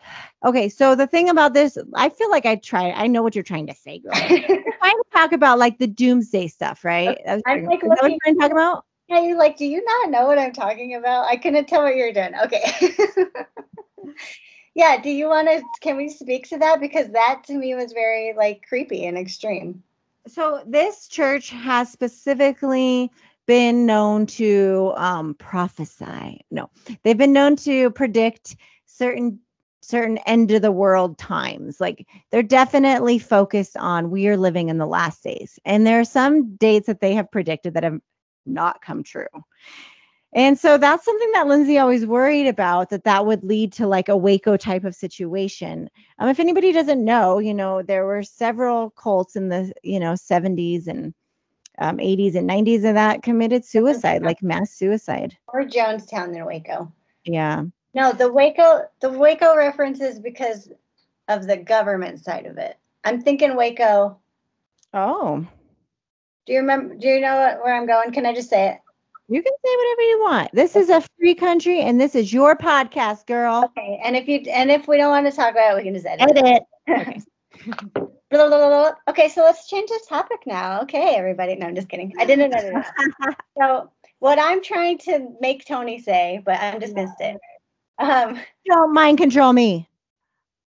okay 0.44 0.68
so 0.68 0.94
the 0.94 1.06
thing 1.06 1.28
about 1.28 1.54
this 1.54 1.76
i 1.94 2.08
feel 2.08 2.30
like 2.30 2.46
i 2.46 2.56
try 2.56 2.90
i 2.92 3.06
know 3.06 3.22
what 3.22 3.34
you're 3.34 3.44
trying 3.44 3.66
to 3.66 3.74
say 3.74 3.98
girl 3.98 4.12
trying 4.14 4.46
to 4.46 5.04
talk 5.12 5.32
about 5.32 5.58
like 5.58 5.78
the 5.78 5.86
doomsday 5.86 6.46
stuff 6.48 6.84
right 6.84 7.18
That's- 7.24 7.42
I'm, 7.46 7.64
like, 7.64 7.82
what 7.82 7.98
looking- 8.02 8.10
you're 8.10 8.18
trying 8.24 8.34
to 8.36 8.40
talk 8.40 8.52
about 8.52 8.84
Yeah, 9.08 9.20
you're 9.22 9.38
like, 9.38 9.56
do 9.56 9.64
you 9.64 9.82
not 9.82 10.10
know 10.10 10.26
what 10.26 10.38
I'm 10.38 10.52
talking 10.52 10.94
about? 10.94 11.24
I 11.24 11.36
couldn't 11.38 11.66
tell 11.66 11.82
what 11.82 11.96
you're 11.96 12.12
doing. 12.12 12.34
Okay. 12.44 12.62
yeah, 14.74 15.00
do 15.00 15.08
you 15.08 15.28
want 15.28 15.48
to, 15.48 15.62
can 15.80 15.96
we 15.96 16.10
speak 16.10 16.46
to 16.50 16.58
that? 16.58 16.78
Because 16.78 17.08
that 17.12 17.42
to 17.46 17.54
me 17.54 17.74
was 17.74 17.92
very 17.92 18.34
like 18.36 18.66
creepy 18.68 19.06
and 19.06 19.16
extreme. 19.16 19.82
so 20.26 20.62
this 20.66 21.08
church 21.08 21.48
has 21.48 21.90
specifically 21.90 23.10
been 23.48 23.86
known 23.86 24.26
to 24.26 24.92
um, 24.96 25.34
prophesy. 25.34 26.44
No 26.50 26.70
they've 27.02 27.18
been 27.18 27.32
known 27.32 27.56
to 27.56 27.90
predict 27.90 28.54
certain 28.84 29.40
certain 29.80 30.18
end 30.18 30.50
of 30.50 30.60
the 30.60 30.70
world 30.70 31.16
times. 31.18 31.80
Like 31.80 32.06
they're 32.30 32.42
definitely 32.42 33.18
focused 33.18 33.76
on 33.76 34.10
we 34.10 34.28
are 34.28 34.36
living 34.36 34.68
in 34.68 34.76
the 34.76 34.86
last 34.86 35.22
days. 35.24 35.58
And 35.64 35.86
there 35.86 35.98
are 35.98 36.04
some 36.04 36.56
dates 36.56 36.86
that 36.88 37.00
they 37.00 37.14
have 37.14 37.30
predicted 37.30 37.74
that 37.74 37.84
have 37.84 37.98
not 38.44 38.82
come 38.82 39.02
true. 39.02 39.26
And 40.34 40.58
so 40.58 40.76
that's 40.76 41.06
something 41.06 41.32
that 41.32 41.46
lindsay 41.46 41.78
always 41.78 42.04
worried 42.04 42.48
about 42.48 42.90
that 42.90 43.04
that 43.04 43.24
would 43.24 43.42
lead 43.44 43.72
to 43.74 43.86
like 43.86 44.10
a 44.10 44.16
waco 44.16 44.58
type 44.58 44.84
of 44.84 44.94
situation. 44.94 45.88
Um, 46.18 46.28
if 46.28 46.38
anybody 46.38 46.70
doesn't 46.70 47.02
know, 47.02 47.38
you 47.38 47.54
know, 47.54 47.80
there 47.80 48.04
were 48.04 48.22
several 48.22 48.90
cults 48.90 49.36
in 49.36 49.48
the, 49.48 49.72
you 49.82 49.98
know, 49.98 50.12
70s 50.12 50.86
and 50.86 51.14
um, 51.78 51.98
80s 51.98 52.34
and 52.34 52.48
90s 52.48 52.88
of 52.88 52.94
that 52.94 53.22
committed 53.22 53.64
suicide, 53.64 54.22
like 54.22 54.42
mass 54.42 54.70
suicide. 54.72 55.36
Or 55.48 55.62
Jonestown 55.64 56.34
in 56.36 56.44
Waco. 56.44 56.92
Yeah. 57.24 57.64
No, 57.94 58.12
the 58.12 58.30
Waco, 58.32 58.82
the 59.00 59.10
Waco 59.10 59.56
reference 59.56 60.00
is 60.00 60.18
because 60.18 60.70
of 61.28 61.46
the 61.46 61.56
government 61.56 62.24
side 62.24 62.46
of 62.46 62.58
it. 62.58 62.76
I'm 63.04 63.20
thinking 63.20 63.54
Waco. 63.56 64.18
Oh, 64.94 65.46
Do 66.46 66.52
you 66.52 66.60
remember, 66.60 66.94
do 66.94 67.08
you 67.08 67.20
know 67.20 67.36
what, 67.36 67.62
where 67.62 67.74
I'm 67.74 67.86
going? 67.86 68.12
Can 68.12 68.26
I 68.26 68.34
just 68.34 68.50
say 68.50 68.68
it? 68.70 68.78
you 69.30 69.42
can 69.42 69.52
say 69.62 69.76
whatever 69.76 70.02
you 70.02 70.20
want. 70.20 70.50
This 70.54 70.74
is 70.74 70.88
a 70.88 71.02
free 71.18 71.34
country 71.34 71.80
and 71.82 72.00
this 72.00 72.14
is 72.14 72.32
your 72.32 72.56
podcast, 72.56 73.26
girl. 73.26 73.62
Okay. 73.66 74.00
And 74.02 74.16
if 74.16 74.26
you, 74.26 74.38
and 74.50 74.70
if 74.70 74.88
we 74.88 74.96
don't 74.96 75.10
want 75.10 75.26
to 75.26 75.32
talk 75.32 75.50
about 75.50 75.72
it, 75.74 75.76
we 75.76 75.84
can 75.84 75.94
just 75.94 76.06
edit. 76.06 76.30
it. 76.34 76.62
Edit. 76.88 77.22
Okay. 77.68 78.02
Blah, 78.30 78.46
blah, 78.48 78.58
blah, 78.58 78.68
blah. 78.68 78.92
Okay, 79.08 79.28
so 79.28 79.42
let's 79.42 79.68
change 79.68 79.88
the 79.88 80.00
topic 80.08 80.40
now. 80.46 80.82
Okay, 80.82 81.14
everybody. 81.16 81.56
No, 81.56 81.66
I'm 81.66 81.74
just 81.74 81.88
kidding. 81.88 82.14
I 82.18 82.26
didn't 82.26 82.52
edit 82.52 82.74
it. 82.98 83.34
So 83.58 83.90
what 84.20 84.38
I'm 84.38 84.62
trying 84.62 84.98
to 84.98 85.30
make 85.40 85.66
Tony 85.66 86.00
say, 86.00 86.40
but 86.44 86.60
I'm 86.60 86.80
just 86.80 86.94
gonna 86.94 87.12
it. 87.18 87.40
um, 87.98 88.38
Don't 88.66 88.92
mind 88.94 89.18
control 89.18 89.52
me. 89.52 89.88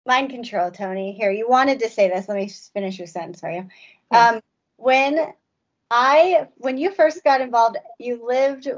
mind 0.06 0.30
control, 0.30 0.70
Tony. 0.70 1.12
Here, 1.12 1.30
you 1.30 1.48
wanted 1.48 1.80
to 1.80 1.90
say 1.90 2.08
this. 2.08 2.28
Let 2.28 2.36
me 2.36 2.44
s- 2.44 2.70
finish 2.72 2.98
your 2.98 3.06
sentence 3.06 3.40
for 3.40 3.50
you. 3.50 3.68
Yeah. 4.10 4.30
Um, 4.30 4.40
when 4.76 5.18
I, 5.90 6.48
when 6.56 6.78
you 6.78 6.90
first 6.92 7.22
got 7.22 7.40
involved, 7.42 7.76
you 7.98 8.26
lived 8.26 8.68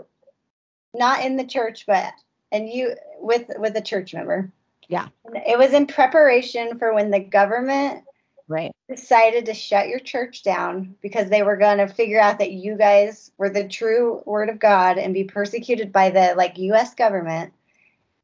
not 0.94 1.24
in 1.24 1.36
the 1.36 1.44
church, 1.44 1.86
but 1.86 2.12
and 2.50 2.68
you 2.68 2.94
with 3.18 3.44
with 3.58 3.76
a 3.76 3.80
church 3.80 4.14
member. 4.14 4.50
Yeah. 4.88 5.08
It 5.46 5.58
was 5.58 5.72
in 5.72 5.86
preparation 5.86 6.78
for 6.78 6.92
when 6.92 7.10
the 7.10 7.20
government 7.20 8.04
Right. 8.49 8.72
decided 8.88 9.47
to 9.47 9.55
shut 9.55 9.88
your 9.88 9.99
church 10.01 10.43
down 10.43 10.97
because 11.01 11.30
they 11.30 11.43
were 11.43 11.57
going 11.57 11.78
to 11.78 11.88
figure 11.88 12.20
out 12.20 12.38
that 12.40 12.53
you 12.53 12.76
guys 12.76 13.30
were 13.38 13.49
the 13.49 13.68
true 13.68 14.22
word 14.26 14.49
of 14.49 14.59
God 14.59 14.99
and 14.99 15.14
be 15.14 15.24
persecuted 15.24 15.93
by 15.93 16.11
the 16.11 16.34
like 16.36 16.59
US 16.59 16.95
government. 16.95 17.53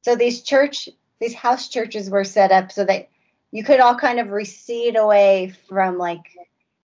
So 0.02 0.16
these 0.16 0.42
church 0.42 0.88
these 1.20 1.34
house 1.34 1.68
churches 1.68 2.10
were 2.10 2.24
set 2.24 2.52
up 2.52 2.70
so 2.70 2.84
that 2.84 3.08
you 3.50 3.64
could 3.64 3.80
all 3.80 3.96
kind 3.96 4.20
of 4.20 4.30
recede 4.30 4.96
away 4.96 5.54
from 5.68 5.98
like 5.98 6.22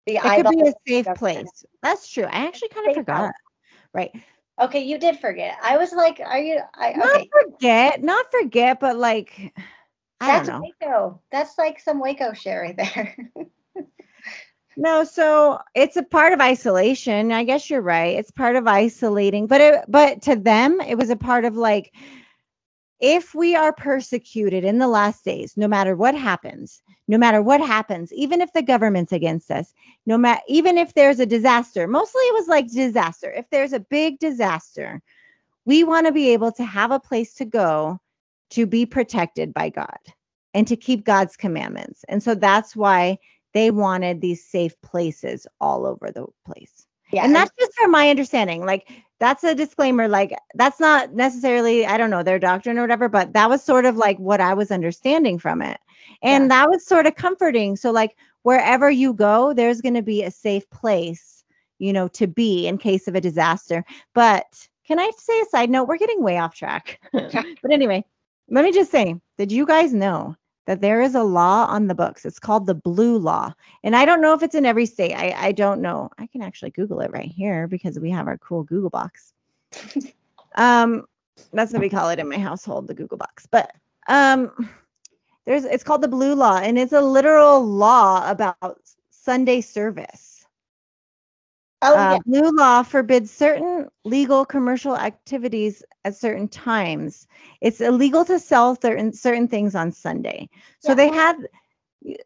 the 0.06 0.16
It 0.16 0.22
could 0.22 0.48
be 0.48 0.60
a 0.60 0.72
safe 0.86 1.04
government. 1.04 1.18
place. 1.18 1.64
That's 1.82 2.10
true. 2.10 2.24
I 2.24 2.46
actually 2.46 2.68
kind 2.68 2.86
of 2.86 2.94
Safe 2.94 2.96
forgot. 3.06 3.20
house. 3.20 3.32
Right. 3.94 4.10
Okay, 4.60 4.80
you 4.80 4.98
did 4.98 5.20
forget. 5.20 5.56
I 5.62 5.76
was 5.76 5.92
like, 5.92 6.20
are 6.24 6.38
you 6.38 6.60
I 6.74 6.92
Not 6.96 7.20
forget, 7.30 8.02
not 8.02 8.30
forget, 8.32 8.80
but 8.80 8.96
like, 8.96 9.54
I 10.20 10.26
That's 10.26 10.48
don't 10.48 10.60
know. 10.60 10.70
Waco. 10.80 11.22
That's 11.30 11.58
like 11.58 11.80
some 11.80 12.00
Waco 12.00 12.32
right 12.46 12.76
there. 12.76 13.16
No, 14.80 15.02
so 15.02 15.58
it's 15.74 15.96
a 15.96 16.04
part 16.04 16.32
of 16.32 16.40
isolation. 16.40 17.32
I 17.32 17.42
guess 17.42 17.68
you're 17.68 17.82
right. 17.82 18.16
It's 18.16 18.30
part 18.30 18.54
of 18.54 18.68
isolating, 18.68 19.48
but 19.48 19.60
it, 19.60 19.84
but 19.88 20.22
to 20.22 20.36
them, 20.36 20.80
it 20.80 20.96
was 20.96 21.10
a 21.10 21.16
part 21.16 21.44
of 21.44 21.56
like, 21.56 21.92
if 23.00 23.34
we 23.34 23.56
are 23.56 23.72
persecuted 23.72 24.62
in 24.62 24.78
the 24.78 24.86
last 24.86 25.24
days, 25.24 25.56
no 25.56 25.66
matter 25.66 25.96
what 25.96 26.14
happens, 26.14 26.80
no 27.08 27.18
matter 27.18 27.42
what 27.42 27.60
happens, 27.60 28.12
even 28.12 28.40
if 28.40 28.52
the 28.52 28.62
government's 28.62 29.10
against 29.10 29.50
us, 29.50 29.74
no 30.06 30.16
matter, 30.16 30.42
even 30.46 30.78
if 30.78 30.94
there's 30.94 31.18
a 31.18 31.26
disaster, 31.26 31.88
mostly 31.88 32.22
it 32.22 32.34
was 32.34 32.46
like 32.46 32.70
disaster. 32.70 33.32
If 33.32 33.50
there's 33.50 33.72
a 33.72 33.80
big 33.80 34.20
disaster, 34.20 35.02
we 35.64 35.82
want 35.82 36.06
to 36.06 36.12
be 36.12 36.28
able 36.30 36.52
to 36.52 36.64
have 36.64 36.92
a 36.92 37.00
place 37.00 37.34
to 37.34 37.44
go 37.44 37.98
to 38.50 38.66
be 38.66 38.86
protected 38.86 39.52
by 39.54 39.70
God 39.70 39.98
and 40.54 40.66
to 40.68 40.76
keep 40.76 41.04
God's 41.04 41.36
commandments. 41.36 42.04
And 42.08 42.22
so 42.22 42.34
that's 42.34 42.74
why 42.76 43.18
they 43.54 43.70
wanted 43.70 44.20
these 44.20 44.44
safe 44.44 44.80
places 44.82 45.46
all 45.60 45.86
over 45.86 46.10
the 46.10 46.26
place. 46.44 46.86
yeah. 47.12 47.24
And 47.24 47.34
that's 47.34 47.50
just 47.58 47.72
from 47.74 47.90
my 47.90 48.10
understanding. 48.10 48.64
Like 48.66 48.88
that's 49.20 49.42
a 49.44 49.54
disclaimer. 49.54 50.08
Like 50.08 50.36
that's 50.54 50.78
not 50.80 51.14
necessarily, 51.14 51.86
I 51.86 51.96
don't 51.96 52.10
know, 52.10 52.22
their 52.22 52.38
doctrine 52.38 52.78
or 52.78 52.82
whatever, 52.82 53.08
but 53.08 53.32
that 53.32 53.48
was 53.50 53.62
sort 53.64 53.84
of 53.86 53.96
like 53.96 54.18
what 54.18 54.40
I 54.40 54.54
was 54.54 54.70
understanding 54.70 55.38
from 55.38 55.62
it. 55.62 55.78
And 56.22 56.44
Yeah. 56.44 56.48
that 56.48 56.70
was 56.70 56.84
sort 56.86 57.06
of 57.06 57.14
comforting. 57.16 57.76
So 57.76 57.90
like 57.90 58.16
wherever 58.42 58.90
you 58.90 59.12
go, 59.14 59.52
there's 59.54 59.80
going 59.80 59.94
to 59.94 60.02
be 60.02 60.22
a 60.22 60.30
safe 60.30 60.68
place, 60.70 61.44
you 61.78 61.92
know, 61.92 62.08
to 62.08 62.26
be 62.26 62.66
in 62.66 62.78
case 62.78 63.08
of 63.08 63.14
a 63.14 63.20
disaster. 63.20 63.84
But 64.14 64.68
can 64.86 64.98
I 64.98 65.10
say 65.16 65.40
a 65.40 65.44
side 65.46 65.70
note? 65.70 65.88
We're 65.88 65.98
getting 65.98 66.22
way 66.22 66.38
off 66.38 66.54
track. 66.54 67.00
but 67.12 67.70
anyway, 67.70 68.04
let 68.48 68.64
me 68.64 68.72
just 68.72 68.90
say, 68.90 69.16
did 69.36 69.52
you 69.52 69.66
guys 69.66 69.92
know 69.92 70.36
that 70.66 70.80
there 70.80 71.00
is 71.00 71.14
a 71.14 71.22
law 71.22 71.66
on 71.66 71.86
the 71.86 71.94
books? 71.94 72.24
It's 72.24 72.38
called 72.38 72.66
the 72.66 72.74
blue 72.74 73.18
law. 73.18 73.52
And 73.82 73.94
I 73.94 74.04
don't 74.04 74.20
know 74.20 74.34
if 74.34 74.42
it's 74.42 74.54
in 74.54 74.66
every 74.66 74.86
state. 74.86 75.14
I, 75.14 75.34
I 75.48 75.52
don't 75.52 75.80
know. 75.80 76.10
I 76.18 76.26
can 76.26 76.42
actually 76.42 76.70
Google 76.70 77.00
it 77.00 77.12
right 77.12 77.30
here 77.30 77.66
because 77.66 77.98
we 77.98 78.10
have 78.10 78.26
our 78.26 78.38
cool 78.38 78.62
Google 78.64 78.90
box. 78.90 79.32
um, 80.56 81.06
that's 81.52 81.72
what 81.72 81.80
we 81.80 81.88
call 81.88 82.10
it 82.10 82.18
in 82.18 82.28
my 82.28 82.38
household, 82.38 82.86
the 82.86 82.94
Google 82.94 83.18
box. 83.18 83.46
But 83.50 83.72
um, 84.08 84.68
there's 85.44 85.64
it's 85.64 85.84
called 85.84 86.02
the 86.02 86.08
blue 86.08 86.34
law, 86.34 86.58
and 86.58 86.78
it's 86.78 86.92
a 86.92 87.00
literal 87.00 87.64
law 87.64 88.28
about 88.30 88.80
Sunday 89.10 89.60
service. 89.60 90.37
Oh 91.82 91.98
Uh, 91.98 92.08
yeah. 92.08 92.18
Blue 92.26 92.50
law 92.50 92.82
forbids 92.82 93.30
certain 93.30 93.88
legal 94.04 94.44
commercial 94.44 94.96
activities 94.96 95.82
at 96.04 96.14
certain 96.16 96.48
times. 96.48 97.26
It's 97.60 97.80
illegal 97.80 98.24
to 98.26 98.38
sell 98.38 98.76
certain 98.80 99.12
certain 99.12 99.48
things 99.48 99.74
on 99.74 99.92
Sunday. 99.92 100.48
So 100.80 100.92
Yeah. 100.92 100.94
they 100.94 101.08
had, 101.10 101.36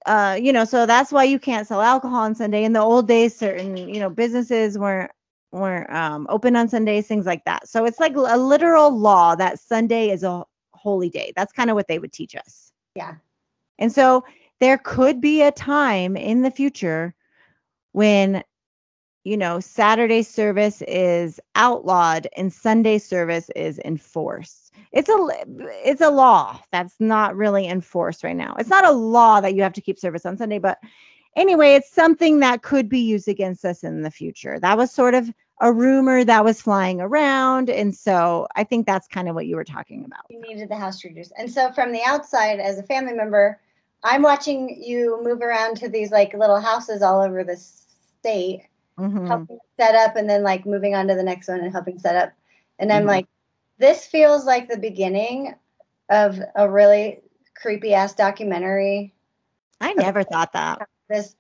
uh, 0.07 0.39
you 0.41 0.53
know, 0.53 0.65
so 0.65 0.87
that's 0.87 1.13
why 1.13 1.25
you 1.25 1.39
can't 1.39 1.67
sell 1.67 1.81
alcohol 1.81 2.21
on 2.23 2.35
Sunday. 2.35 2.65
In 2.65 2.73
the 2.73 2.81
old 2.81 3.09
days, 3.09 3.37
certain 3.37 3.77
you 3.77 4.01
know 4.01 4.11
businesses 4.11 4.79
weren't 4.79 5.11
weren't 5.53 5.91
um, 5.93 6.27
open 6.31 6.57
on 6.57 6.69
Sundays, 6.69 7.07
things 7.07 7.27
like 7.27 7.45
that. 7.45 7.69
So 7.69 7.85
it's 7.85 8.01
like 8.01 8.17
a 8.17 8.37
literal 8.39 8.97
law 8.97 9.35
that 9.37 9.59
Sunday 9.59 10.11
is 10.11 10.23
a 10.25 10.45
holy 10.73 11.11
day. 11.11 11.33
That's 11.37 11.53
kind 11.53 11.71
of 11.71 11.75
what 11.75 11.89
they 11.89 11.99
would 11.99 12.13
teach 12.13 12.35
us. 12.37 12.73
Yeah. 12.95 13.17
And 13.79 13.93
so 13.93 14.25
there 14.61 14.79
could 14.79 15.21
be 15.21 15.43
a 15.43 15.51
time 15.51 16.17
in 16.17 16.43
the 16.43 16.51
future 16.51 17.15
when 17.93 18.43
you 19.25 19.37
know 19.37 19.61
Saturday 19.61 20.23
service 20.23 20.83
is 20.89 21.41
outlawed 21.55 22.29
and 22.37 22.53
Sunday 22.53 22.99
service 22.99 23.51
is 23.55 23.81
enforced. 23.85 24.73
It's 24.93 25.09
a 25.09 25.29
it's 25.85 26.01
a 26.01 26.11
law 26.11 26.59
that's 26.71 26.95
not 26.99 27.37
really 27.37 27.67
enforced 27.67 28.25
right 28.25 28.37
now. 28.37 28.55
It's 28.59 28.71
not 28.71 28.85
a 28.85 28.91
law 28.91 29.41
that 29.41 29.55
you 29.55 29.63
have 29.63 29.75
to 29.75 29.81
keep 29.81 29.99
service 29.99 30.27
on 30.27 30.37
Sunday, 30.37 30.59
but 30.59 30.79
anyway, 31.37 31.75
it's 31.75 31.91
something 31.91 32.41
that 32.41 32.63
could 32.63 32.89
be 32.89 33.01
used 33.01 33.29
against 33.29 33.65
us 33.65 33.85
in 33.85 34.03
the 34.03 34.11
future. 34.11 34.59
That 34.61 34.77
was 34.77 34.91
sort 34.91 35.15
of 35.15 35.33
a 35.61 35.73
rumor 35.73 36.25
that 36.25 36.45
was 36.45 36.61
flying 36.61 37.01
around. 37.01 37.71
And 37.71 37.95
so 37.95 38.49
I 38.57 38.65
think 38.65 38.85
that's 38.85 39.07
kind 39.07 39.29
of 39.29 39.35
what 39.35 39.47
you 39.47 39.57
were 39.57 39.65
talking 39.65 40.05
about. 40.05 40.25
You 40.29 40.41
needed 40.41 40.69
the 40.69 40.77
house 40.77 40.99
treaters. 40.99 41.33
And 41.39 41.51
so 41.51 41.71
from 41.73 41.93
the 41.93 42.03
outside, 42.05 42.59
as 42.59 42.79
a 42.79 42.83
family 42.83 43.13
member, 43.13 43.61
I'm 44.03 44.23
watching 44.23 44.83
you 44.83 45.21
move 45.23 45.41
around 45.41 45.77
to 45.79 45.89
these 45.89 46.11
like 46.11 46.35
little 46.35 46.61
houses 46.61 47.01
all 47.01 47.23
over 47.23 47.45
the 47.45 47.57
state, 47.57 48.67
Mhm. 48.99 49.27
helping 49.27 49.59
set 49.79 49.95
up 49.95 50.17
and 50.17 50.29
then 50.29 50.43
like 50.43 50.67
moving 50.67 50.95
on 50.95 51.09
to 51.09 51.15
the 51.15 51.23
next 51.23 51.49
one 51.49 51.61
and 51.61 51.73
helping 51.73 51.99
set 51.99 52.17
up. 52.17 52.33
And 52.79 52.93
I'm 52.93 53.05
Mhm. 53.05 53.09
like, 53.09 53.27
this 53.79 54.07
feels 54.07 54.45
like 54.45 54.69
the 54.69 54.79
beginning 54.79 55.55
of 56.09 56.39
a 56.55 56.69
really 56.69 57.21
creepy 57.55 57.95
ass 57.95 58.15
documentary. 58.15 59.15
I 59.81 59.95
never 59.95 60.23
thought 60.23 60.53
that. 60.53 60.87
This 61.09 61.35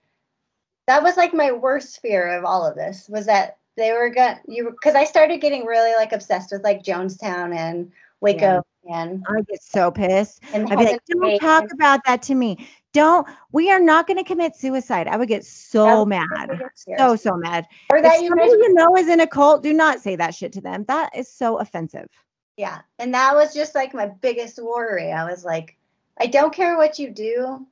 that 0.87 1.03
was 1.03 1.17
like 1.17 1.33
my 1.33 1.53
worst 1.53 2.01
fear 2.01 2.37
of 2.37 2.45
all 2.45 2.67
of 2.67 2.75
this 2.75 3.09
was 3.09 3.27
that 3.27 3.59
they 3.77 3.93
were 3.93 4.11
gonna 4.11 4.41
you 4.47 4.71
because 4.71 4.95
I 4.95 5.05
started 5.05 5.41
getting 5.41 5.65
really 5.65 5.95
like 5.95 6.13
obsessed 6.13 6.53
with 6.53 6.65
like 6.65 6.83
Jonestown 6.83 7.55
and 7.55 7.93
Waco 8.21 8.63
and 8.89 9.24
I 9.28 9.41
get 9.43 9.62
so 9.62 9.91
pissed. 9.91 10.41
and 10.53 10.68
I'd 10.68 10.78
be 10.78 10.85
like, 10.85 11.01
don't 11.09 11.39
talk 11.39 11.72
about 11.72 12.01
that 12.07 12.22
to 12.22 12.35
me. 12.35 12.68
Don't, 12.93 13.26
we 13.53 13.70
are 13.70 13.80
not 13.80 14.07
going 14.07 14.18
to 14.18 14.24
commit 14.24 14.55
suicide. 14.55 15.09
I 15.09 15.16
would 15.16 15.28
get 15.28 15.45
so 15.45 16.05
mad. 16.05 16.61
So, 16.99 17.16
so 17.16 17.37
mad. 17.37 17.66
or 17.91 17.99
If 17.99 18.03
that 18.03 18.20
you 18.20 18.28
somebody 18.28 18.51
you 18.51 18.74
know 18.74 18.97
is 18.97 19.09
in 19.09 19.20
a 19.20 19.26
cult, 19.26 19.62
do 19.62 19.72
not 19.72 20.01
say 20.01 20.16
that 20.16 20.35
shit 20.35 20.53
to 20.55 20.61
them. 20.61 20.85
That 20.89 21.16
is 21.16 21.28
so 21.33 21.59
offensive. 21.59 22.09
Yeah. 22.57 22.80
And 22.99 23.14
that 23.14 23.35
was 23.35 23.55
just 23.55 23.74
like 23.74 23.95
my 23.95 24.07
biggest 24.07 24.59
worry. 24.62 25.11
I 25.11 25.24
was 25.24 25.45
like, 25.45 25.78
I 26.20 26.26
don't 26.26 26.53
care 26.53 26.76
what 26.76 26.99
you 26.99 27.11
do, 27.11 27.66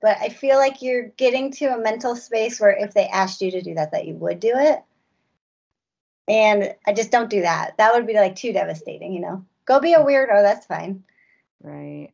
but 0.00 0.16
I 0.20 0.28
feel 0.28 0.58
like 0.58 0.80
you're 0.80 1.08
getting 1.16 1.50
to 1.52 1.74
a 1.74 1.78
mental 1.78 2.14
space 2.14 2.60
where 2.60 2.70
if 2.70 2.94
they 2.94 3.08
asked 3.08 3.42
you 3.42 3.50
to 3.50 3.62
do 3.62 3.74
that, 3.74 3.90
that 3.92 4.06
you 4.06 4.14
would 4.14 4.38
do 4.38 4.52
it. 4.54 4.80
And 6.28 6.74
I 6.86 6.92
just 6.92 7.10
don't 7.10 7.28
do 7.28 7.42
that. 7.42 7.76
That 7.78 7.94
would 7.94 8.06
be 8.06 8.14
like 8.14 8.36
too 8.36 8.52
devastating, 8.52 9.12
you 9.12 9.20
know. 9.20 9.44
Go 9.66 9.80
be 9.80 9.92
a 9.92 9.98
weirdo, 10.00 10.42
that's 10.42 10.66
fine. 10.66 11.04
Right. 11.62 12.12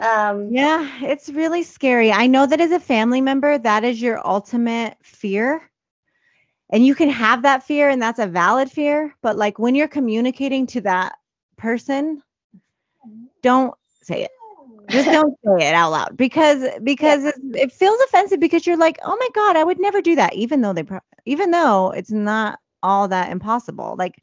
Um 0.00 0.50
Yeah, 0.50 0.88
it's 1.02 1.28
really 1.30 1.62
scary. 1.62 2.12
I 2.12 2.26
know 2.26 2.46
that 2.46 2.60
as 2.60 2.70
a 2.72 2.80
family 2.80 3.20
member, 3.20 3.58
that 3.58 3.84
is 3.84 4.00
your 4.00 4.24
ultimate 4.26 4.96
fear. 5.02 5.70
And 6.70 6.84
you 6.84 6.94
can 6.94 7.10
have 7.10 7.42
that 7.42 7.62
fear, 7.64 7.88
and 7.88 8.00
that's 8.02 8.18
a 8.18 8.26
valid 8.26 8.70
fear. 8.70 9.14
But 9.22 9.36
like 9.36 9.58
when 9.58 9.74
you're 9.74 9.88
communicating 9.88 10.66
to 10.68 10.80
that 10.82 11.14
person, 11.56 12.22
don't 13.42 13.74
say 14.02 14.22
it. 14.24 14.30
Just 14.90 15.10
don't 15.10 15.34
say 15.44 15.68
it 15.68 15.74
out 15.74 15.90
loud 15.92 16.16
because 16.16 16.64
because 16.82 17.24
it, 17.24 17.34
it 17.54 17.72
feels 17.72 17.98
offensive 18.06 18.40
because 18.40 18.66
you're 18.66 18.76
like, 18.76 18.98
oh 19.04 19.16
my 19.18 19.28
god, 19.34 19.56
I 19.56 19.64
would 19.64 19.80
never 19.80 20.00
do 20.00 20.16
that, 20.16 20.34
even 20.34 20.60
though 20.60 20.72
they, 20.72 20.82
pro- 20.82 21.00
even 21.24 21.50
though 21.50 21.92
it's 21.92 22.10
not 22.10 22.58
all 22.82 23.08
that 23.08 23.30
impossible. 23.30 23.94
Like 23.98 24.22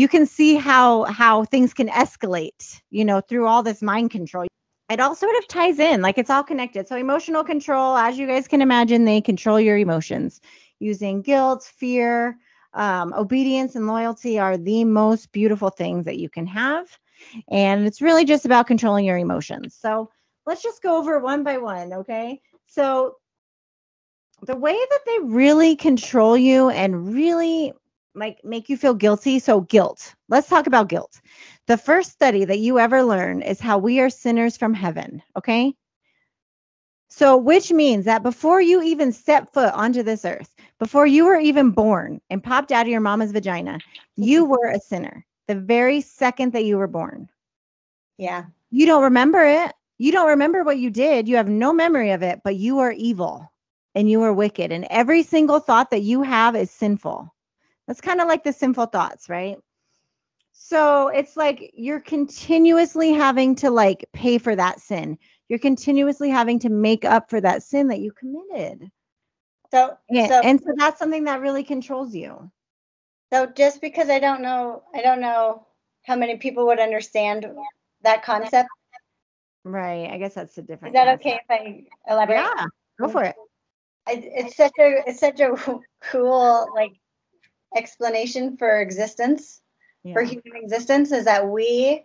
you 0.00 0.08
can 0.08 0.24
see 0.24 0.54
how 0.54 1.04
how 1.04 1.44
things 1.44 1.74
can 1.74 1.88
escalate, 1.88 2.80
you 2.88 3.04
know, 3.04 3.20
through 3.20 3.46
all 3.46 3.62
this 3.62 3.82
mind 3.82 4.10
control. 4.10 4.46
It 4.88 4.98
all 4.98 5.14
sort 5.14 5.36
of 5.36 5.46
ties 5.46 5.78
in 5.78 6.00
like 6.00 6.16
it's 6.16 6.30
all 6.30 6.42
connected. 6.42 6.88
So 6.88 6.96
emotional 6.96 7.44
control 7.44 7.98
as 7.98 8.18
you 8.18 8.26
guys 8.26 8.48
can 8.48 8.62
imagine 8.62 9.04
they 9.04 9.20
control 9.20 9.60
your 9.60 9.76
emotions. 9.76 10.40
Using 10.78 11.20
guilt 11.20 11.70
fear 11.76 12.38
um, 12.72 13.12
obedience 13.12 13.76
and 13.76 13.86
loyalty 13.86 14.38
are 14.38 14.56
the 14.56 14.84
most 14.84 15.32
beautiful 15.32 15.68
things 15.68 16.06
that 16.06 16.18
you 16.18 16.30
can 16.30 16.46
have. 16.46 16.86
And 17.48 17.86
it's 17.86 18.00
really 18.00 18.24
just 18.24 18.46
about 18.46 18.66
controlling 18.66 19.04
your 19.04 19.18
emotions. 19.18 19.76
So 19.78 20.10
let's 20.46 20.62
just 20.62 20.82
go 20.82 20.96
over 20.96 21.18
one 21.18 21.44
by 21.44 21.58
one 21.58 21.92
okay? 21.92 22.40
So 22.64 23.16
the 24.46 24.56
way 24.56 24.72
that 24.72 25.00
they 25.04 25.18
really 25.24 25.76
control 25.76 26.38
you 26.38 26.70
and 26.70 27.12
really 27.12 27.74
like 28.14 28.40
make 28.44 28.68
you 28.68 28.76
feel 28.76 28.94
guilty 28.94 29.38
so 29.38 29.60
guilt 29.60 30.14
let's 30.28 30.48
talk 30.48 30.66
about 30.66 30.88
guilt 30.88 31.20
the 31.66 31.76
first 31.78 32.10
study 32.10 32.44
that 32.44 32.58
you 32.58 32.78
ever 32.80 33.02
learn 33.04 33.42
is 33.42 33.60
how 33.60 33.78
we 33.78 34.00
are 34.00 34.10
sinners 34.10 34.56
from 34.56 34.74
heaven, 34.74 35.22
okay? 35.36 35.74
So, 37.08 37.36
which 37.36 37.70
means 37.72 38.06
that 38.06 38.22
before 38.22 38.60
you 38.60 38.82
even 38.82 39.12
step 39.12 39.52
foot 39.52 39.72
onto 39.72 40.02
this 40.02 40.24
earth, 40.24 40.54
before 40.80 41.06
you 41.06 41.26
were 41.26 41.38
even 41.38 41.70
born 41.70 42.20
and 42.28 42.42
popped 42.42 42.72
out 42.72 42.86
of 42.86 42.88
your 42.90 43.00
mama's 43.00 43.30
vagina, 43.32 43.82
you 44.16 44.44
were 44.46 44.68
a 44.68 44.80
sinner 44.80 45.24
the 45.46 45.54
very 45.54 46.00
second 46.00 46.52
that 46.52 46.64
you 46.64 46.76
were 46.76 46.88
born. 46.88 47.28
yeah. 48.18 48.44
You 48.70 48.86
don't 48.86 49.04
remember 49.04 49.44
it. 49.44 49.72
You 49.98 50.12
don't 50.12 50.28
remember 50.28 50.64
what 50.64 50.78
you 50.78 50.90
did. 50.90 51.28
You 51.28 51.36
have 51.36 51.48
no 51.48 51.72
memory 51.72 52.10
of 52.10 52.22
it, 52.22 52.40
but 52.42 52.56
you 52.56 52.80
are 52.80 52.92
evil 52.92 53.50
and 53.94 54.10
you 54.10 54.22
are 54.22 54.32
wicked. 54.32 54.72
And 54.72 54.86
every 54.90 55.22
single 55.22 55.60
thought 55.60 55.90
that 55.90 56.02
you 56.02 56.22
have 56.22 56.56
is 56.56 56.70
sinful. 56.70 57.32
That's 57.90 58.00
kind 58.00 58.20
of 58.20 58.28
like 58.28 58.44
the 58.44 58.52
sinful 58.52 58.86
thoughts, 58.86 59.28
right? 59.28 59.58
So 60.52 61.08
it's 61.08 61.36
like 61.36 61.72
you're 61.74 61.98
continuously 61.98 63.12
having 63.12 63.56
to 63.56 63.70
like 63.70 64.04
pay 64.12 64.38
for 64.38 64.54
that 64.54 64.78
sin. 64.78 65.18
You're 65.48 65.58
continuously 65.58 66.30
having 66.30 66.60
to 66.60 66.68
make 66.68 67.04
up 67.04 67.28
for 67.28 67.40
that 67.40 67.64
sin 67.64 67.88
that 67.88 67.98
you 67.98 68.12
committed. 68.12 68.88
So 69.72 69.98
yeah, 70.08 70.28
so 70.28 70.40
and 70.44 70.60
so 70.60 70.70
that's 70.76 71.00
something 71.00 71.24
that 71.24 71.40
really 71.40 71.64
controls 71.64 72.14
you. 72.14 72.52
so 73.32 73.46
just 73.46 73.80
because 73.80 74.08
I 74.08 74.20
don't 74.20 74.40
know 74.40 74.84
I 74.94 75.02
don't 75.02 75.20
know 75.20 75.66
how 76.04 76.14
many 76.14 76.36
people 76.36 76.66
would 76.66 76.78
understand 76.78 77.44
that 78.02 78.22
concept. 78.22 78.68
Right. 79.64 80.08
I 80.08 80.16
guess 80.16 80.34
that's 80.34 80.56
a 80.58 80.60
Is 80.60 80.66
that 80.68 80.80
concept. 80.80 81.26
okay 81.26 81.40
if 81.42 81.50
I 81.50 81.82
elaborate? 82.08 82.36
Yeah. 82.36 82.66
Go 83.00 83.08
for 83.08 83.24
it. 83.24 83.34
I, 84.06 84.22
it's 84.22 84.56
such 84.56 84.78
a 84.78 85.02
it's 85.08 85.18
such 85.18 85.40
a 85.40 85.56
cool 86.02 86.68
like 86.72 86.92
explanation 87.76 88.56
for 88.56 88.80
existence 88.80 89.60
for 90.12 90.22
human 90.22 90.56
existence 90.56 91.12
is 91.12 91.26
that 91.26 91.48
we 91.48 92.04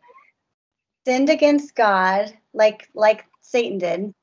sinned 1.06 1.30
against 1.30 1.76
God 1.76 2.34
like 2.54 2.90
like 2.94 3.26
Satan 3.42 3.78
did 3.78 4.14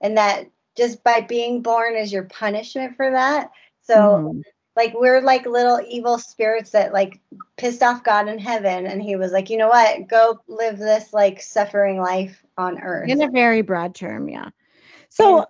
and 0.00 0.16
that 0.18 0.46
just 0.76 1.02
by 1.04 1.20
being 1.20 1.62
born 1.62 1.96
is 1.96 2.12
your 2.12 2.24
punishment 2.24 2.96
for 2.96 3.10
that. 3.10 3.50
So 3.82 3.96
Mhm. 3.96 4.42
like 4.76 4.92
we're 4.94 5.20
like 5.20 5.46
little 5.46 5.80
evil 5.88 6.18
spirits 6.18 6.70
that 6.72 6.92
like 6.92 7.20
pissed 7.56 7.82
off 7.82 8.02
God 8.02 8.28
in 8.28 8.38
heaven 8.38 8.86
and 8.86 9.00
he 9.00 9.16
was 9.16 9.32
like 9.32 9.50
you 9.50 9.56
know 9.56 9.68
what? 9.68 10.08
Go 10.08 10.40
live 10.48 10.78
this 10.78 11.12
like 11.12 11.40
suffering 11.40 12.00
life 12.00 12.44
on 12.58 12.80
earth. 12.80 13.10
In 13.10 13.22
a 13.22 13.30
very 13.30 13.62
broad 13.62 13.94
term 13.94 14.28
yeah. 14.28 14.50
So 15.08 15.46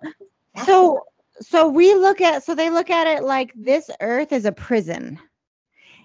so 0.65 1.01
so 1.41 1.67
we 1.67 1.93
look 1.95 2.21
at 2.21 2.43
so 2.43 2.55
they 2.55 2.69
look 2.69 2.89
at 2.89 3.07
it 3.07 3.23
like 3.23 3.51
this 3.55 3.89
earth 3.99 4.31
is 4.31 4.45
a 4.45 4.51
prison 4.51 5.19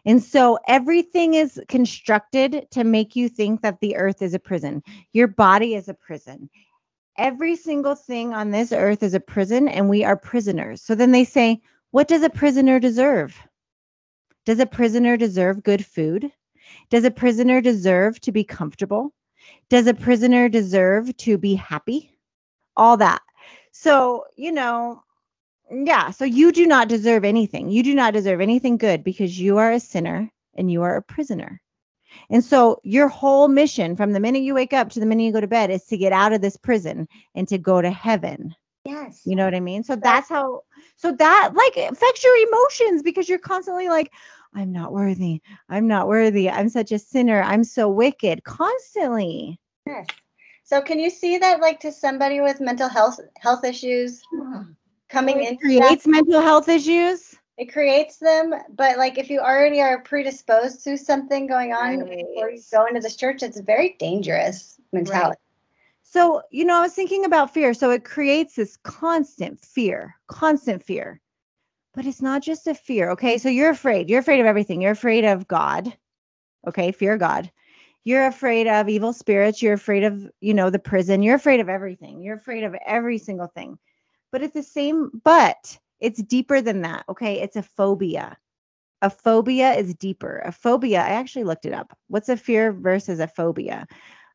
and 0.05 0.23
so 0.23 0.59
everything 0.67 1.35
is 1.35 1.61
constructed 1.69 2.67
to 2.73 2.85
make 2.85 3.17
you 3.17 3.29
think 3.29 3.63
that 3.63 3.81
the 3.81 3.97
earth 3.97 4.23
is 4.23 4.35
a 4.35 4.39
prison. 4.39 4.83
Your 5.13 5.29
body 5.29 5.75
is 5.75 5.89
a 5.89 5.95
prison. 5.95 6.51
Every 7.19 7.57
single 7.57 7.95
thing 7.95 8.33
on 8.33 8.51
this 8.51 8.73
earth 8.73 9.03
is 9.03 9.15
a 9.15 9.21
prison 9.21 9.69
and 9.69 9.89
we 9.89 10.05
are 10.05 10.17
prisoners. 10.17 10.83
So 10.83 10.95
then 10.95 11.13
they 11.13 11.25
say 11.25 11.61
what 11.91 12.09
does 12.09 12.23
a 12.23 12.31
prisoner 12.31 12.79
deserve? 12.79 13.37
Does 14.47 14.61
a 14.61 14.67
prisoner 14.67 15.17
deserve 15.17 15.63
good 15.63 15.85
food? 15.85 16.31
Does 16.89 17.05
a 17.05 17.11
prisoner 17.11 17.61
deserve 17.61 18.21
to 18.21 18.33
be 18.33 18.45
comfortable? 18.45 19.13
Does 19.69 19.87
a 19.87 19.95
prisoner 19.95 20.49
deserve 20.49 21.17
to 21.19 21.37
be 21.37 21.55
happy? 21.55 22.17
All 22.77 22.97
that. 22.99 23.23
So, 23.73 24.25
you 24.37 24.53
know, 24.53 25.03
yeah, 25.71 26.11
so 26.11 26.25
you 26.25 26.53
do 26.53 26.67
not 26.67 26.89
deserve 26.89 27.25
anything. 27.25 27.71
You 27.71 27.83
do 27.83 27.95
not 27.95 28.13
deserve 28.13 28.41
anything 28.41 28.77
good 28.77 29.05
because 29.05 29.39
you 29.39 29.59
are 29.59 29.73
a 29.73 29.81
sinner 29.81 30.31
and 30.57 30.71
you 30.71 30.83
are 30.83 30.97
a 30.97 31.03
prisoner. 31.03 31.61
And 32.29 32.45
so, 32.45 32.81
your 32.83 33.07
whole 33.07 33.47
mission 33.47 33.95
from 33.95 34.13
the 34.13 34.21
minute 34.21 34.43
you 34.43 34.55
wake 34.55 34.73
up 34.73 34.91
to 34.91 35.01
the 35.01 35.07
minute 35.07 35.23
you 35.25 35.33
go 35.33 35.41
to 35.41 35.47
bed 35.47 35.71
is 35.71 35.85
to 35.87 35.97
get 35.97 36.13
out 36.13 36.33
of 36.33 36.41
this 36.41 36.57
prison 36.57 37.07
and 37.35 37.47
to 37.49 37.59
go 37.59 37.81
to 37.81 37.91
heaven. 37.91 38.55
yes 38.85 39.23
You 39.25 39.37
know 39.37 39.45
what 39.45 39.55
I 39.55 39.61
mean? 39.61 39.85
So 39.85 39.95
that's 39.95 40.29
how 40.29 40.63
so 40.97 41.13
that 41.13 41.53
like 41.55 41.77
affects 41.77 42.25
your 42.25 42.37
emotions 42.49 43.03
because 43.03 43.29
you're 43.29 43.39
constantly 43.39 43.89
like 43.89 44.11
I'm 44.55 44.73
not 44.73 44.93
worthy. 44.93 45.41
I'm 45.69 45.87
not 45.87 46.09
worthy. 46.09 46.51
I'm 46.51 46.69
such 46.69 46.91
a 46.91 46.99
sinner. 46.99 47.41
I'm 47.41 47.63
so 47.63 47.89
wicked 47.89 48.43
constantly. 48.43 49.61
Yes. 49.87 50.07
So 50.65 50.81
can 50.81 50.99
you 50.99 51.11
see 51.11 51.39
that 51.39 51.61
like 51.61 51.81
to 51.81 51.93
somebody 51.93 52.41
with 52.41 52.61
mental 52.61 52.89
health 52.89 53.21
health 53.39 53.65
issues 53.65 54.21
hmm. 54.33 54.63
Coming 55.11 55.43
it 55.43 55.51
in 55.51 55.59
creates 55.59 56.07
mental 56.07 56.41
health 56.41 56.69
issues. 56.69 57.37
it 57.59 57.73
creates 57.73 58.17
them, 58.17 58.55
but 58.75 58.97
like 58.97 59.19
if 59.19 59.29
you 59.29 59.41
already 59.41 59.81
are 59.81 60.01
predisposed 60.03 60.83
to 60.85 60.97
something 60.97 61.47
going 61.47 61.73
on 61.73 61.99
before 61.99 62.51
you 62.51 62.57
Right. 62.57 62.65
go 62.73 62.87
into 62.87 63.01
this 63.01 63.17
church, 63.17 63.43
it's 63.43 63.59
a 63.59 63.63
very 63.63 63.97
dangerous 63.99 64.81
mentality. 64.93 65.39
So, 66.03 66.43
you 66.51 66.65
know, 66.65 66.79
I 66.79 66.81
was 66.83 66.95
thinking 66.95 67.25
about 67.25 67.53
fear. 67.53 67.75
So 67.75 67.91
it 67.91 68.05
creates 68.05 68.55
this 68.55 68.77
constant 68.79 69.61
fear, 69.61 70.17
constant 70.27 70.83
fear. 70.83 71.21
But 71.95 72.07
it's 72.07 72.23
not 72.23 72.43
just 72.43 72.67
a 72.67 72.75
fear. 72.75 73.11
Okay. 73.11 73.37
So 73.39 73.49
you're 73.49 73.71
afraid. 73.71 74.09
You're 74.09 74.21
afraid 74.21 74.41
of 74.41 74.47
everything. 74.47 74.81
You're 74.81 74.93
afraid 74.93 75.25
of 75.25 75.47
God. 75.47 75.93
Okay. 76.67 76.93
Fear 76.93 77.19
God. 77.19 77.51
You're 78.05 78.27
afraid 78.27 78.67
of 78.67 78.89
evil 78.89 79.13
spirits. 79.13 79.61
You're 79.61 79.75
afraid 79.75 80.05
of, 80.05 80.31
you 80.41 80.55
know, 80.55 80.71
the 80.71 80.79
prison. 80.79 81.23
You're 81.23 81.37
afraid 81.37 81.61
of 81.61 81.69
everything. 81.69 82.23
You're 82.23 82.37
afraid 82.37 82.65
of 82.65 82.75
every 82.87 83.19
single 83.19 83.49
thing. 83.49 83.79
But 84.33 84.43
at 84.43 84.55
the 84.55 84.63
same, 84.63 85.11
but 85.25 85.79
It's 86.01 86.23
deeper 86.23 86.61
than 86.63 86.83
that. 86.83 87.05
Okay. 87.09 87.41
It's 87.41 87.57
a 87.57 87.63
phobia. 87.63 88.37
A 89.03 89.11
phobia 89.11 89.75
is 89.75 89.95
deeper. 89.95 90.43
A 90.45 90.53
phobia, 90.53 91.01
I 91.01 91.11
actually 91.11 91.45
looked 91.45 91.67
it 91.67 91.73
up. 91.73 91.97
What's 92.09 92.29
a 92.29 92.37
fear 92.37 92.73
versus 92.73 93.21
a 93.21 93.27
phobia? 93.27 93.87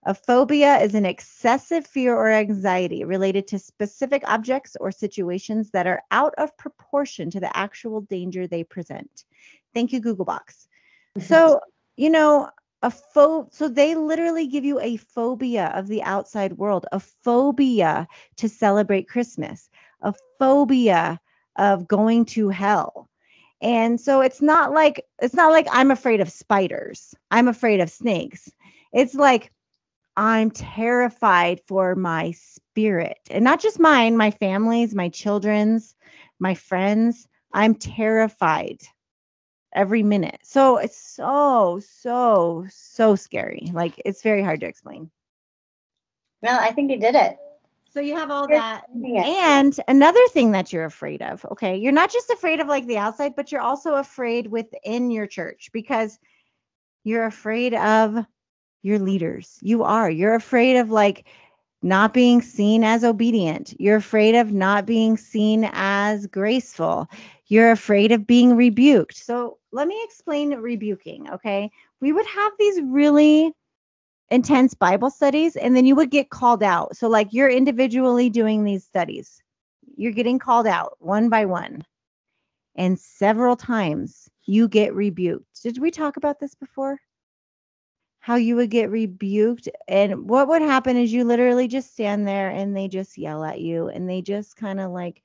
A 0.05 0.13
phobia 0.13 0.77
is 0.77 0.93
an 0.95 1.05
excessive 1.05 1.85
fear 1.87 2.15
or 2.15 2.29
anxiety 2.29 3.03
related 3.03 3.47
to 3.47 3.59
specific 3.59 4.23
objects 4.27 4.77
or 4.79 4.91
situations 4.91 5.71
that 5.71 5.87
are 5.87 6.03
out 6.11 6.35
of 6.37 6.55
proportion 6.57 7.29
to 7.31 7.39
the 7.39 7.55
actual 7.57 8.01
danger 8.01 8.47
they 8.47 8.63
present. 8.63 9.25
Thank 9.73 9.91
you, 9.91 10.01
Googlebox. 10.01 10.67
Mm-hmm. 11.17 11.21
So, 11.21 11.59
you 11.97 12.09
know, 12.11 12.49
a 12.81 12.91
pho- 12.91 13.49
so 13.51 13.67
they 13.67 13.95
literally 13.95 14.47
give 14.47 14.63
you 14.63 14.79
a 14.79 14.97
phobia 14.97 15.71
of 15.75 15.87
the 15.87 16.03
outside 16.03 16.53
world, 16.53 16.85
a 16.91 16.99
phobia 16.99 18.07
to 18.37 18.49
celebrate 18.49 19.07
Christmas, 19.09 19.69
a 20.05 20.13
phobia 20.39 21.19
of 21.57 21.87
going 21.87 22.25
to 22.25 22.49
hell. 22.49 23.09
And 23.61 23.99
so 23.99 24.21
it's 24.21 24.41
not 24.41 24.71
like 24.71 25.05
it's 25.21 25.33
not 25.33 25.51
like 25.51 25.67
I'm 25.71 25.91
afraid 25.91 26.21
of 26.21 26.31
spiders. 26.31 27.15
I'm 27.31 27.47
afraid 27.47 27.79
of 27.79 27.89
snakes. 27.89 28.49
It's 28.93 29.15
like 29.15 29.51
I'm 30.15 30.51
terrified 30.51 31.61
for 31.67 31.95
my 31.95 32.31
spirit. 32.31 33.17
And 33.29 33.43
not 33.43 33.59
just 33.59 33.79
mine, 33.79 34.15
my 34.15 34.31
family's, 34.31 34.93
my 34.93 35.09
children's, 35.09 35.95
my 36.39 36.53
friends. 36.53 37.27
I'm 37.51 37.75
terrified 37.75 38.81
every 39.73 40.03
minute. 40.03 40.39
So 40.43 40.77
it's 40.77 40.97
so, 40.97 41.81
so, 41.85 42.65
so 42.69 43.15
scary. 43.15 43.71
Like 43.73 44.01
it's 44.05 44.21
very 44.21 44.43
hard 44.43 44.59
to 44.61 44.67
explain. 44.67 45.09
Well, 46.41 46.59
I 46.59 46.71
think 46.71 46.91
you 46.91 46.99
did 46.99 47.15
it. 47.15 47.37
So 47.95 48.01
you 48.01 48.17
have 48.17 48.29
all 48.29 48.45
that. 48.49 48.83
And 48.93 49.73
another 49.87 50.19
thing 50.33 50.51
that 50.51 50.73
you're 50.73 50.83
afraid 50.83 51.21
of, 51.21 51.45
okay, 51.51 51.77
you're 51.77 51.93
not 51.93 52.11
just 52.11 52.29
afraid 52.29 52.59
of 52.59 52.67
like 52.67 52.85
the 52.87 52.97
outside, 52.97 53.37
but 53.37 53.53
you're 53.53 53.61
also 53.61 53.93
afraid 53.93 54.47
within 54.47 55.11
your 55.11 55.27
church 55.27 55.69
because 55.71 56.19
you're 57.05 57.23
afraid 57.23 57.73
of 57.73 58.25
your 58.83 58.99
leaders. 58.99 59.57
You 59.61 59.83
are. 59.83 60.09
You're 60.09 60.35
afraid 60.35 60.75
of 60.75 60.89
like 60.89 61.25
not 61.81 62.13
being 62.13 62.41
seen 62.41 62.83
as 62.83 63.05
obedient. 63.05 63.73
You're 63.79 63.95
afraid 63.95 64.35
of 64.35 64.51
not 64.51 64.85
being 64.85 65.15
seen 65.15 65.69
as 65.71 66.27
graceful. 66.27 67.07
You're 67.47 67.71
afraid 67.71 68.11
of 68.11 68.27
being 68.27 68.57
rebuked. 68.57 69.15
So 69.15 69.57
let 69.71 69.87
me 69.87 70.01
explain 70.03 70.53
rebuking, 70.55 71.29
okay? 71.29 71.71
We 72.01 72.11
would 72.11 72.25
have 72.25 72.51
these 72.59 72.81
really 72.81 73.53
intense 74.29 74.73
Bible 74.73 75.09
studies, 75.09 75.55
and 75.55 75.75
then 75.75 75.85
you 75.85 75.95
would 75.95 76.11
get 76.11 76.29
called 76.29 76.63
out. 76.63 76.95
So, 76.95 77.07
like, 77.07 77.29
you're 77.31 77.49
individually 77.49 78.29
doing 78.29 78.63
these 78.63 78.83
studies, 78.83 79.41
you're 79.97 80.11
getting 80.11 80.39
called 80.39 80.67
out 80.67 80.97
one 80.99 81.29
by 81.29 81.45
one, 81.45 81.85
and 82.75 82.99
several 82.99 83.55
times 83.55 84.29
you 84.45 84.67
get 84.67 84.93
rebuked. 84.93 85.63
Did 85.63 85.79
we 85.79 85.91
talk 85.91 86.17
about 86.17 86.39
this 86.39 86.55
before? 86.55 86.99
How 88.19 88.35
you 88.35 88.55
would 88.55 88.71
get 88.71 88.89
rebuked, 88.89 89.69
and 89.87 90.27
what 90.27 90.47
would 90.47 90.63
happen 90.63 90.97
is 90.97 91.13
you 91.13 91.23
literally 91.23 91.67
just 91.67 91.93
stand 91.93 92.27
there 92.27 92.49
and 92.49 92.75
they 92.75 92.87
just 92.87 93.17
yell 93.17 93.43
at 93.43 93.61
you, 93.61 93.89
and 93.89 94.09
they 94.09 94.21
just 94.21 94.55
kind 94.55 94.79
of 94.79 94.91
like 94.91 95.21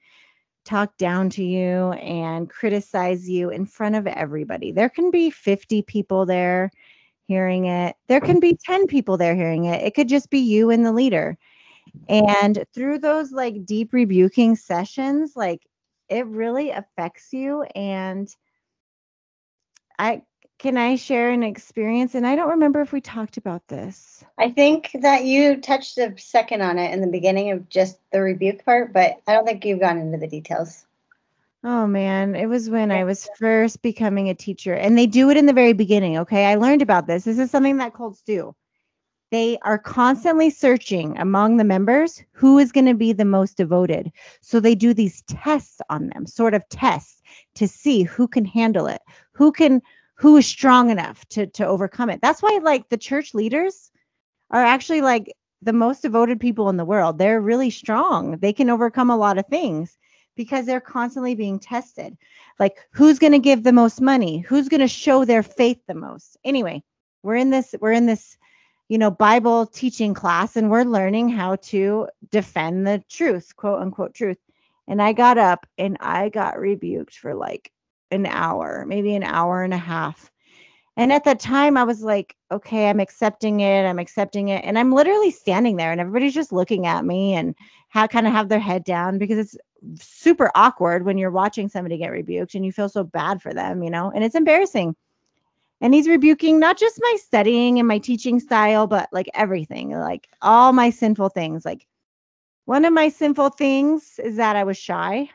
talk 0.67 0.97
down 0.99 1.31
to 1.31 1.43
you 1.43 1.93
and 1.93 2.51
criticize 2.51 3.29
you 3.29 3.49
in 3.49 3.65
front 3.65 3.95
of 3.95 4.07
everybody. 4.07 4.71
There 4.73 4.91
can 4.91 5.11
be 5.11 5.31
50 5.31 5.81
people 5.83 6.27
there 6.27 6.71
hearing 7.31 7.67
it. 7.67 7.95
There 8.09 8.21
can 8.21 8.41
be 8.41 8.59
10 8.65 8.89
people 8.89 9.17
there 9.17 9.37
hearing 9.37 9.67
it. 9.67 9.83
It 9.83 9.95
could 9.95 10.09
just 10.09 10.31
be 10.31 10.41
you 10.41 10.71
and 10.71 10.85
the 10.85 10.91
leader. 10.91 11.39
And 12.09 12.65
through 12.75 12.99
those 12.99 13.31
like 13.31 13.65
deep 13.65 13.93
rebuking 13.93 14.57
sessions, 14.57 15.35
like 15.37 15.63
it 16.09 16.27
really 16.27 16.71
affects 16.71 17.33
you. 17.33 17.63
And 17.63 18.29
I 19.97 20.23
can 20.59 20.77
I 20.77 20.97
share 20.97 21.31
an 21.31 21.45
experience? 21.45 22.17
And 22.17 22.27
I 22.27 22.35
don't 22.35 22.51
remember 22.51 22.81
if 22.81 22.93
we 22.93 23.01
talked 23.01 23.37
about 23.37 23.67
this. 23.69 24.25
I 24.37 24.51
think 24.51 24.91
that 25.01 25.25
you 25.25 25.61
touched 25.61 25.99
a 25.99 26.13
second 26.19 26.63
on 26.63 26.79
it 26.79 26.93
in 26.93 27.01
the 27.01 27.07
beginning 27.07 27.53
of 27.53 27.69
just 27.69 27.97
the 28.11 28.21
rebuke 28.21 28.65
part, 28.65 28.93
but 28.93 29.21
I 29.29 29.35
don't 29.35 29.47
think 29.47 29.65
you've 29.65 29.81
gone 29.81 29.99
into 29.99 30.19
the 30.19 30.27
details. 30.27 30.85
Oh 31.63 31.87
man, 31.87 32.35
it 32.35 32.47
was 32.47 32.71
when 32.71 32.91
I 32.91 33.05
was 33.05 33.29
first 33.39 33.83
becoming 33.83 34.31
a 34.31 34.35
teacher, 34.35 34.73
and 34.75 34.97
they 34.97 35.07
do 35.07 35.29
it 35.31 35.37
in 35.37 35.47
the 35.47 35.53
very 35.53 35.75
beginning. 35.75 36.19
Okay, 36.19 36.47
I 36.47 36.55
learned 36.55 36.81
about 36.81 37.07
this. 37.07 37.25
This 37.25 37.39
is 37.39 37.51
something 37.51 37.77
that 37.79 37.93
cults 37.95 38.23
do. 38.23 38.55
They 39.31 39.59
are 39.63 39.79
constantly 39.79 40.51
searching 40.51 41.19
among 41.19 41.57
the 41.59 41.65
members 41.65 42.23
who 42.33 42.59
is 42.59 42.73
going 42.73 42.87
to 42.87 42.95
be 42.95 43.13
the 43.13 43.27
most 43.27 43.57
devoted. 43.57 44.11
So 44.41 44.61
they 44.61 44.75
do 44.75 44.95
these 44.95 45.23
tests 45.23 45.81
on 45.91 46.09
them, 46.09 46.27
sort 46.27 46.55
of 46.55 46.69
tests 46.71 47.23
to 47.57 47.69
see 47.69 48.05
who 48.05 48.27
can 48.27 48.45
handle 48.47 48.87
it, 48.87 49.03
who 49.33 49.53
can, 49.53 49.83
who 50.17 50.37
is 50.39 50.47
strong 50.47 50.91
enough 50.91 51.27
to 51.31 51.47
to 51.49 51.67
overcome 51.67 52.11
it. 52.11 52.21
That's 52.23 52.43
why 52.43 52.61
like 52.63 52.89
the 52.89 52.99
church 52.99 53.35
leaders 53.35 53.91
are 54.51 54.65
actually 54.65 55.03
like 55.03 55.33
the 55.63 55.75
most 55.75 56.03
devoted 56.03 56.41
people 56.41 56.71
in 56.71 56.79
the 56.79 56.85
world. 56.87 57.19
They're 57.19 57.41
really 57.41 57.71
strong. 57.71 58.39
They 58.39 58.53
can 58.53 58.71
overcome 58.71 59.11
a 59.11 59.17
lot 59.17 59.39
of 59.39 59.47
things 59.49 59.99
because 60.37 60.67
they're 60.67 60.81
constantly 60.81 61.35
being 61.35 61.59
tested. 61.59 62.17
Like 62.59 62.77
who's 62.93 63.19
going 63.19 63.33
to 63.33 63.39
give 63.39 63.63
the 63.63 63.73
most 63.73 64.01
money? 64.01 64.39
Who's 64.39 64.69
going 64.69 64.81
to 64.81 64.89
show 64.89 65.25
their 65.25 65.43
faith 65.43 65.79
the 65.87 65.95
most? 65.95 66.37
Anyway, 66.45 66.83
we're 67.23 67.37
in 67.37 67.51
this 67.51 67.75
we're 67.81 67.93
in 67.93 68.07
this 68.07 68.37
you 68.89 68.99
know 68.99 69.11
Bible 69.11 69.67
teaching 69.67 70.15
class 70.15 70.57
and 70.57 70.71
we're 70.71 70.85
learning 70.85 71.29
how 71.29 71.57
to 71.57 72.09
defend 72.31 72.87
the 72.87 73.03
truth, 73.09 73.55
quote 73.57 73.81
unquote 73.81 74.15
truth. 74.15 74.39
And 74.89 75.01
I 75.01 75.13
got 75.13 75.39
up 75.39 75.67
and 75.79 75.97
I 76.01 76.29
got 76.29 76.59
rebuked 76.59 77.17
for 77.17 77.35
like 77.35 77.71
an 78.11 78.27
hour, 78.27 78.85
maybe 78.87 79.15
an 79.15 79.23
hour 79.23 79.63
and 79.63 79.73
a 79.73 79.79
half. 79.79 80.31
And 80.97 81.13
at 81.13 81.25
that 81.25 81.41
time, 81.41 81.77
I 81.77 81.85
was 81.85 82.03
like, 82.03 82.37
okay, 82.51 82.91
I'm 82.91 83.01
accepting 83.01 83.61
it. 83.61 83.85
I'm 83.85 83.99
accepting 83.99 84.49
it. 84.49 84.65
And 84.65 84.79
I'm 84.79 84.93
literally 84.93 85.31
standing 85.31 85.77
there 85.77 85.93
and 85.93 86.01
everybody's 86.01 86.35
just 86.35 86.53
looking 86.53 86.87
at 86.87 87.05
me 87.05 87.35
and 87.35 87.55
how 87.89 88.07
kind 88.07 88.27
of 88.27 88.33
have 88.33 88.49
their 88.49 88.59
head 88.59 88.85
down 88.85 89.19
because 89.19 89.39
it's 89.39 89.57
super 89.99 90.51
awkward 90.55 91.05
when 91.05 91.19
you're 91.19 91.31
watching 91.31 91.69
somebody 91.69 91.99
get 91.99 92.11
rebuked 92.11 92.55
and 92.55 92.65
you 92.65 92.73
feel 92.73 92.89
so 92.89 93.05
bad 93.05 93.41
for 93.43 93.55
them, 93.55 93.83
you 93.83 93.91
know, 93.91 94.11
and 94.15 94.25
it's 94.25 94.35
embarrassing. 94.35 94.95
And 95.81 95.95
he's 95.95 96.09
rebuking 96.09 96.59
not 96.59 96.79
just 96.79 97.01
my 97.01 97.17
studying 97.19 97.79
and 97.79 97.89
my 97.89 97.99
teaching 97.99 98.39
style, 98.39 98.87
but 98.87 99.09
like 99.13 99.31
everything, 99.35 99.91
like 99.91 100.29
all 100.43 100.73
my 100.73 100.91
sinful 100.91 101.31
things. 101.31 101.65
Like 101.65 101.87
one 102.67 102.85
of 102.85 102.93
my 102.93 103.09
sinful 103.09 103.51
things 103.51 104.21
is 104.23 104.37
that 104.37 104.57
I 104.57 104.65
was 104.65 104.77
shy, 104.77 105.31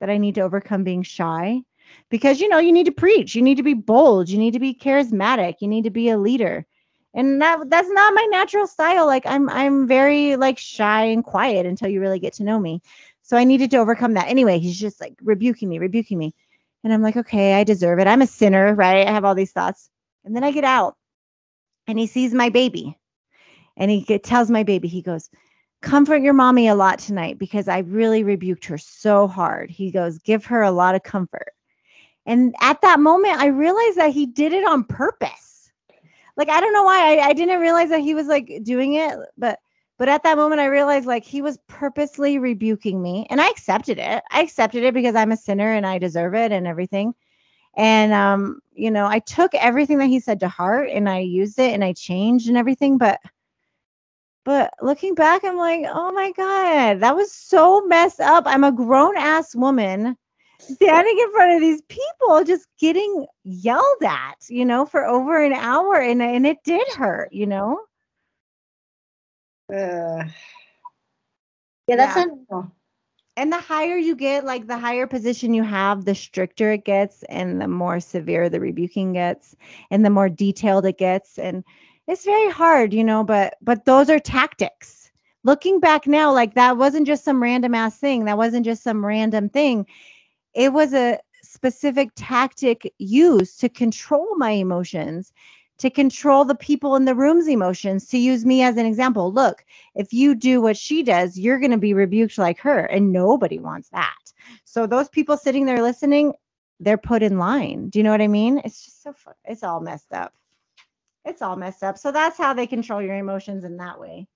that 0.00 0.10
I 0.10 0.16
need 0.16 0.36
to 0.36 0.40
overcome 0.40 0.84
being 0.84 1.02
shy 1.02 1.62
because, 2.08 2.40
you 2.40 2.48
know, 2.48 2.58
you 2.58 2.72
need 2.72 2.86
to 2.86 2.92
preach, 2.92 3.34
you 3.34 3.42
need 3.42 3.56
to 3.56 3.62
be 3.62 3.74
bold, 3.74 4.28
you 4.28 4.38
need 4.38 4.52
to 4.52 4.58
be 4.58 4.74
charismatic, 4.74 5.56
you 5.60 5.68
need 5.68 5.84
to 5.84 5.90
be 5.90 6.08
a 6.08 6.18
leader. 6.18 6.66
And 7.12 7.42
that 7.42 7.68
that's 7.68 7.90
not 7.90 8.14
my 8.14 8.26
natural 8.30 8.66
style. 8.66 9.06
Like 9.06 9.26
I'm 9.26 9.48
I'm 9.48 9.88
very 9.88 10.36
like 10.36 10.58
shy 10.58 11.06
and 11.06 11.24
quiet 11.24 11.66
until 11.66 11.88
you 11.88 12.00
really 12.00 12.20
get 12.20 12.34
to 12.34 12.44
know 12.44 12.58
me. 12.58 12.82
So 13.30 13.36
I 13.36 13.44
needed 13.44 13.70
to 13.70 13.76
overcome 13.76 14.14
that. 14.14 14.26
Anyway, 14.26 14.58
he's 14.58 14.76
just 14.76 15.00
like 15.00 15.14
rebuking 15.22 15.68
me, 15.68 15.78
rebuking 15.78 16.18
me. 16.18 16.34
And 16.82 16.92
I'm 16.92 17.00
like, 17.00 17.16
okay, 17.16 17.54
I 17.54 17.62
deserve 17.62 18.00
it. 18.00 18.08
I'm 18.08 18.22
a 18.22 18.26
sinner, 18.26 18.74
right? 18.74 19.06
I 19.06 19.12
have 19.12 19.24
all 19.24 19.36
these 19.36 19.52
thoughts. 19.52 19.88
And 20.24 20.34
then 20.34 20.42
I 20.42 20.50
get 20.50 20.64
out 20.64 20.96
and 21.86 21.96
he 21.96 22.08
sees 22.08 22.34
my 22.34 22.48
baby. 22.48 22.98
And 23.76 23.88
he 23.88 24.18
tells 24.18 24.50
my 24.50 24.64
baby, 24.64 24.88
he 24.88 25.00
goes, 25.00 25.30
comfort 25.80 26.22
your 26.22 26.32
mommy 26.32 26.66
a 26.66 26.74
lot 26.74 26.98
tonight 26.98 27.38
because 27.38 27.68
I 27.68 27.78
really 27.78 28.24
rebuked 28.24 28.64
her 28.64 28.78
so 28.78 29.28
hard. 29.28 29.70
He 29.70 29.92
goes, 29.92 30.18
give 30.18 30.46
her 30.46 30.62
a 30.62 30.72
lot 30.72 30.96
of 30.96 31.04
comfort. 31.04 31.52
And 32.26 32.52
at 32.60 32.80
that 32.80 32.98
moment, 32.98 33.38
I 33.38 33.46
realized 33.46 33.98
that 33.98 34.10
he 34.10 34.26
did 34.26 34.52
it 34.52 34.66
on 34.66 34.82
purpose. 34.82 35.70
Like, 36.36 36.48
I 36.48 36.60
don't 36.60 36.72
know 36.72 36.82
why 36.82 37.20
I, 37.20 37.28
I 37.28 37.32
didn't 37.32 37.60
realize 37.60 37.90
that 37.90 38.00
he 38.00 38.16
was 38.16 38.26
like 38.26 38.50
doing 38.64 38.94
it, 38.94 39.16
but 39.38 39.60
but 40.00 40.08
at 40.08 40.22
that 40.22 40.38
moment, 40.38 40.62
I 40.62 40.64
realized 40.64 41.04
like 41.04 41.24
he 41.24 41.42
was 41.42 41.58
purposely 41.68 42.38
rebuking 42.38 43.02
me, 43.02 43.26
and 43.28 43.38
I 43.38 43.50
accepted 43.50 43.98
it. 43.98 44.22
I 44.30 44.40
accepted 44.40 44.82
it 44.82 44.94
because 44.94 45.14
I'm 45.14 45.30
a 45.30 45.36
sinner 45.36 45.74
and 45.74 45.86
I 45.86 45.98
deserve 45.98 46.34
it 46.34 46.52
and 46.52 46.66
everything. 46.66 47.14
And 47.76 48.10
um, 48.14 48.60
you 48.72 48.90
know, 48.90 49.06
I 49.06 49.18
took 49.18 49.54
everything 49.54 49.98
that 49.98 50.06
he 50.06 50.18
said 50.18 50.40
to 50.40 50.48
heart 50.48 50.88
and 50.88 51.06
I 51.06 51.18
used 51.18 51.58
it 51.58 51.74
and 51.74 51.84
I 51.84 51.92
changed 51.92 52.48
and 52.48 52.56
everything. 52.56 52.96
But 52.96 53.20
but 54.42 54.72
looking 54.80 55.14
back, 55.14 55.44
I'm 55.44 55.58
like, 55.58 55.84
oh 55.86 56.12
my 56.12 56.32
god, 56.32 57.00
that 57.00 57.14
was 57.14 57.30
so 57.30 57.84
messed 57.86 58.20
up. 58.20 58.44
I'm 58.46 58.64
a 58.64 58.72
grown 58.72 59.18
ass 59.18 59.54
woman 59.54 60.16
standing 60.60 61.18
in 61.18 61.32
front 61.32 61.52
of 61.52 61.60
these 61.60 61.82
people 61.88 62.42
just 62.44 62.66
getting 62.78 63.26
yelled 63.44 64.02
at, 64.02 64.36
you 64.48 64.64
know, 64.64 64.86
for 64.86 65.04
over 65.04 65.44
an 65.44 65.52
hour 65.52 65.96
and 65.96 66.22
and 66.22 66.46
it 66.46 66.56
did 66.64 66.88
hurt, 66.88 67.34
you 67.34 67.46
know. 67.46 67.78
Uh, 69.72 70.24
yeah, 71.86 71.96
that's 71.96 72.16
Yeah. 72.50 72.62
And 73.36 73.52
the 73.52 73.60
higher 73.60 73.96
you 73.96 74.16
get, 74.16 74.44
like 74.44 74.66
the 74.66 74.78
higher 74.78 75.06
position 75.06 75.54
you 75.54 75.62
have, 75.62 76.04
the 76.04 76.14
stricter 76.14 76.72
it 76.72 76.84
gets 76.84 77.22
and 77.24 77.60
the 77.60 77.68
more 77.68 78.00
severe 78.00 78.48
the 78.48 78.60
rebuking 78.60 79.12
gets 79.12 79.56
and 79.90 80.04
the 80.04 80.10
more 80.10 80.28
detailed 80.28 80.86
it 80.86 80.98
gets. 80.98 81.38
And 81.38 81.64
it's 82.06 82.24
very 82.24 82.50
hard, 82.50 82.92
you 82.92 83.04
know, 83.04 83.24
but 83.24 83.56
but 83.62 83.84
those 83.86 84.10
are 84.10 84.18
tactics. 84.20 85.10
Looking 85.44 85.80
back 85.80 86.06
now, 86.06 86.32
like 86.32 86.54
that 86.54 86.76
wasn't 86.76 87.06
just 87.06 87.24
some 87.24 87.42
random 87.42 87.74
ass 87.74 87.98
thing. 87.98 88.24
That 88.26 88.38
wasn't 88.38 88.66
just 88.66 88.82
some 88.82 89.04
random 89.04 89.48
thing. 89.48 89.86
it 90.54 90.72
was 90.72 90.92
a 90.94 91.18
specific 91.42 92.10
tactic 92.16 92.92
used 92.98 93.60
to 93.60 93.68
control 93.68 94.36
my 94.36 94.50
emotions 94.50 95.32
to 95.80 95.90
control 95.90 96.44
the 96.44 96.54
people 96.54 96.96
in 96.96 97.06
the 97.06 97.14
room's 97.14 97.48
emotions 97.48 98.06
to 98.08 98.18
use 98.18 98.44
me 98.44 98.62
as 98.62 98.76
an 98.76 98.86
example. 98.86 99.32
Look 99.32 99.64
if 99.94 100.12
you 100.12 100.34
do 100.34 100.60
what 100.60 100.76
she 100.76 101.02
does 101.02 101.38
you're 101.38 101.58
going 101.58 101.70
to 101.72 101.78
be 101.78 101.94
rebuked 101.94 102.38
like 102.38 102.58
her 102.60 102.80
and 102.86 103.12
nobody 103.12 103.58
wants 103.58 103.88
that. 103.90 104.14
So 104.64 104.86
those 104.86 105.08
people 105.08 105.36
sitting 105.36 105.66
there 105.66 105.82
listening 105.82 106.34
they're 106.82 106.98
put 106.98 107.22
in 107.22 107.38
line. 107.38 107.90
Do 107.90 107.98
you 107.98 108.02
know 108.04 108.10
what 108.10 108.22
i 108.22 108.28
mean? 108.28 108.62
It's 108.64 108.84
just 108.84 109.02
so 109.02 109.12
fun 109.12 109.34
it's 109.44 109.62
all 109.62 109.80
messed 109.80 110.12
up. 110.12 110.32
It's 111.24 111.42
all 111.42 111.56
messed 111.56 111.82
up. 111.82 111.98
So 111.98 112.12
that's 112.12 112.38
how 112.38 112.54
they 112.54 112.66
control 112.66 113.02
your 113.02 113.16
emotions 113.16 113.64
in 113.64 113.78
that 113.78 114.00
way. 114.00 114.26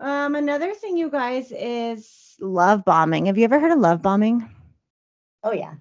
Um 0.00 0.34
another 0.34 0.74
thing 0.74 0.96
you 0.96 1.10
guys 1.10 1.52
is 1.52 2.34
love 2.40 2.84
bombing. 2.84 3.26
Have 3.26 3.38
you 3.38 3.44
ever 3.44 3.60
heard 3.60 3.72
of 3.72 3.78
love 3.78 4.02
bombing? 4.02 4.48
Oh 5.44 5.52
yeah. 5.52 5.74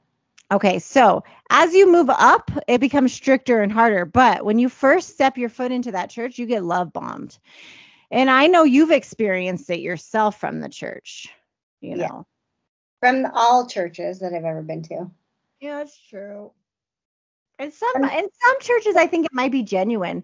Okay, 0.52 0.80
so 0.80 1.24
as 1.50 1.74
you 1.74 1.92
move 1.92 2.10
up, 2.10 2.52
it 2.68 2.80
becomes 2.80 3.14
stricter 3.14 3.62
and 3.62 3.72
harder. 3.72 4.06
But 4.06 4.44
when 4.44 4.60
you 4.60 4.70
first 4.70 5.10
step 5.10 5.38
your 5.38 5.50
foot 5.50 5.72
into 5.72 5.92
that 5.94 6.10
church, 6.10 6.38
you 6.38 6.46
get 6.46 6.64
love 6.64 6.92
bombed. 6.92 7.38
And 8.12 8.30
I 8.30 8.48
know 8.48 8.64
you've 8.64 8.92
experienced 8.92 9.70
it 9.70 9.80
yourself 9.80 10.40
from 10.40 10.60
the 10.60 10.70
church, 10.70 11.30
you 11.80 11.96
Yeah. 11.96 12.08
know. 12.08 12.26
From 13.00 13.26
all 13.34 13.68
churches 13.68 14.20
that 14.20 14.34
I've 14.34 14.46
ever 14.46 14.62
been 14.62 14.84
to. 14.84 15.10
Yeah, 15.60 15.82
it's 15.82 15.98
true. 16.10 16.52
And 17.60 17.74
some 17.74 18.04
in 18.04 18.28
some 18.44 18.60
churches 18.60 18.96
I 18.96 19.08
think 19.08 19.26
it 19.26 19.34
might 19.34 19.52
be 19.52 19.64
genuine. 19.64 20.24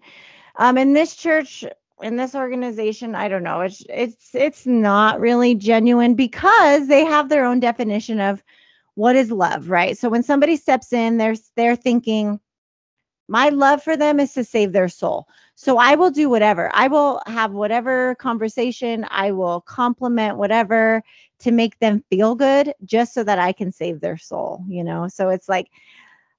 Um 0.56 0.76
in 0.76 0.92
this 0.92 1.16
church 1.16 1.64
in 2.02 2.16
this 2.16 2.34
organization, 2.34 3.14
I 3.14 3.28
don't 3.28 3.42
know. 3.42 3.62
It's 3.62 3.84
it's 3.88 4.34
it's 4.34 4.66
not 4.66 5.20
really 5.20 5.54
genuine 5.54 6.14
because 6.14 6.86
they 6.88 7.04
have 7.04 7.28
their 7.28 7.44
own 7.44 7.60
definition 7.60 8.20
of 8.20 8.42
what 8.98 9.14
is 9.14 9.30
love, 9.30 9.70
right? 9.70 9.96
So 9.96 10.08
when 10.08 10.24
somebody 10.24 10.56
steps 10.56 10.92
in, 10.92 11.18
they're 11.18 11.36
they're 11.54 11.76
thinking 11.76 12.40
my 13.28 13.50
love 13.50 13.80
for 13.80 13.96
them 13.96 14.18
is 14.18 14.32
to 14.32 14.42
save 14.42 14.72
their 14.72 14.88
soul. 14.88 15.28
So 15.54 15.78
I 15.78 15.94
will 15.94 16.10
do 16.10 16.28
whatever. 16.28 16.68
I 16.74 16.88
will 16.88 17.22
have 17.26 17.52
whatever 17.52 18.16
conversation, 18.16 19.06
I 19.08 19.30
will 19.30 19.60
compliment 19.60 20.36
whatever 20.36 21.04
to 21.40 21.52
make 21.52 21.78
them 21.78 22.02
feel 22.10 22.34
good 22.34 22.74
just 22.84 23.14
so 23.14 23.22
that 23.22 23.38
I 23.38 23.52
can 23.52 23.70
save 23.70 24.00
their 24.00 24.16
soul, 24.16 24.64
you 24.66 24.82
know? 24.82 25.06
So 25.06 25.28
it's 25.28 25.48
like 25.48 25.68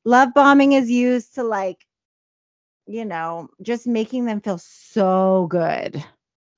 love 0.03 0.33
bombing 0.35 0.73
is 0.73 0.91
used 0.91 1.35
to 1.35 1.43
like 1.43 1.85
you 2.87 3.05
know, 3.05 3.49
just 3.61 3.87
making 3.87 4.25
them 4.25 4.41
feel 4.41 4.57
so 4.57 5.47
good 5.49 6.03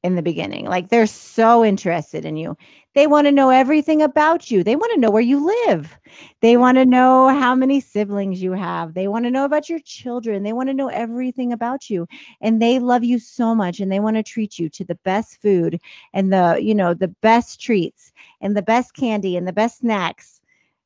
in 0.04 0.16
the 0.16 0.22
beginning. 0.22 0.66
Like 0.66 0.90
they're 0.90 1.08
so 1.08 1.64
interested 1.64 2.26
in 2.26 2.38
you. 2.38 2.58
They 2.94 3.08
want 3.08 3.28
to 3.28 3.32
know 3.32 3.50
everything 3.50 4.02
about 4.02 4.52
you. 4.52 4.64
They 4.64 4.76
want 4.76 4.92
to 4.94 5.00
know 5.00 5.10
where 5.12 5.22
you 5.22 5.46
live. 5.68 5.98
They 6.42 6.58
want 6.58 6.78
to 6.78 6.86
know 6.86 7.30
how 7.30 7.56
many 7.56 7.80
siblings 7.80 8.42
you 8.42 8.52
have. 8.52 8.94
They 8.94 9.08
want 9.08 9.26
to 9.26 9.32
know 9.32 9.46
about 9.46 9.70
your 9.70 9.80
children. 9.80 10.44
They 10.44 10.52
want 10.54 10.70
to 10.70 10.74
know 10.74 10.90
everything 10.90 11.54
about 11.54 11.90
you. 11.90 12.08
And 12.42 12.62
they 12.62 12.80
love 12.80 13.04
you 13.04 13.18
so 13.20 13.56
much 13.56 13.80
and 13.80 13.90
they 13.92 14.00
want 14.02 14.18
to 14.18 14.24
treat 14.24 14.60
you 14.60 14.70
to 14.70 14.84
the 14.84 14.96
best 14.96 15.42
food 15.42 15.80
and 16.14 16.34
the, 16.34 16.60
you 16.62 16.76
know, 16.76 16.94
the 16.94 17.08
best 17.08 17.62
treats 17.62 18.12
and 18.42 18.56
the 18.58 18.62
best 18.62 18.94
candy 18.94 19.38
and 19.38 19.48
the 19.48 19.54
best 19.54 19.80
snacks. 19.80 20.42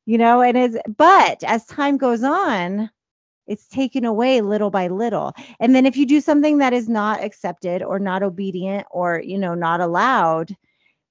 You 0.06 0.18
know, 0.20 0.42
and 0.42 0.58
as 0.58 0.78
but 0.98 1.44
as 1.44 1.66
time 1.66 1.98
goes 1.98 2.24
on, 2.24 2.90
it's 3.48 3.68
taken 3.68 4.06
away 4.06 4.42
little 4.42 4.70
by 4.72 4.88
little 4.88 5.34
and 5.60 5.76
then 5.76 5.86
if 5.86 5.98
you 5.98 6.06
do 6.06 6.20
something 6.22 6.58
that 6.60 6.74
is 6.74 6.90
not 6.90 7.24
accepted 7.24 7.84
or 7.84 8.00
not 8.00 8.24
obedient 8.24 8.86
or 8.92 9.22
you 9.24 9.38
know 9.38 9.54
not 9.56 9.82
allowed 9.82 10.56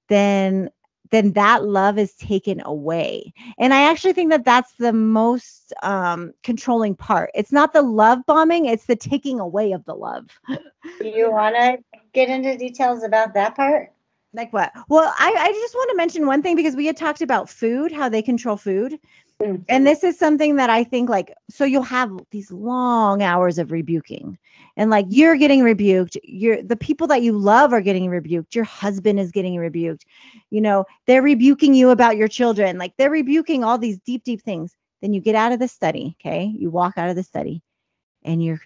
then 0.09 0.69
then 1.11 1.33
that 1.33 1.63
love 1.63 1.97
is 1.97 2.13
taken 2.15 2.61
away 2.65 3.33
and 3.57 3.73
i 3.73 3.81
actually 3.83 4.13
think 4.13 4.29
that 4.31 4.45
that's 4.45 4.73
the 4.73 4.93
most 4.93 5.73
um 5.83 6.33
controlling 6.43 6.95
part 6.95 7.29
it's 7.33 7.51
not 7.51 7.73
the 7.73 7.81
love 7.81 8.19
bombing 8.25 8.65
it's 8.65 8.85
the 8.85 8.95
taking 8.95 9.39
away 9.39 9.71
of 9.71 9.83
the 9.85 9.93
love 9.95 10.25
Do 10.99 11.07
you 11.07 11.31
want 11.31 11.55
to 11.55 11.77
get 12.13 12.29
into 12.29 12.57
details 12.57 13.03
about 13.03 13.33
that 13.33 13.55
part? 13.55 13.91
like 14.33 14.51
what 14.53 14.71
well 14.89 15.13
i 15.17 15.33
i 15.39 15.51
just 15.51 15.73
want 15.75 15.89
to 15.89 15.95
mention 15.97 16.27
one 16.27 16.41
thing 16.41 16.55
because 16.55 16.75
we 16.75 16.85
had 16.85 16.97
talked 16.97 17.21
about 17.21 17.49
food 17.49 17.91
how 17.91 18.09
they 18.09 18.21
control 18.21 18.57
food. 18.57 18.99
And 19.69 19.85
this 19.85 20.03
is 20.03 20.17
something 20.17 20.55
that 20.57 20.69
I 20.69 20.83
think 20.83 21.09
like 21.09 21.33
so 21.49 21.65
you'll 21.65 21.83
have 21.83 22.11
these 22.31 22.51
long 22.51 23.21
hours 23.21 23.57
of 23.57 23.71
rebuking. 23.71 24.37
And 24.77 24.89
like 24.89 25.05
you're 25.09 25.37
getting 25.37 25.63
rebuked. 25.63 26.17
You're 26.23 26.61
the 26.61 26.75
people 26.75 27.07
that 27.07 27.21
you 27.21 27.37
love 27.37 27.73
are 27.73 27.81
getting 27.81 28.09
rebuked. 28.09 28.55
Your 28.55 28.65
husband 28.65 29.19
is 29.19 29.31
getting 29.31 29.57
rebuked. 29.57 30.05
You 30.49 30.61
know 30.61 30.85
they're 31.07 31.21
rebuking 31.21 31.73
you 31.73 31.89
about 31.89 32.17
your 32.17 32.27
children. 32.27 32.77
Like 32.77 32.93
they're 32.97 33.09
rebuking 33.09 33.63
all 33.63 33.77
these 33.77 33.99
deep 33.99 34.23
deep 34.23 34.41
things. 34.41 34.75
Then 35.01 35.13
you 35.13 35.21
get 35.21 35.35
out 35.35 35.51
of 35.51 35.59
the 35.59 35.67
study 35.67 36.15
okay? 36.19 36.45
You 36.45 36.69
walk 36.69 36.97
out 36.97 37.09
of 37.09 37.15
the 37.15 37.23
study 37.23 37.61
and 38.23 38.43
you're 38.43 38.61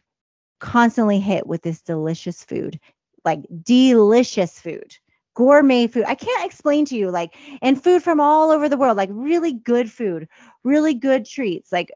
constantly 0.60 1.20
hit 1.20 1.48
with 1.48 1.62
this 1.62 1.82
delicious 1.82 2.44
food 2.44 2.80
like 3.26 3.42
delicious 3.64 4.60
food 4.60 4.98
gourmet 5.40 5.88
food 5.88 6.06
i 6.08 6.16
can't 6.16 6.46
explain 6.46 6.86
to 6.86 6.98
you 6.98 7.12
like 7.12 7.36
and 7.64 7.84
food 7.84 8.04
from 8.04 8.22
all 8.22 8.52
over 8.52 8.70
the 8.70 8.78
world 8.78 8.98
like 8.98 9.10
really 9.14 9.54
good 9.54 9.92
food 9.92 10.28
really 10.64 10.96
good 10.96 11.26
treats 11.26 11.72
like 11.74 11.92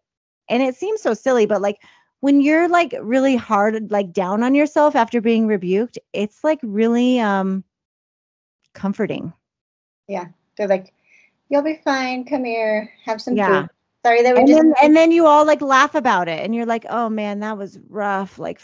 and 0.49 0.63
it 0.63 0.75
seems 0.75 1.01
so 1.01 1.13
silly 1.13 1.47
but 1.47 1.61
like 1.61 1.77
when 2.21 2.41
you're 2.41 2.69
like 2.69 2.95
really 3.01 3.35
hard 3.37 3.91
like 3.91 4.13
down 4.13 4.43
on 4.43 4.55
yourself 4.55 4.95
after 4.95 5.21
being 5.21 5.47
rebuked 5.47 5.99
it's 6.13 6.43
like 6.43 6.59
really 6.63 7.19
um 7.19 7.63
comforting 8.73 9.33
Yeah. 10.07 10.27
They're 10.57 10.67
like, 10.67 10.93
you'll 11.49 11.63
be 11.63 11.81
fine. 11.83 12.25
Come 12.25 12.45
here. 12.45 12.93
Have 13.05 13.21
some 13.21 13.37
Yeah. 13.37 13.53
food. 13.53 13.69
Sorry 14.05 14.23
that 14.23 14.35
we 14.35 14.43
and 14.43 14.53
just. 14.53 14.63
then, 14.63 14.73
and 14.81 14.95
then 14.95 15.11
you 15.11 15.27
all 15.27 15.45
like 15.45 15.61
laugh 15.61 15.95
about 15.95 16.27
it 16.29 16.43
and 16.43 16.55
you're 16.55 16.65
like 16.65 16.85
oh 16.89 17.09
man 17.09 17.39
that 17.41 17.57
was 17.57 17.79
rough 17.89 18.39
like 18.39 18.61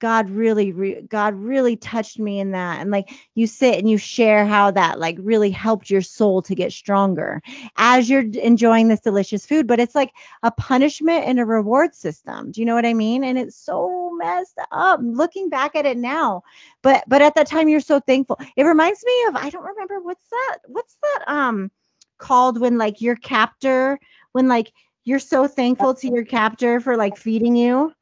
god 0.00 0.30
really 0.30 0.72
re- 0.72 1.02
god 1.02 1.34
really 1.34 1.76
touched 1.76 2.18
me 2.18 2.40
in 2.40 2.52
that. 2.52 2.80
And 2.80 2.90
like 2.90 3.10
you 3.34 3.46
sit 3.46 3.78
and 3.78 3.88
you 3.88 3.98
share 3.98 4.46
how 4.46 4.70
that 4.72 4.98
like 4.98 5.16
really 5.20 5.50
helped 5.50 5.90
your 5.90 6.02
soul 6.02 6.42
to 6.42 6.54
get 6.54 6.72
stronger 6.72 7.42
as 7.76 8.08
you're 8.08 8.22
enjoying 8.22 8.88
this 8.88 9.00
delicious 9.00 9.46
food. 9.46 9.66
But 9.66 9.80
it's 9.80 9.94
like 9.94 10.12
a 10.42 10.50
punishment 10.50 11.24
and 11.26 11.40
a 11.40 11.44
reward 11.44 11.94
system. 11.94 12.50
Do 12.52 12.60
you 12.60 12.66
know 12.66 12.74
what 12.74 12.86
i 12.86 12.94
mean? 12.94 13.24
And 13.24 13.38
it's 13.38 13.56
so 13.56 14.12
messed 14.16 14.58
up 14.70 15.00
looking 15.02 15.48
back 15.48 15.74
at 15.74 15.86
it 15.86 15.96
now. 15.96 16.42
But 16.82 17.04
but 17.06 17.22
at 17.22 17.34
that 17.34 17.46
time 17.46 17.68
you're 17.68 17.80
so 17.80 18.00
thankful. 18.00 18.38
It 18.56 18.64
reminds 18.64 19.04
me 19.04 19.24
of 19.28 19.36
i 19.36 19.50
don't 19.50 19.64
remember 19.64 20.00
what's 20.00 20.28
that 20.30 20.58
what's 20.66 20.96
that 21.02 21.24
um 21.28 21.70
called 22.18 22.60
when 22.60 22.78
like 22.78 23.00
your 23.00 23.16
captor 23.16 23.98
when 24.32 24.48
like 24.48 24.72
you're 25.04 25.18
so 25.18 25.46
thankful 25.46 25.94
to 25.94 26.08
your 26.08 26.24
captor 26.24 26.80
for 26.80 26.96
like 26.96 27.16
feeding 27.16 27.56
you. 27.56 27.94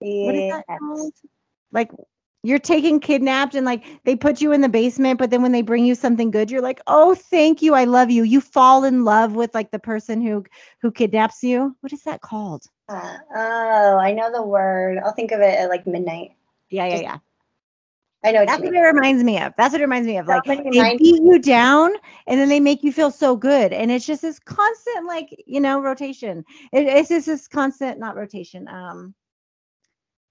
What 0.00 0.34
is 0.34 0.52
that 0.52 0.64
called? 0.78 1.12
Like 1.72 1.90
you're 2.42 2.58
taking 2.58 3.00
kidnapped 3.00 3.54
and 3.54 3.66
like 3.66 3.84
they 4.04 4.14
put 4.14 4.40
you 4.40 4.52
in 4.52 4.60
the 4.60 4.68
basement, 4.68 5.18
but 5.18 5.30
then 5.30 5.42
when 5.42 5.52
they 5.52 5.62
bring 5.62 5.84
you 5.84 5.94
something 5.94 6.30
good, 6.30 6.50
you're 6.50 6.62
like, 6.62 6.80
oh, 6.86 7.14
thank 7.14 7.62
you, 7.62 7.74
I 7.74 7.84
love 7.84 8.10
you. 8.10 8.22
You 8.22 8.40
fall 8.40 8.84
in 8.84 9.04
love 9.04 9.34
with 9.34 9.54
like 9.54 9.70
the 9.70 9.78
person 9.78 10.20
who 10.20 10.44
who 10.80 10.90
kidnaps 10.90 11.42
you. 11.42 11.76
What 11.80 11.92
is 11.92 12.02
that 12.04 12.20
called? 12.20 12.64
Uh, 12.88 13.16
oh, 13.34 13.98
I 13.98 14.12
know 14.12 14.30
the 14.30 14.42
word. 14.42 14.98
I'll 15.04 15.12
think 15.12 15.32
of 15.32 15.40
it 15.40 15.58
at 15.58 15.68
like 15.68 15.86
midnight. 15.86 16.32
Yeah, 16.70 16.86
yeah, 16.86 16.90
Just 16.92 17.02
yeah. 17.02 17.18
I 18.24 18.32
know 18.32 18.44
That's 18.44 18.60
what 18.60 18.72
mean. 18.72 18.82
it 18.82 18.86
reminds 18.86 19.22
me 19.22 19.40
of. 19.40 19.52
That's 19.56 19.72
what 19.72 19.80
it 19.80 19.84
reminds 19.84 20.08
me 20.08 20.18
of. 20.18 20.26
Like 20.26 20.44
they 20.44 20.96
beat 20.96 21.22
you 21.22 21.38
down 21.38 21.92
and 22.26 22.40
then 22.40 22.48
they 22.48 22.58
make 22.58 22.82
you 22.82 22.92
feel 22.92 23.12
so 23.12 23.36
good. 23.36 23.72
And 23.72 23.90
it's 23.90 24.04
just 24.06 24.22
this 24.22 24.40
constant, 24.40 25.06
like, 25.06 25.44
you 25.46 25.60
know, 25.60 25.80
rotation. 25.80 26.44
It, 26.72 26.86
it's 26.86 27.08
just 27.08 27.26
this 27.26 27.46
constant, 27.46 28.00
not 28.00 28.16
rotation, 28.16 28.66
um, 28.66 29.14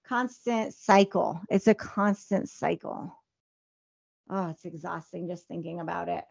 constant 0.08 0.74
cycle. 0.74 1.40
It's 1.50 1.66
a 1.66 1.74
constant 1.74 2.48
cycle. 2.48 3.12
Oh, 4.30 4.48
it's 4.50 4.64
exhausting 4.64 5.28
just 5.28 5.46
thinking 5.46 5.80
about 5.80 6.08
it. 6.08 6.24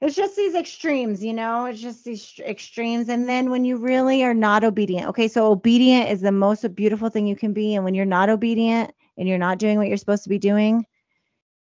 It's 0.00 0.16
just 0.16 0.36
these 0.36 0.54
extremes, 0.54 1.24
you 1.24 1.32
know, 1.32 1.64
it's 1.64 1.80
just 1.80 2.04
these 2.04 2.38
extremes. 2.40 3.08
And 3.08 3.28
then 3.28 3.50
when 3.50 3.64
you 3.64 3.76
really 3.76 4.22
are 4.22 4.34
not 4.34 4.62
obedient, 4.62 5.08
okay, 5.08 5.28
so 5.28 5.50
obedient 5.50 6.10
is 6.10 6.20
the 6.20 6.32
most 6.32 6.74
beautiful 6.74 7.08
thing 7.08 7.26
you 7.26 7.36
can 7.36 7.52
be. 7.52 7.74
And 7.74 7.84
when 7.84 7.94
you're 7.94 8.04
not 8.04 8.28
obedient 8.28 8.92
and 9.16 9.28
you're 9.28 9.38
not 9.38 9.58
doing 9.58 9.78
what 9.78 9.88
you're 9.88 9.96
supposed 9.96 10.24
to 10.24 10.28
be 10.28 10.38
doing, 10.38 10.84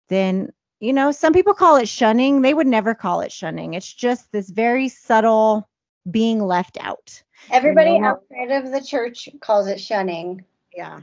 then, 0.09 0.51
you 0.79 0.93
know, 0.93 1.11
some 1.11 1.33
people 1.33 1.53
call 1.53 1.77
it 1.77 1.87
shunning. 1.87 2.41
They 2.41 2.53
would 2.53 2.67
never 2.67 2.93
call 2.93 3.21
it 3.21 3.31
shunning. 3.31 3.73
It's 3.73 3.91
just 3.91 4.31
this 4.31 4.49
very 4.49 4.89
subtle 4.89 5.67
being 6.09 6.39
left 6.39 6.77
out. 6.79 7.23
Everybody 7.51 7.99
know- 7.99 8.07
outside 8.07 8.51
of 8.51 8.71
the 8.71 8.81
church 8.81 9.29
calls 9.39 9.67
it 9.67 9.79
shunning. 9.79 10.43
Yeah. 10.75 11.01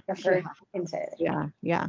Inside. 0.75 1.09
Yeah, 1.19 1.49
yeah. 1.61 1.89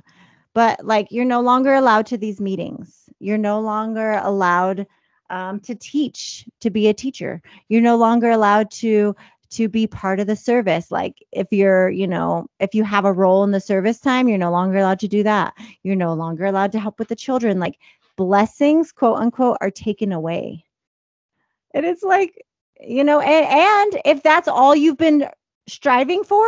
But 0.53 0.83
like 0.85 1.11
you're 1.11 1.25
no 1.25 1.41
longer 1.41 1.73
allowed 1.73 2.07
to 2.07 2.17
these 2.17 2.41
meetings. 2.41 3.03
You're 3.19 3.37
no 3.37 3.61
longer 3.61 4.13
allowed 4.13 4.87
um, 5.29 5.59
to 5.61 5.75
teach, 5.75 6.45
to 6.61 6.69
be 6.69 6.87
a 6.87 6.93
teacher. 6.93 7.41
You're 7.69 7.81
no 7.81 7.97
longer 7.97 8.31
allowed 8.31 8.71
to 8.71 9.15
to 9.51 9.69
be 9.69 9.87
part 9.87 10.19
of 10.19 10.27
the 10.27 10.35
service. 10.35 10.91
Like 10.91 11.23
if 11.31 11.47
you're, 11.51 11.89
you 11.89 12.07
know, 12.07 12.47
if 12.59 12.73
you 12.75 12.83
have 12.83 13.05
a 13.05 13.13
role 13.13 13.43
in 13.43 13.51
the 13.51 13.61
service 13.61 13.99
time, 13.99 14.27
you're 14.27 14.37
no 14.37 14.51
longer 14.51 14.79
allowed 14.79 14.99
to 15.01 15.07
do 15.07 15.23
that. 15.23 15.53
You're 15.83 15.95
no 15.95 16.13
longer 16.15 16.45
allowed 16.45 16.73
to 16.73 16.79
help 16.79 16.99
with 16.99 17.07
the 17.07 17.15
children. 17.15 17.59
Like 17.59 17.77
blessings, 18.17 18.91
quote 18.91 19.19
unquote, 19.19 19.57
are 19.61 19.71
taken 19.71 20.11
away. 20.11 20.65
and 21.73 21.85
it's 21.85 22.03
like, 22.03 22.43
you 22.82 23.03
know, 23.03 23.19
and 23.19 23.45
and 23.45 24.01
if 24.05 24.23
that's 24.23 24.47
all 24.47 24.75
you've 24.75 24.97
been 24.97 25.28
striving 25.67 26.23
for, 26.23 26.45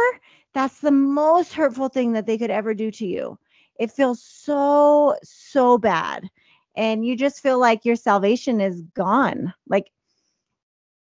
that's 0.54 0.80
the 0.80 0.92
most 0.92 1.54
hurtful 1.54 1.90
thing 1.90 2.14
that 2.14 2.26
they 2.26 2.38
could 2.38 2.52
ever 2.52 2.74
do 2.74 2.92
to 2.92 3.06
you. 3.06 3.38
It 3.80 3.92
feels 3.92 4.24
so 4.24 5.16
so 5.24 5.78
bad. 5.78 6.30
And 6.76 7.06
you 7.06 7.16
just 7.16 7.42
feel 7.42 7.60
like 7.60 7.86
your 7.86 7.96
salvation 7.96 8.62
is 8.62 8.82
gone. 8.96 9.54
Like 9.68 9.92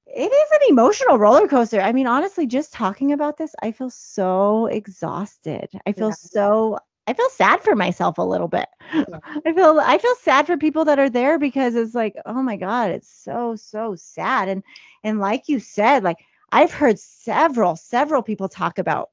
it 0.07 0.32
is 0.32 0.51
an 0.51 0.70
emotional 0.70 1.17
roller 1.17 1.47
coaster. 1.47 1.82
I 1.82 1.91
mean, 1.91 2.07
honestly, 2.07 2.45
just 2.47 2.74
talking 2.74 3.11
about 3.13 3.38
this, 3.38 3.55
I 3.61 3.72
feel 3.72 3.89
so 3.89 4.65
exhausted. 4.67 5.70
I 5.86 5.93
feel 5.93 6.11
Yeah. 6.11 6.13
so 6.13 6.80
I 7.10 7.14
feel 7.14 7.30
sad 7.30 7.62
for 7.62 7.76
myself 7.76 8.20
a 8.20 8.24
little 8.24 8.47
bit. 8.47 8.68
I 8.91 9.53
feel 9.53 9.80
I 9.84 9.97
feel 9.97 10.16
sad 10.22 10.45
for 10.45 10.57
people 10.57 10.86
that 10.86 10.99
are 10.99 11.10
there 11.10 11.39
because 11.39 11.74
it's 11.74 11.95
like, 11.95 12.16
oh 12.28 12.43
my 12.43 12.55
god, 12.55 12.91
it's 12.91 13.10
so 13.10 13.55
so 13.55 13.95
sad. 13.95 14.47
And 14.47 14.64
and 15.03 15.20
like 15.20 15.49
you 15.49 15.60
said, 15.60 16.03
like 16.03 16.18
I've 16.51 16.72
heard 16.72 16.99
several 16.99 17.76
several 17.76 18.22
people 18.22 18.47
talk 18.47 18.78
about 18.78 19.10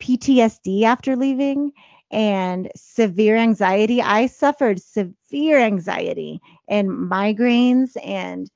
PTSD 0.00 0.84
after 0.84 1.16
leaving 1.16 1.72
and 2.12 2.70
severe 2.76 3.36
anxiety. 3.36 4.00
I 4.00 4.26
suffered 4.26 4.80
severe 4.80 5.58
anxiety 5.58 6.40
and 6.68 6.88
migraines 6.88 7.96
and 8.04 8.48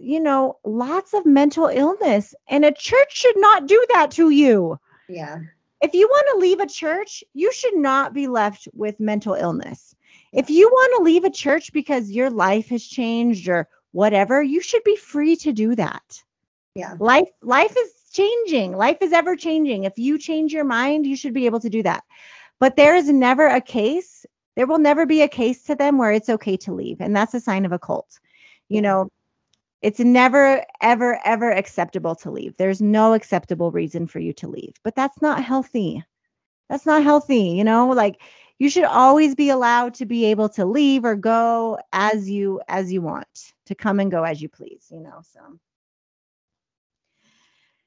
you 0.00 0.20
know, 0.20 0.58
lots 0.62 1.14
of 1.14 1.24
mental 1.26 1.66
illness. 1.66 2.34
And 2.48 2.66
a 2.66 2.70
church 2.72 3.16
should 3.16 3.38
not 3.38 3.66
do 3.66 3.84
that 3.94 4.10
to 4.12 4.28
you. 4.30 4.78
Yeah. 5.08 5.38
If 5.80 5.94
you 5.94 6.08
want 6.08 6.26
to 6.32 6.38
leave 6.38 6.60
a 6.60 6.66
church, 6.66 7.22
you 7.34 7.52
should 7.52 7.76
not 7.76 8.12
be 8.12 8.26
left 8.26 8.68
with 8.72 8.98
mental 8.98 9.34
illness. 9.34 9.94
If 10.32 10.50
you 10.50 10.68
want 10.68 10.94
to 10.96 11.04
leave 11.04 11.24
a 11.24 11.30
church 11.30 11.72
because 11.72 12.10
your 12.10 12.30
life 12.30 12.68
has 12.68 12.84
changed 12.84 13.48
or 13.48 13.68
whatever, 13.92 14.42
you 14.42 14.60
should 14.60 14.84
be 14.84 14.96
free 14.96 15.36
to 15.36 15.52
do 15.52 15.74
that. 15.76 16.22
Yeah. 16.74 16.94
Life 16.98 17.28
life 17.42 17.74
is 17.76 17.92
changing. 18.12 18.76
Life 18.76 18.98
is 19.00 19.12
ever 19.12 19.36
changing. 19.36 19.84
If 19.84 19.98
you 19.98 20.18
change 20.18 20.52
your 20.52 20.64
mind, 20.64 21.06
you 21.06 21.16
should 21.16 21.34
be 21.34 21.46
able 21.46 21.60
to 21.60 21.70
do 21.70 21.82
that. 21.82 22.04
But 22.60 22.76
there 22.76 22.96
is 22.96 23.08
never 23.08 23.46
a 23.46 23.60
case, 23.60 24.26
there 24.56 24.66
will 24.66 24.78
never 24.78 25.06
be 25.06 25.22
a 25.22 25.28
case 25.28 25.62
to 25.64 25.74
them 25.74 25.98
where 25.98 26.12
it's 26.12 26.28
okay 26.28 26.56
to 26.58 26.74
leave. 26.74 27.00
And 27.00 27.14
that's 27.14 27.34
a 27.34 27.40
sign 27.40 27.64
of 27.64 27.72
a 27.72 27.78
cult. 27.78 28.18
You 28.68 28.82
know, 28.82 29.10
it's 29.82 30.00
never, 30.00 30.64
ever, 30.80 31.20
ever 31.24 31.50
acceptable 31.50 32.14
to 32.16 32.30
leave. 32.30 32.56
There's 32.56 32.82
no 32.82 33.14
acceptable 33.14 33.70
reason 33.70 34.06
for 34.06 34.18
you 34.18 34.32
to 34.34 34.48
leave, 34.48 34.74
but 34.82 34.94
that's 34.94 35.20
not 35.22 35.44
healthy. 35.44 36.02
That's 36.68 36.86
not 36.86 37.02
healthy. 37.02 37.50
You 37.50 37.64
know, 37.64 37.88
like 37.88 38.20
you 38.58 38.68
should 38.68 38.84
always 38.84 39.34
be 39.34 39.50
allowed 39.50 39.94
to 39.94 40.06
be 40.06 40.26
able 40.26 40.48
to 40.50 40.64
leave 40.64 41.04
or 41.04 41.14
go 41.14 41.78
as 41.92 42.28
you 42.28 42.60
as 42.68 42.92
you 42.92 43.00
want 43.00 43.52
to 43.66 43.74
come 43.74 44.00
and 44.00 44.10
go 44.10 44.24
as 44.24 44.42
you 44.42 44.48
please 44.48 44.86
you 44.90 45.00
know 45.00 45.20
so 45.22 45.40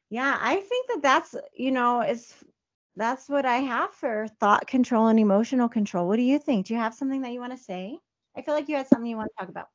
yeah 0.09 0.37
i 0.41 0.55
think 0.55 0.87
that 0.87 1.01
that's 1.01 1.35
you 1.53 1.71
know 1.71 2.01
is 2.01 2.33
that's 2.95 3.29
what 3.29 3.45
i 3.45 3.57
have 3.57 3.91
for 3.93 4.27
thought 4.39 4.65
control 4.67 5.07
and 5.07 5.19
emotional 5.19 5.69
control 5.69 6.07
what 6.07 6.17
do 6.17 6.23
you 6.23 6.39
think 6.39 6.65
do 6.65 6.73
you 6.73 6.79
have 6.79 6.93
something 6.93 7.21
that 7.21 7.31
you 7.31 7.39
want 7.39 7.55
to 7.55 7.63
say 7.63 7.97
i 8.35 8.41
feel 8.41 8.53
like 8.53 8.69
you 8.69 8.75
had 8.75 8.87
something 8.87 9.09
you 9.09 9.17
want 9.17 9.29
to 9.29 9.39
talk 9.39 9.49
about 9.49 9.67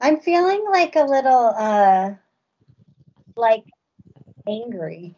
I'm 0.00 0.20
feeling 0.20 0.64
like 0.70 0.96
a 0.96 1.04
little 1.04 1.52
uh 1.56 2.14
like 3.36 3.64
angry. 4.48 5.16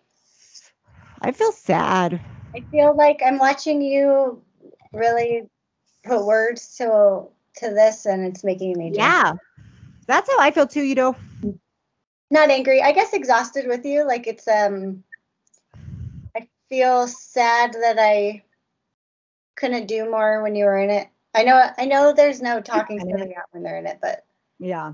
i 1.23 1.33
feel 1.33 1.53
sad 1.53 2.21
I 2.55 2.61
feel 2.71 2.97
like 2.97 3.21
I'm 3.25 3.39
watching 3.39 3.83
you 3.83 4.43
really 4.93 5.49
put 6.05 6.25
words 6.25 6.77
to 6.77 7.27
to 7.57 7.71
this 7.71 8.07
and 8.07 8.27
it's 8.27 8.45
making 8.45 8.79
me 8.79 8.93
yeah 8.95 9.33
that's 10.07 10.31
how 10.31 10.39
i 10.39 10.51
feel 10.51 10.67
too 10.67 10.83
you 10.83 10.95
know 10.95 11.17
not 12.31 12.51
angry. 12.51 12.83
I 12.83 12.93
guess 12.93 13.13
exhausted 13.13 13.67
with 13.67 13.85
you. 13.85 14.07
Like 14.07 14.27
it's 14.27 14.49
um 14.49 15.05
I 16.37 16.49
feel 16.69 17.07
sad 17.07 17.73
that 17.75 17.99
I 17.99 18.43
couldn't 19.55 19.87
do 19.87 20.11
more 20.11 20.43
when 20.43 20.55
you 20.55 20.65
were 20.65 20.79
in 20.79 20.91
it. 20.91 21.09
I 21.35 21.45
know 21.45 21.71
I 21.79 21.87
know 21.87 22.13
there's 22.13 22.43
no 22.43 22.61
talking 22.61 22.99
know. 23.05 23.23
out 23.37 23.47
when 23.53 23.63
they're 23.63 23.79
in 23.79 23.87
it, 23.87 23.99
but 24.03 24.26
yeah 24.59 24.93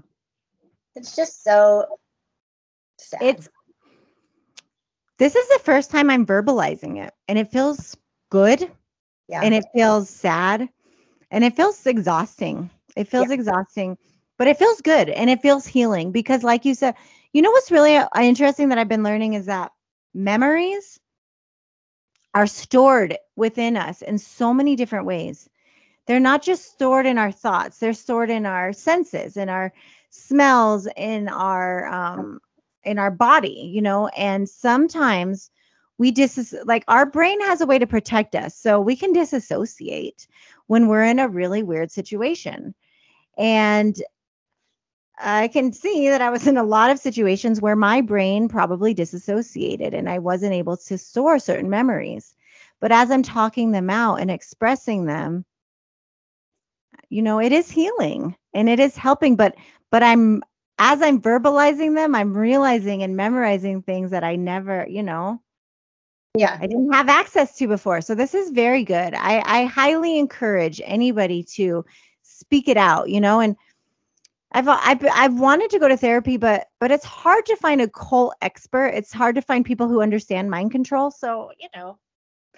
it's 0.95 1.15
just 1.17 1.43
so 1.45 1.87
sad. 2.99 3.21
it's 3.21 3.49
this 5.19 5.35
is 5.37 5.49
the 5.49 5.61
first 5.65 5.91
time 5.91 6.11
i'm 6.11 6.27
verbalizing 6.27 7.03
it 7.03 7.13
and 7.29 7.39
it 7.39 7.51
feels 7.51 7.97
good 8.31 8.71
yeah. 9.29 9.43
and 9.43 9.55
it 9.55 9.65
feels 9.75 10.09
sad 10.11 10.69
and 11.31 11.45
it 11.45 11.57
feels 11.57 11.87
exhausting. 11.87 12.71
It 12.97 13.09
feels 13.09 13.31
Yeah. 13.31 13.31
exhausting, 13.31 13.97
but 14.39 14.49
it 14.49 14.59
feels 14.59 14.81
good 14.81 15.09
and 15.09 15.31
it 15.31 15.41
feels 15.43 15.67
healing 15.67 16.13
because, 16.13 16.43
like 16.43 16.65
you 16.65 16.75
said, 16.75 16.95
you 17.33 17.43
know 17.43 17.51
what's 17.51 17.71
really 17.71 17.97
uh, 17.97 18.09
interesting 18.21 18.69
that 18.69 18.79
I've 18.79 18.89
been 18.89 19.03
learning 19.03 19.35
is 19.35 19.47
that 19.47 19.73
memories 20.15 21.01
are 22.35 22.47
stored 22.47 23.17
within 23.37 23.77
us 23.77 24.03
in 24.03 24.19
so 24.19 24.53
many 24.55 24.77
different 24.77 25.07
ways. 25.07 25.49
They're 26.07 26.21
not 26.21 26.43
just 26.43 26.73
stored 26.73 27.07
in 27.07 27.19
our 27.19 27.33
thoughts, 27.33 27.79
they're 27.79 27.93
stored 27.93 28.31
in 28.31 28.47
our 28.47 28.73
senses, 28.73 29.37
in 29.37 29.49
our 29.49 29.73
smells, 30.11 30.89
in 30.97 31.29
our 31.29 31.87
um 31.87 32.41
in 32.85 32.99
our 32.99 33.11
body, 33.11 33.71
you 33.73 33.81
know, 33.83 34.09
and 34.09 34.49
sometimes 34.49 35.51
we 35.99 36.11
dis 36.11 36.55
like 36.65 36.85
our 36.89 37.07
brain 37.07 37.41
has 37.43 37.61
a 37.61 37.67
way 37.67 37.79
to 37.79 37.87
protect 37.87 38.35
us 38.35 38.57
so 38.57 38.81
we 38.81 38.97
can 38.97 39.13
disassociate 39.13 40.27
when 40.67 40.89
we're 40.89 41.05
in 41.05 41.19
a 41.21 41.29
really 41.29 41.63
weird 41.63 41.91
situation. 41.93 42.75
And 43.39 43.97
i 45.19 45.49
can 45.49 45.73
see 45.73 46.09
that 46.09 46.23
i 46.23 46.31
was 46.31 46.47
in 46.47 46.57
a 46.57 46.63
lot 46.65 46.91
of 46.91 46.99
situations 46.99 47.61
where 47.61 47.77
my 47.77 48.01
brain 48.01 48.49
probably 48.49 48.95
disassociated 48.95 49.95
and 49.95 50.09
i 50.09 50.19
wasn't 50.19 50.53
able 50.53 50.77
to 50.77 50.99
store 50.99 51.39
certain 51.39 51.71
memories. 51.71 52.35
But 52.81 52.93
as 52.93 53.11
i'm 53.11 53.23
talking 53.23 53.71
them 53.73 53.91
out 53.91 54.17
and 54.21 54.31
expressing 54.31 55.05
them 55.05 55.45
you 57.13 57.23
know 57.23 57.41
it 57.41 57.53
is 57.53 57.71
healing 57.71 58.35
and 58.55 58.69
it 58.69 58.81
is 58.81 58.97
helping 58.97 59.37
but 59.37 59.55
but 59.91 60.03
i'm 60.03 60.43
as 60.79 61.03
i'm 61.03 61.21
verbalizing 61.21 61.95
them 61.95 62.15
i'm 62.15 62.35
realizing 62.35 63.03
and 63.03 63.17
memorizing 63.17 63.83
things 63.83 64.11
that 64.11 64.25
i 64.25 64.37
never 64.37 64.87
you 64.89 65.03
know 65.03 65.41
yeah. 66.35 66.57
I 66.61 66.67
didn't 66.67 66.93
have 66.93 67.11
access 67.11 67.57
to 67.59 67.69
before. 67.69 68.01
So 68.01 68.15
this 68.15 68.35
is 68.35 68.51
very 68.51 68.85
good. 68.85 69.13
I, 69.15 69.43
I 69.45 69.65
highly 69.67 70.19
encourage 70.19 70.81
anybody 70.85 71.43
to 71.57 71.85
speak 72.23 72.69
it 72.69 72.79
out, 72.79 73.11
you 73.11 73.21
know, 73.21 73.41
and 73.41 73.57
I've, 74.53 74.69
I've 74.69 75.07
I've 75.13 75.41
wanted 75.41 75.71
to 75.71 75.79
go 75.79 75.89
to 75.89 75.97
therapy, 75.97 76.37
but 76.37 76.69
but 76.79 76.91
it's 76.91 77.05
hard 77.05 77.47
to 77.47 77.57
find 77.57 77.81
a 77.81 77.89
cult 77.89 78.35
expert. 78.43 78.89
It's 78.89 79.13
hard 79.13 79.35
to 79.37 79.43
find 79.43 79.65
people 79.65 79.89
who 79.89 80.03
understand 80.03 80.51
mind 80.51 80.73
control. 80.73 81.11
So, 81.11 81.51
you 81.59 81.69
know, 81.75 81.99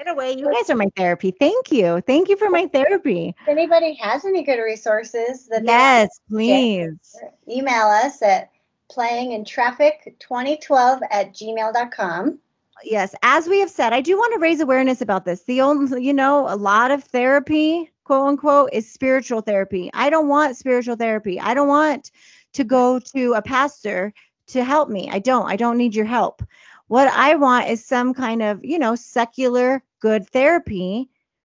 in 0.00 0.08
a 0.08 0.14
way, 0.14 0.32
you 0.32 0.52
guys 0.52 0.68
are 0.70 0.76
my 0.76 0.88
therapy. 0.96 1.30
Thank 1.30 1.70
you. 1.70 2.00
Thank 2.06 2.28
you 2.28 2.36
for 2.36 2.50
my 2.50 2.66
therapy. 2.66 3.34
If 3.42 3.48
anybody 3.48 3.94
has 3.94 4.24
any 4.24 4.42
good 4.42 4.60
resources 4.60 5.46
that 5.48 5.64
Yes, 5.64 6.08
please. 6.28 7.16
email 7.48 7.86
us 7.86 8.20
at 8.22 8.50
playingintraffic2012 8.90 11.00
at 11.10 11.32
gmail.com. 11.34 12.38
yes 12.84 13.14
as 13.22 13.46
we 13.48 13.58
have 13.60 13.70
said 13.70 13.92
i 13.94 14.00
do 14.00 14.16
want 14.16 14.32
to 14.34 14.40
raise 14.40 14.60
awareness 14.60 15.00
about 15.00 15.24
this 15.24 15.42
the 15.44 15.60
only 15.60 16.04
you 16.04 16.12
know 16.12 16.46
a 16.52 16.56
lot 16.56 16.90
of 16.90 17.02
therapy 17.04 17.90
quote 18.04 18.28
unquote 18.28 18.68
is 18.72 18.90
spiritual 18.90 19.40
therapy 19.40 19.90
i 19.94 20.10
don't 20.10 20.28
want 20.28 20.56
spiritual 20.56 20.96
therapy 20.96 21.40
i 21.40 21.54
don't 21.54 21.68
want 21.68 22.10
to 22.52 22.62
go 22.62 22.98
to 22.98 23.32
a 23.32 23.40
pastor 23.42 24.12
to 24.46 24.62
help 24.62 24.90
me 24.90 25.08
i 25.10 25.18
don't 25.18 25.46
i 25.46 25.56
don't 25.56 25.78
need 25.78 25.94
your 25.94 26.04
help 26.04 26.42
what 26.88 27.08
i 27.08 27.34
want 27.34 27.68
is 27.68 27.84
some 27.84 28.14
kind 28.14 28.42
of 28.42 28.64
you 28.64 28.78
know 28.78 28.94
secular 28.94 29.82
good 30.00 30.28
therapy 30.28 31.08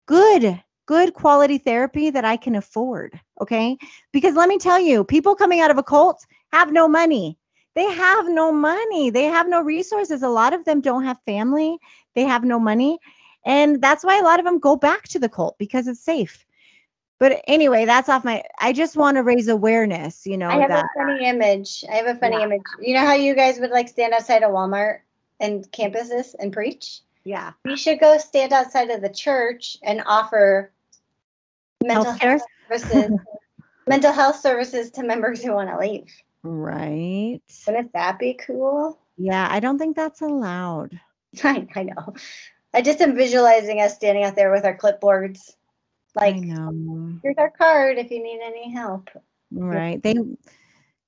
good 0.06 0.62
good 0.86 1.14
quality 1.14 1.58
therapy 1.58 2.10
that 2.10 2.26
i 2.26 2.36
can 2.38 2.56
afford 2.56 3.20
okay? 3.42 3.78
Because 4.12 4.36
let 4.36 4.48
me 4.50 4.58
tell 4.58 4.80
you 4.80 5.04
people 5.04 5.36
coming 5.36 5.60
out 5.62 5.72
of 5.72 5.78
a 5.78 5.84
cult 5.84 6.26
have 6.52 6.72
no 6.72 6.88
money. 6.88 7.38
They 7.76 7.84
have 7.92 8.30
no 8.30 8.52
money. 8.52 9.10
They 9.10 9.24
have 9.26 9.48
no 9.48 9.62
resources. 9.62 10.22
A 10.24 10.30
lot 10.30 10.54
of 10.54 10.64
them 10.66 10.82
don't 10.82 11.04
have 11.06 11.18
family. 11.26 11.78
They 12.16 12.24
have 12.24 12.44
no 12.44 12.60
money. 12.60 13.00
And 13.46 13.82
that's 13.82 14.04
why 14.04 14.20
a 14.20 14.24
lot 14.24 14.40
of 14.40 14.46
them 14.46 14.60
go 14.60 14.76
back 14.76 15.08
to 15.10 15.20
the 15.20 15.30
cult 15.30 15.58
because 15.58 15.88
it's 15.88 16.04
safe. 16.04 16.46
But 17.20 17.42
anyway 17.48 17.86
that's 17.86 18.10
off 18.10 18.24
my 18.26 18.44
i 18.60 18.72
just 18.74 18.96
want 18.98 19.18
to 19.18 19.24
raise 19.24 19.48
awareness 19.48 20.26
you 20.26 20.38
know 20.38 20.54
I 20.54 20.56
have 20.58 20.74
that 20.74 20.86
a 20.86 20.90
funny 20.96 21.26
image. 21.26 21.84
I 21.90 21.96
have 21.96 22.06
a 22.08 22.20
funny 22.20 22.42
Yeah. 22.42 22.44
image. 22.44 22.64
You 22.80 22.94
know 22.96 23.06
how 23.06 23.14
you 23.14 23.36
guys 23.36 23.60
would 23.60 23.72
like 23.72 23.88
stand 23.90 24.14
outside 24.14 24.44
of 24.44 24.52
Walmart 24.52 25.00
and 25.42 25.70
campuses 25.72 26.34
and 26.40 26.54
preach? 26.54 27.02
yeah 27.26 27.52
We 27.66 27.76
should 27.76 28.00
go 28.00 28.18
stand 28.18 28.54
outside 28.54 28.90
of 28.90 29.02
the 29.02 29.10
church 29.10 29.78
and 29.84 30.02
offer 30.06 30.72
mental 31.84 32.06
Healthcare? 32.14 32.40
health 32.40 32.42
services, 32.70 33.12
mental 33.88 34.12
health 34.14 34.40
services 34.40 34.92
to 34.92 35.04
members 35.04 35.44
who 35.44 35.54
want 35.54 35.70
to 35.70 35.78
leave. 35.78 36.08
right 36.44 37.42
Wouldn't 37.68 37.92
that 37.94 38.18
be 38.20 38.34
cool? 38.36 38.98
yeah 39.18 39.48
i 39.52 39.60
don't 39.60 39.78
think 39.78 39.96
that's 39.96 40.22
allowed 40.22 41.00
I, 41.44 41.68
I 41.76 41.84
know. 41.84 42.14
I 42.74 42.82
just 42.82 43.02
am 43.02 43.16
visualizing 43.16 43.80
us 43.82 43.96
standing 43.96 44.24
out 44.24 44.36
there 44.36 44.52
with 44.52 44.66
our 44.66 44.78
clipboards. 44.78 45.40
Like, 46.16 46.36
here's 46.36 47.38
our 47.38 47.50
card 47.52 47.98
if 47.98 48.12
you 48.12 48.22
need 48.24 48.40
any 48.44 48.72
help. 48.72 49.10
right 49.52 50.02
they 50.04 50.16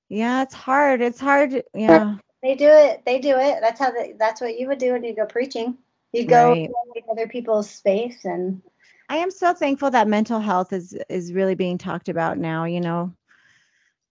Yeah, 0.08 0.42
it's 0.42 0.54
hard. 0.54 1.00
It's 1.02 1.20
hard. 1.20 1.62
Yeah. 1.74 2.16
They 2.44 2.54
do 2.54 2.68
it. 2.68 3.04
They 3.06 3.18
do 3.20 3.36
it. 3.38 3.60
That's 3.62 3.80
how. 3.80 3.90
They, 3.92 4.14
that's 4.18 4.40
what 4.40 4.58
you 4.58 4.68
would 4.68 4.78
do 4.78 4.92
when 4.92 5.04
you 5.04 5.16
go 5.16 5.26
preaching. 5.26 5.78
You 6.12 6.26
go 6.26 6.54
Right. 6.54 6.70
in 6.96 7.02
other 7.10 7.28
people's 7.28 7.70
space 7.70 8.24
and 8.24 8.62
I 9.08 9.16
am 9.18 9.30
so 9.30 9.54
thankful 9.54 9.90
that 9.90 10.08
mental 10.08 10.40
health 10.40 10.72
is 10.72 10.94
is 11.08 11.32
really 11.32 11.54
being 11.54 11.78
talked 11.78 12.08
about 12.08 12.38
now, 12.38 12.64
you 12.64 12.80
know. 12.80 13.14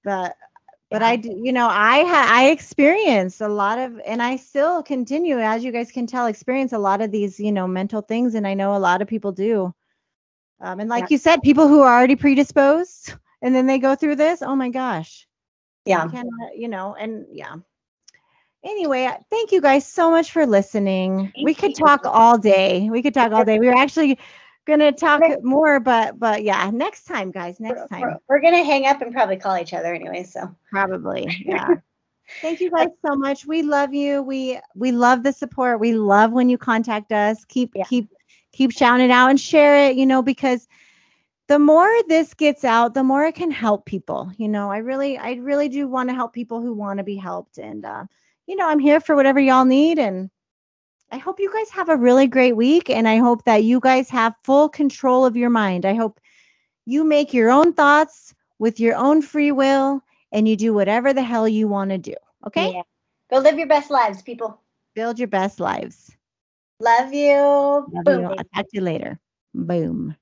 But 0.04 0.38
but 0.92 1.04
I 1.04 1.18
do, 1.18 1.30
you 1.44 1.54
know, 1.54 1.68
I 1.70 2.04
ha- 2.04 2.30
I 2.32 2.50
experienced 2.52 3.42
a 3.42 3.48
lot 3.50 3.80
of 3.80 4.00
and 4.06 4.22
I 4.22 4.38
still 4.38 4.84
continue 4.84 5.40
as 5.40 5.64
you 5.64 5.72
guys 5.72 5.92
can 5.92 6.08
tell 6.08 6.28
experience 6.28 6.74
a 6.74 6.80
lot 6.80 7.02
of 7.02 7.12
these, 7.12 7.40
you 7.40 7.52
know, 7.52 7.68
mental 7.68 8.02
things 8.02 8.36
and 8.36 8.48
I 8.48 8.54
know 8.56 8.76
a 8.76 8.80
lot 8.80 9.02
of 9.02 9.08
people 9.08 9.32
do. 9.32 9.74
Um 10.62 10.80
and 10.80 10.90
like 10.90 11.06
Yeah. 11.06 11.10
you 11.12 11.18
said, 11.18 11.42
people 11.44 11.68
who 11.68 11.82
are 11.82 11.98
already 11.98 12.16
predisposed 12.16 13.14
and 13.42 13.56
then 13.56 13.66
they 13.68 13.80
go 13.80 13.96
through 13.96 14.16
this, 14.18 14.42
oh 14.42 14.56
my 14.56 14.70
gosh. 14.70 15.28
yeah. 15.86 16.06
Cannot, 16.08 16.56
you 16.56 16.68
know, 16.70 16.96
and 16.96 17.26
yeah. 17.32 17.56
Anyway, 18.64 19.10
thank 19.30 19.52
you 19.52 19.62
guys 19.62 19.86
so 19.86 20.10
much 20.10 20.32
for 20.32 20.46
listening. 20.46 21.32
we 21.36 21.54
Thank 21.54 21.58
could 21.60 21.78
you. 21.78 21.86
talk 21.86 22.02
all 22.06 22.38
day. 22.38 22.90
We 22.90 23.02
could 23.02 23.14
talk 23.14 23.32
all 23.32 23.44
day. 23.44 23.60
We 23.60 23.68
were 23.68 23.78
actually 23.78 24.18
gonna 24.66 24.92
talk 24.92 25.22
more, 25.42 25.80
but 25.80 26.18
but 26.18 26.44
yeah, 26.44 26.70
next 26.74 27.04
time, 27.04 27.32
guys. 27.32 27.60
Next 27.60 27.90
time, 27.90 28.02
we're, 28.02 28.18
we're 28.30 28.42
gonna 28.42 28.64
hang 28.64 28.86
up 28.86 29.02
and 29.02 29.14
probably 29.14 29.38
call 29.38 29.58
each 29.58 29.74
other 29.74 29.94
anyway. 29.94 30.24
So 30.24 30.56
probably. 30.72 31.44
Yeah. 31.46 31.68
Thank 32.42 32.62
you 32.62 32.72
guys 32.72 32.88
so 33.06 33.16
much. 33.16 33.46
We 33.46 33.64
love 33.64 33.94
you. 33.94 34.22
We 34.22 34.60
we 34.76 34.92
love 34.92 35.24
the 35.24 35.34
support. 35.34 35.80
We 35.80 35.94
love 35.94 36.32
when 36.32 36.50
you 36.50 36.58
contact 36.58 37.12
us. 37.12 37.44
Keep 37.46 37.72
Yeah. 37.76 37.84
keep 37.84 38.10
keep 38.54 38.72
shouting 38.72 39.06
it 39.06 39.12
out 39.12 39.30
and 39.30 39.40
share 39.40 39.90
it, 39.90 39.98
you 39.98 40.06
know, 40.06 40.22
because 40.22 40.68
the 41.48 41.60
more 41.60 41.90
this 42.08 42.34
gets 42.34 42.64
out, 42.64 42.94
the 42.94 43.04
more 43.04 43.26
it 43.26 43.36
can 43.36 43.52
help 43.52 43.86
people. 43.86 44.32
You 44.38 44.48
know, 44.48 44.72
I 44.72 44.78
really 44.78 45.18
I 45.18 45.34
really 45.34 45.68
do 45.68 45.88
want 45.88 46.10
to 46.10 46.16
help 46.16 46.34
people 46.34 46.62
who 46.62 46.74
want 46.74 47.00
to 47.00 47.04
be 47.04 47.18
helped. 47.18 47.58
And 47.58 47.86
uh, 47.86 48.06
you 48.48 48.56
know, 48.56 48.68
I'm 48.68 48.80
here 48.80 49.00
for 49.00 49.16
whatever 49.16 49.40
y'all 49.40 49.66
need. 49.66 50.00
And 50.00 50.30
I 51.12 51.18
hope 51.18 51.40
you 51.40 51.52
guys 51.52 51.70
have 51.70 51.90
a 51.90 51.98
really 51.98 52.28
great 52.28 52.56
week. 52.56 52.90
And 52.90 53.08
I 53.08 53.18
hope 53.18 53.46
that 53.46 53.64
you 53.64 53.80
guys 53.80 54.10
have 54.10 54.36
full 54.44 54.70
control 54.70 55.26
of 55.26 55.38
your 55.38 55.50
mind. 55.50 55.86
I 55.86 55.94
hope 55.94 56.20
you 56.86 57.04
make 57.04 57.34
your 57.34 57.50
own 57.50 57.74
thoughts 57.74 58.34
with 58.60 58.80
your 58.80 58.96
own 58.96 59.22
free 59.22 59.52
will 59.52 60.02
and 60.32 60.48
you 60.48 60.56
do 60.56 60.74
whatever 60.74 61.14
the 61.14 61.24
hell 61.24 61.48
you 61.48 61.68
want 61.68 61.92
to 61.92 61.98
do. 61.98 62.16
Okay? 62.48 62.74
yeah. 62.74 62.82
go 63.30 63.40
live 63.40 63.58
your 63.58 63.68
best 63.68 63.90
lives, 63.90 64.22
people. 64.22 64.60
Build 64.96 65.20
your 65.20 65.28
best 65.28 65.60
lives. 65.60 66.16
Love 66.80 67.14
you. 67.14 67.36
Love 67.36 68.06
Boom. 68.06 68.20
you. 68.22 68.26
I'll 68.26 68.44
talk 68.56 68.70
to 68.70 68.70
you 68.74 68.82
later. 68.82 69.20
Boom. 69.54 70.16